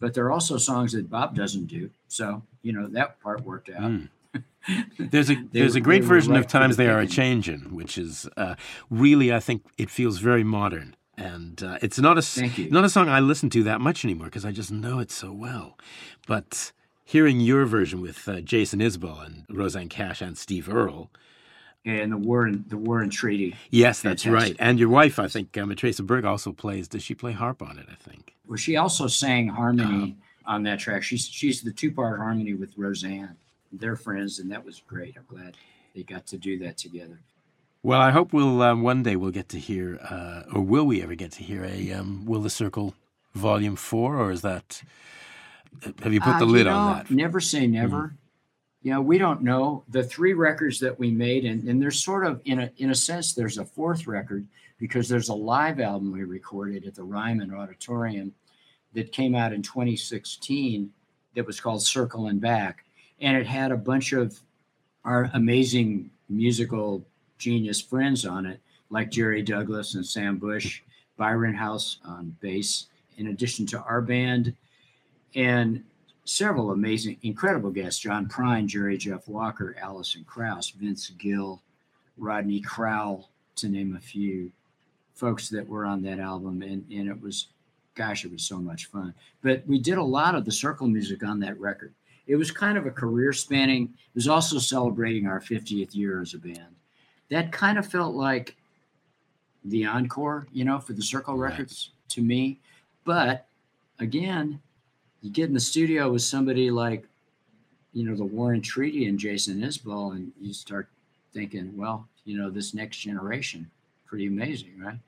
But 0.00 0.14
there 0.14 0.24
are 0.24 0.32
also 0.32 0.56
songs 0.56 0.92
that 0.92 1.10
Bob 1.10 1.36
doesn't 1.36 1.66
do. 1.66 1.90
So, 2.08 2.42
you 2.62 2.72
know, 2.72 2.88
that 2.88 3.20
part 3.22 3.44
worked 3.44 3.68
out. 3.68 3.90
Mm. 3.90 4.08
There's 4.98 5.30
a 5.30 5.36
there's 5.52 5.74
a 5.74 5.80
great 5.80 6.04
version 6.04 6.36
of 6.36 6.46
Times 6.46 6.76
They 6.76 6.88
Are 6.88 7.00
a. 7.00 7.06
Changin', 7.06 7.72
which 7.74 7.98
is 7.98 8.28
uh, 8.36 8.54
really 8.90 9.32
I 9.32 9.40
think 9.40 9.64
it 9.78 9.90
feels 9.90 10.18
very 10.18 10.44
modern, 10.44 10.94
and 11.16 11.62
uh, 11.62 11.78
it's 11.82 11.98
not 11.98 12.16
a 12.16 12.18
s- 12.18 12.34
Thank 12.34 12.58
you. 12.58 12.70
not 12.70 12.84
a 12.84 12.88
song 12.88 13.08
I 13.08 13.20
listen 13.20 13.50
to 13.50 13.62
that 13.64 13.80
much 13.80 14.04
anymore 14.04 14.26
because 14.26 14.44
I 14.44 14.52
just 14.52 14.70
know 14.70 14.98
it 15.00 15.10
so 15.10 15.32
well. 15.32 15.78
But 16.26 16.72
hearing 17.04 17.40
your 17.40 17.64
version 17.66 18.00
with 18.00 18.28
uh, 18.28 18.40
Jason 18.40 18.80
Isbell 18.80 19.24
and 19.26 19.44
Rosanne 19.50 19.88
Cash 19.88 20.22
and 20.22 20.38
Steve 20.38 20.68
Earle, 20.72 21.10
And 21.84 22.12
the 22.12 22.16
war 22.16 22.46
and 22.46 22.64
the 22.68 22.78
War 22.78 23.00
and 23.00 23.10
Treaty. 23.10 23.56
yes, 23.70 24.00
that's 24.00 24.22
Fantastic. 24.22 24.58
right. 24.58 24.66
And 24.68 24.78
your 24.78 24.88
wife, 24.88 25.18
I 25.18 25.26
think, 25.28 25.58
um, 25.58 25.70
Matraca 25.70 26.06
Berg 26.06 26.24
also 26.24 26.52
plays. 26.52 26.86
Does 26.88 27.02
she 27.02 27.14
play 27.14 27.32
harp 27.32 27.60
on 27.62 27.78
it? 27.78 27.86
I 27.90 27.96
think. 27.96 28.34
Well, 28.46 28.56
she 28.56 28.76
also 28.76 29.08
sang 29.08 29.48
harmony 29.48 30.16
Uh-huh. 30.46 30.54
on 30.54 30.62
that 30.62 30.78
track. 30.78 31.02
She's 31.02 31.26
she's 31.26 31.62
the 31.62 31.72
two 31.72 31.90
part 31.90 32.18
harmony 32.20 32.54
with 32.54 32.72
Rosanne. 32.78 33.36
They're 33.72 33.96
friends, 33.96 34.38
and 34.38 34.50
that 34.50 34.64
was 34.64 34.82
great. 34.86 35.16
I'm 35.16 35.24
glad 35.26 35.56
they 35.94 36.02
got 36.02 36.26
to 36.28 36.38
do 36.38 36.58
that 36.60 36.76
together. 36.76 37.20
Well, 37.82 38.00
I 38.00 38.10
hope 38.10 38.32
we'll 38.32 38.62
um, 38.62 38.82
one 38.82 39.02
day 39.02 39.16
we'll 39.16 39.30
get 39.32 39.48
to 39.50 39.58
hear, 39.58 39.98
uh, 40.08 40.42
or 40.54 40.62
will 40.62 40.84
we 40.84 41.02
ever 41.02 41.14
get 41.14 41.32
to 41.32 41.42
hear 41.42 41.64
a 41.64 41.92
um, 41.92 42.24
Will 42.26 42.40
the 42.40 42.50
Circle 42.50 42.94
Volume 43.34 43.76
Four, 43.76 44.16
or 44.18 44.30
is 44.30 44.42
that? 44.42 44.82
Have 46.02 46.12
you 46.12 46.20
put 46.20 46.34
Uh, 46.34 46.38
the 46.40 46.46
you 46.46 46.52
lid 46.52 46.66
know, 46.66 46.76
on 46.76 46.96
that? 46.96 47.04
Mm-hmm. 47.06 47.16
Never 47.16 47.40
say 47.40 47.66
never. 47.66 48.14
You 48.82 48.92
know, 48.92 49.00
we 49.00 49.16
don't 49.16 49.42
know 49.42 49.84
the 49.88 50.02
three 50.02 50.32
records 50.32 50.80
that 50.80 50.98
we 50.98 51.10
made, 51.10 51.44
and, 51.44 51.68
and 51.68 51.80
there's 51.80 52.02
sort 52.02 52.26
of 52.26 52.40
in 52.44 52.58
a 52.60 52.70
in 52.76 52.90
a 52.90 52.94
sense 52.94 53.32
there's 53.32 53.58
a 53.58 53.64
fourth 53.64 54.06
record 54.06 54.46
because 54.78 55.08
there's 55.08 55.28
a 55.28 55.34
live 55.34 55.80
album 55.80 56.12
we 56.12 56.24
recorded 56.24 56.84
at 56.84 56.94
the 56.94 57.02
Ryman 57.04 57.54
Auditorium 57.54 58.32
that 58.94 59.12
came 59.12 59.34
out 59.34 59.52
in 59.52 59.62
2016 59.62 60.90
that 61.34 61.46
was 61.46 61.60
called 61.60 61.80
Circlin' 61.80 62.40
Back, 62.40 62.84
and 63.22 63.36
it 63.36 63.46
had 63.46 63.72
a 63.72 63.76
bunch 63.76 64.12
of 64.12 64.38
our 65.04 65.30
amazing 65.32 66.10
musical 66.28 67.06
genius 67.38 67.80
friends 67.80 68.26
on 68.26 68.44
it, 68.44 68.60
like 68.90 69.10
Jerry 69.10 69.42
Douglas 69.42 69.94
and 69.94 70.04
Sam 70.04 70.36
Bush, 70.36 70.82
Byron 71.16 71.54
House 71.54 71.98
on 72.04 72.36
bass, 72.40 72.86
in 73.16 73.28
addition 73.28 73.64
to 73.66 73.80
our 73.82 74.00
band, 74.00 74.54
and 75.34 75.84
several 76.24 76.72
amazing, 76.72 77.16
incredible 77.22 77.70
guests 77.70 78.00
John 78.00 78.26
Prine, 78.26 78.66
Jerry 78.66 78.98
Jeff 78.98 79.28
Walker, 79.28 79.76
Alison 79.80 80.24
Krauss, 80.24 80.70
Vince 80.70 81.10
Gill, 81.10 81.62
Rodney 82.18 82.60
Crowell, 82.60 83.28
to 83.56 83.68
name 83.68 83.96
a 83.96 84.00
few 84.00 84.50
folks 85.14 85.48
that 85.50 85.68
were 85.68 85.84
on 85.84 86.02
that 86.02 86.18
album. 86.18 86.62
And, 86.62 86.84
and 86.90 87.08
it 87.08 87.20
was, 87.20 87.48
gosh, 87.94 88.24
it 88.24 88.32
was 88.32 88.42
so 88.42 88.58
much 88.58 88.86
fun. 88.86 89.14
But 89.42 89.62
we 89.66 89.78
did 89.78 89.98
a 89.98 90.02
lot 90.02 90.34
of 90.34 90.44
the 90.44 90.52
circle 90.52 90.86
music 90.86 91.22
on 91.22 91.40
that 91.40 91.58
record. 91.60 91.92
It 92.26 92.36
was 92.36 92.50
kind 92.50 92.78
of 92.78 92.86
a 92.86 92.90
career 92.90 93.32
spanning, 93.32 93.84
it 93.84 94.14
was 94.14 94.28
also 94.28 94.58
celebrating 94.58 95.26
our 95.26 95.40
50th 95.40 95.94
year 95.94 96.20
as 96.20 96.34
a 96.34 96.38
band. 96.38 96.74
That 97.30 97.52
kind 97.52 97.78
of 97.78 97.86
felt 97.86 98.14
like 98.14 98.56
the 99.64 99.84
encore, 99.86 100.46
you 100.52 100.64
know, 100.64 100.78
for 100.78 100.92
the 100.92 101.02
circle 101.02 101.36
Right. 101.36 101.50
records 101.50 101.90
to 102.10 102.22
me. 102.22 102.58
But 103.04 103.46
again, 103.98 104.60
you 105.22 105.30
get 105.30 105.48
in 105.48 105.54
the 105.54 105.60
studio 105.60 106.12
with 106.12 106.22
somebody 106.22 106.70
like, 106.70 107.06
you 107.92 108.04
know, 108.04 108.16
the 108.16 108.24
War 108.24 108.52
and 108.52 108.64
Treaty 108.64 109.06
and 109.06 109.18
Jason 109.18 109.60
Isbell, 109.60 110.12
and 110.16 110.32
you 110.40 110.52
start 110.52 110.88
thinking, 111.32 111.76
well, 111.76 112.08
you 112.24 112.36
know, 112.38 112.50
this 112.50 112.74
next 112.74 112.98
generation, 112.98 113.70
pretty 114.06 114.26
amazing, 114.26 114.78
right? 114.78 114.98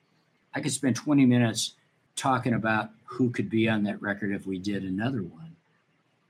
I 0.54 0.60
could 0.60 0.72
spend 0.72 0.96
20 0.96 1.26
minutes 1.26 1.74
talking 2.16 2.54
about 2.54 2.90
who 3.04 3.30
could 3.30 3.50
be 3.50 3.68
on 3.68 3.82
that 3.84 4.00
record 4.00 4.32
if 4.32 4.46
we 4.46 4.58
did 4.58 4.84
another 4.84 5.22
one. 5.22 5.53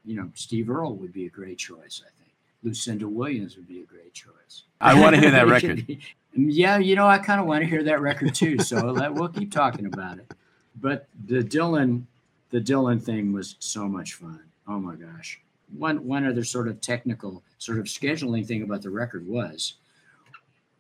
You 0.05 0.17
know, 0.17 0.31
Steve 0.35 0.71
Earle 0.71 0.95
would 0.97 1.13
be 1.13 1.27
a 1.27 1.31
great 1.31 1.59
choice, 1.59 2.03
I 2.05 2.11
think. 2.19 2.33
Lucinda 2.63 3.09
Williams 3.09 3.57
would 3.57 3.69
be 3.69 3.81
a 3.81 3.85
great 3.85 4.15
choice. 4.15 4.65
I 4.81 4.99
want 4.99 5.15
to 5.15 5.21
hear 5.21 5.31
that 5.31 5.47
record. 5.49 5.87
yeah, 6.35 6.79
you 6.79 6.97
know, 6.97 7.07
I 7.07 7.19
kind 7.19 7.41
of 7.41 7.47
want 7.47 7.63
to 7.63 7.69
hear 7.69 7.83
that 7.85 8.01
record 8.01 8.35
too. 8.35 8.59
So 8.59 8.91
let, 8.91 9.15
we'll 9.15 9.29
keep 9.29 9.53
talking 9.53 9.87
about 9.87 10.19
it. 10.19 10.33
But 10.81 11.07
the 11.27 11.43
Dylan, 11.43 12.05
the 12.51 12.61
Dylan 12.61 13.03
thing 13.03 13.33
was 13.33 13.57
so 13.59 13.87
much 13.87 14.15
fun. 14.15 14.41
Oh 14.67 14.79
my 14.79 14.95
gosh. 14.97 15.41
One 15.77 16.05
one 16.07 16.27
other 16.27 16.45
sort 16.45 16.69
of 16.69 16.81
technical 16.81 17.43
sort 17.59 17.79
of 17.79 17.87
scheduling 17.87 18.47
thing 18.47 18.63
about 18.63 18.83
the 18.83 18.91
record 18.91 19.27
was 19.27 19.75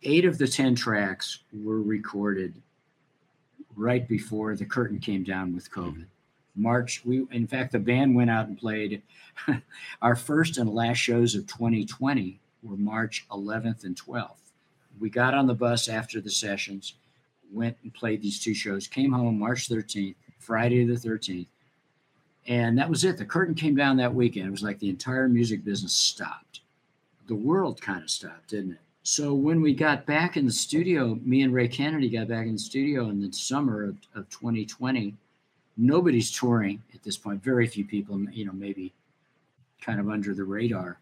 eight 0.02 0.24
of 0.24 0.38
the 0.38 0.46
ten 0.46 0.74
tracks 0.74 1.40
were 1.52 1.80
recorded 1.82 2.54
right 3.76 4.06
before 4.06 4.54
the 4.54 4.64
curtain 4.64 4.98
came 4.98 5.24
down 5.24 5.54
with 5.54 5.70
COVID. 5.70 6.06
March, 6.56 7.02
we 7.04 7.26
in 7.32 7.46
fact 7.46 7.72
the 7.72 7.78
band 7.78 8.14
went 8.14 8.30
out 8.30 8.46
and 8.46 8.58
played 8.58 9.02
our 10.02 10.16
first 10.16 10.58
and 10.58 10.72
last 10.72 10.98
shows 10.98 11.34
of 11.34 11.46
2020 11.46 12.38
were 12.62 12.76
March 12.76 13.26
11th 13.30 13.84
and 13.84 13.96
12th. 13.96 14.30
We 15.00 15.10
got 15.10 15.34
on 15.34 15.46
the 15.46 15.54
bus 15.54 15.88
after 15.88 16.20
the 16.20 16.30
sessions, 16.30 16.94
went 17.52 17.76
and 17.82 17.92
played 17.92 18.22
these 18.22 18.40
two 18.40 18.54
shows, 18.54 18.86
came 18.86 19.12
home 19.12 19.38
March 19.38 19.68
13th, 19.68 20.14
Friday 20.38 20.84
the 20.84 20.94
13th, 20.94 21.46
and 22.46 22.78
that 22.78 22.88
was 22.88 23.04
it. 23.04 23.16
The 23.16 23.24
curtain 23.24 23.54
came 23.54 23.74
down 23.74 23.96
that 23.96 24.14
weekend. 24.14 24.48
It 24.48 24.52
was 24.52 24.62
like 24.62 24.78
the 24.78 24.90
entire 24.90 25.28
music 25.28 25.64
business 25.64 25.94
stopped. 25.94 26.60
The 27.26 27.34
world 27.34 27.80
kind 27.80 28.02
of 28.02 28.10
stopped, 28.10 28.50
didn't 28.50 28.72
it? 28.72 28.80
So 29.02 29.34
when 29.34 29.60
we 29.60 29.74
got 29.74 30.06
back 30.06 30.36
in 30.36 30.46
the 30.46 30.52
studio, 30.52 31.18
me 31.24 31.42
and 31.42 31.52
Ray 31.52 31.68
Kennedy 31.68 32.08
got 32.08 32.28
back 32.28 32.46
in 32.46 32.52
the 32.52 32.58
studio 32.58 33.08
in 33.10 33.20
the 33.20 33.32
summer 33.32 33.84
of, 33.84 33.96
of 34.14 34.28
2020. 34.30 35.14
Nobody's 35.76 36.30
touring 36.30 36.82
at 36.94 37.02
this 37.02 37.16
point. 37.16 37.42
Very 37.42 37.66
few 37.66 37.84
people, 37.84 38.20
you 38.30 38.44
know, 38.44 38.52
maybe 38.52 38.92
kind 39.80 40.00
of 40.00 40.08
under 40.08 40.34
the 40.34 40.44
radar. 40.44 40.98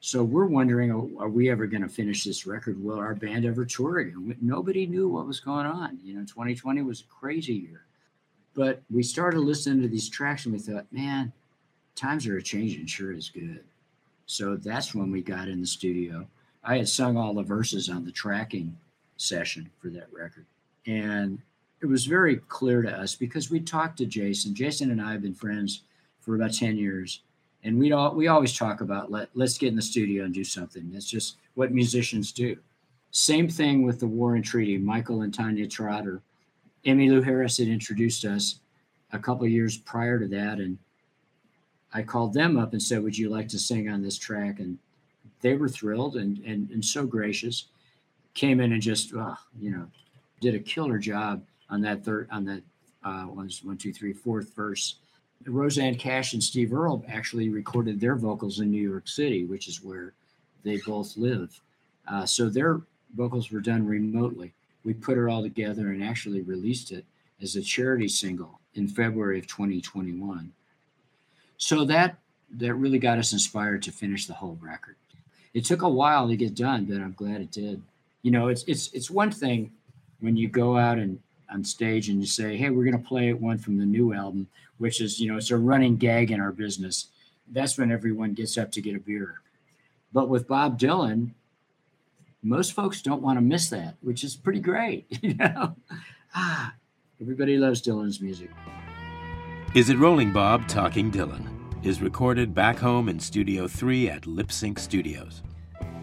So 0.00 0.22
we're 0.22 0.46
wondering, 0.46 0.92
oh, 0.92 1.10
are 1.18 1.28
we 1.28 1.50
ever 1.50 1.66
going 1.66 1.82
to 1.82 1.88
finish 1.88 2.22
this 2.22 2.46
record? 2.46 2.82
Will 2.82 2.98
our 2.98 3.14
band 3.14 3.44
ever 3.44 3.64
tour 3.64 3.98
again? 3.98 4.36
Nobody 4.40 4.86
knew 4.86 5.08
what 5.08 5.26
was 5.26 5.40
going 5.40 5.66
on. 5.66 5.98
You 6.04 6.14
know, 6.14 6.20
2020 6.20 6.82
was 6.82 7.00
a 7.00 7.04
crazy 7.04 7.54
year. 7.54 7.82
But 8.54 8.82
we 8.90 9.02
started 9.02 9.40
listening 9.40 9.82
to 9.82 9.88
these 9.88 10.08
tracks 10.08 10.44
and 10.44 10.52
we 10.52 10.60
thought, 10.60 10.86
man, 10.92 11.32
times 11.96 12.26
are 12.26 12.40
changing, 12.40 12.86
sure 12.86 13.12
is 13.12 13.28
good. 13.28 13.64
So 14.26 14.56
that's 14.56 14.94
when 14.94 15.10
we 15.10 15.22
got 15.22 15.48
in 15.48 15.60
the 15.60 15.66
studio. 15.66 16.26
I 16.62 16.76
had 16.76 16.88
sung 16.88 17.16
all 17.16 17.34
the 17.34 17.42
verses 17.42 17.88
on 17.88 18.04
the 18.04 18.12
tracking 18.12 18.76
session 19.16 19.70
for 19.80 19.88
that 19.90 20.12
record. 20.12 20.46
And 20.86 21.40
it 21.80 21.86
was 21.86 22.06
very 22.06 22.36
clear 22.48 22.82
to 22.82 22.90
us 22.90 23.14
because 23.14 23.50
we 23.50 23.60
talked 23.60 23.98
to 23.98 24.06
Jason. 24.06 24.54
Jason 24.54 24.90
and 24.90 25.00
I 25.00 25.12
have 25.12 25.22
been 25.22 25.34
friends 25.34 25.82
for 26.20 26.34
about 26.34 26.52
10 26.52 26.76
years. 26.76 27.22
And 27.64 27.78
we 27.78 27.92
all 27.92 28.14
we 28.14 28.28
always 28.28 28.56
talk 28.56 28.80
about 28.80 29.10
let 29.10 29.30
let's 29.34 29.58
get 29.58 29.68
in 29.68 29.76
the 29.76 29.82
studio 29.82 30.24
and 30.24 30.32
do 30.32 30.44
something. 30.44 30.90
That's 30.92 31.10
just 31.10 31.36
what 31.54 31.72
musicians 31.72 32.30
do. 32.30 32.56
Same 33.10 33.48
thing 33.48 33.82
with 33.82 33.98
the 33.98 34.06
War 34.06 34.36
and 34.36 34.44
Treaty. 34.44 34.78
Michael 34.78 35.22
and 35.22 35.34
Tanya 35.34 35.66
Trotter, 35.66 36.22
Emmylou 36.84 37.24
Harris 37.24 37.58
had 37.58 37.66
introduced 37.66 38.24
us 38.24 38.60
a 39.12 39.18
couple 39.18 39.44
of 39.44 39.50
years 39.50 39.76
prior 39.78 40.20
to 40.20 40.28
that, 40.28 40.58
and 40.58 40.78
I 41.92 42.02
called 42.02 42.32
them 42.32 42.56
up 42.56 42.74
and 42.74 42.82
said, 42.82 43.02
"Would 43.02 43.18
you 43.18 43.28
like 43.28 43.48
to 43.48 43.58
sing 43.58 43.88
on 43.88 44.02
this 44.02 44.18
track?" 44.18 44.60
And 44.60 44.78
they 45.40 45.56
were 45.56 45.68
thrilled 45.68 46.16
and 46.16 46.38
and, 46.44 46.70
and 46.70 46.84
so 46.84 47.06
gracious. 47.06 47.66
Came 48.34 48.60
in 48.60 48.72
and 48.72 48.82
just 48.82 49.12
uh, 49.14 49.34
you 49.58 49.72
know 49.72 49.88
did 50.40 50.54
a 50.54 50.60
killer 50.60 50.98
job 50.98 51.42
on 51.70 51.80
that 51.82 52.04
third 52.04 52.28
on 52.30 52.44
that 52.44 52.62
uh, 53.04 53.24
one 53.24 53.48
two 53.78 53.92
three 53.92 54.12
fourth 54.12 54.54
verse. 54.54 54.96
Rosanne 55.46 55.94
Cash 55.94 56.32
and 56.32 56.42
Steve 56.42 56.72
Earle 56.72 57.04
actually 57.08 57.48
recorded 57.48 58.00
their 58.00 58.16
vocals 58.16 58.58
in 58.58 58.70
New 58.70 58.88
York 58.88 59.06
City, 59.06 59.44
which 59.44 59.68
is 59.68 59.82
where 59.82 60.14
they 60.64 60.78
both 60.84 61.16
live. 61.16 61.60
Uh, 62.08 62.26
so 62.26 62.48
their 62.48 62.80
vocals 63.14 63.50
were 63.50 63.60
done 63.60 63.86
remotely. 63.86 64.52
We 64.84 64.94
put 64.94 65.16
it 65.16 65.28
all 65.28 65.42
together 65.42 65.92
and 65.92 66.02
actually 66.02 66.42
released 66.42 66.90
it 66.90 67.04
as 67.40 67.56
a 67.56 67.62
charity 67.62 68.08
single 68.08 68.60
in 68.74 68.88
February 68.88 69.38
of 69.38 69.46
2021. 69.46 70.52
So 71.56 71.84
that 71.84 72.18
that 72.50 72.74
really 72.74 72.98
got 72.98 73.18
us 73.18 73.32
inspired 73.32 73.82
to 73.82 73.92
finish 73.92 74.26
the 74.26 74.34
whole 74.34 74.58
record. 74.60 74.96
It 75.54 75.64
took 75.64 75.82
a 75.82 75.88
while 75.88 76.28
to 76.28 76.36
get 76.36 76.54
done, 76.54 76.84
but 76.84 76.96
I'm 76.96 77.12
glad 77.12 77.40
it 77.40 77.50
did. 77.50 77.82
You 78.22 78.30
know, 78.30 78.48
it's 78.48 78.64
it's 78.64 78.92
it's 78.92 79.10
one 79.10 79.30
thing 79.30 79.72
when 80.20 80.36
you 80.36 80.48
go 80.48 80.76
out 80.76 80.98
and 80.98 81.20
on 81.50 81.64
stage 81.64 82.08
and 82.08 82.20
you 82.20 82.26
say, 82.26 82.56
"Hey, 82.56 82.70
we're 82.70 82.84
going 82.84 83.00
to 83.00 83.08
play 83.08 83.32
one 83.32 83.58
from 83.58 83.78
the 83.78 83.86
new 83.86 84.12
album," 84.12 84.48
which 84.78 85.00
is 85.00 85.20
you 85.20 85.30
know 85.30 85.36
it's 85.36 85.50
a 85.50 85.56
running 85.56 85.96
gag 85.96 86.30
in 86.30 86.40
our 86.40 86.52
business. 86.52 87.08
That's 87.50 87.78
when 87.78 87.90
everyone 87.90 88.34
gets 88.34 88.58
up 88.58 88.72
to 88.72 88.80
get 88.80 88.96
a 88.96 89.00
beer. 89.00 89.40
But 90.12 90.28
with 90.28 90.48
Bob 90.48 90.78
Dylan, 90.78 91.30
most 92.42 92.72
folks 92.72 93.02
don't 93.02 93.22
want 93.22 93.36
to 93.36 93.42
miss 93.42 93.68
that, 93.70 93.96
which 94.00 94.24
is 94.24 94.36
pretty 94.36 94.60
great. 94.60 95.06
You 95.22 95.34
know, 95.34 95.76
ah, 96.34 96.74
everybody 97.20 97.56
loves 97.56 97.82
Dylan's 97.82 98.20
music. 98.20 98.50
Is 99.74 99.90
it 99.90 99.98
Rolling 99.98 100.32
Bob 100.32 100.66
Talking 100.68 101.10
Dylan? 101.10 101.46
Is 101.84 102.02
recorded 102.02 102.54
back 102.54 102.78
home 102.78 103.08
in 103.08 103.20
Studio 103.20 103.68
3 103.68 104.10
at 104.10 104.26
Lip 104.26 104.50
Sync 104.50 104.78
Studios. 104.78 105.42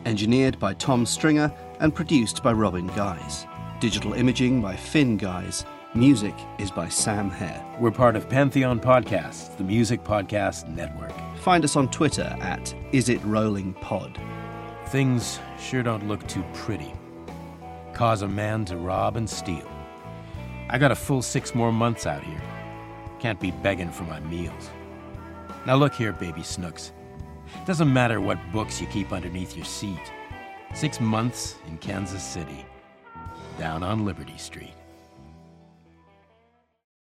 Engineered 0.06 0.58
by 0.60 0.74
Tom 0.74 1.06
Stringer 1.06 1.52
and 1.80 1.94
produced 1.94 2.42
by 2.44 2.54
Robin 2.54 2.88
Guys. 2.88 3.46
Digital 3.86 4.14
imaging 4.14 4.62
by 4.62 4.76
Finn 4.76 5.16
Guys. 5.16 5.64
Music 5.94 6.34
is 6.58 6.72
by 6.72 6.90
Sam 6.90 7.30
Hare. 7.30 7.64
We're 7.80 7.92
part 7.92 8.16
of 8.16 8.28
Pantheon 8.28 8.80
Podcasts, 8.80 9.56
the 9.58 9.64
music 9.64 10.04
podcast 10.04 10.68
network. 10.68 11.14
Find 11.38 11.64
us 11.64 11.76
on 11.76 11.92
Twitter 11.92 12.36
at 12.42 12.74
Is 12.94 13.10
It 13.10 13.24
Rolling 13.24 13.76
Pod. 13.76 14.20
Things 14.88 15.40
sure 15.60 15.84
don't 15.84 16.08
look 16.08 16.28
too 16.28 16.44
pretty. 16.52 16.92
Cause 17.94 18.24
a 18.24 18.28
man 18.28 18.66
to 18.66 18.76
rob 18.76 19.18
and 19.18 19.30
steal. 19.30 19.70
I 20.68 20.80
got 20.80 20.92
a 20.92 20.96
full 20.96 21.22
six 21.22 21.54
more 21.54 21.72
months 21.72 22.08
out 22.08 22.24
here. 22.24 22.42
Can't 23.20 23.40
be 23.40 23.52
begging 23.52 23.92
for 23.92 24.06
my 24.06 24.20
meals. 24.22 24.72
Now 25.68 25.76
look 25.76 25.94
here, 25.94 26.12
baby 26.12 26.42
Snooks. 26.42 26.92
Doesn't 27.68 27.94
matter 27.94 28.20
what 28.20 28.40
books 28.52 28.82
you 28.82 28.88
keep 28.88 29.14
underneath 29.14 29.56
your 29.56 29.66
seat. 29.66 30.12
Six 30.74 31.00
months 31.00 31.58
in 31.68 31.78
Kansas 31.78 32.24
City, 32.24 32.66
down 33.58 33.84
on 33.84 34.06
Liberty 34.06 34.38
Street. 34.38 34.74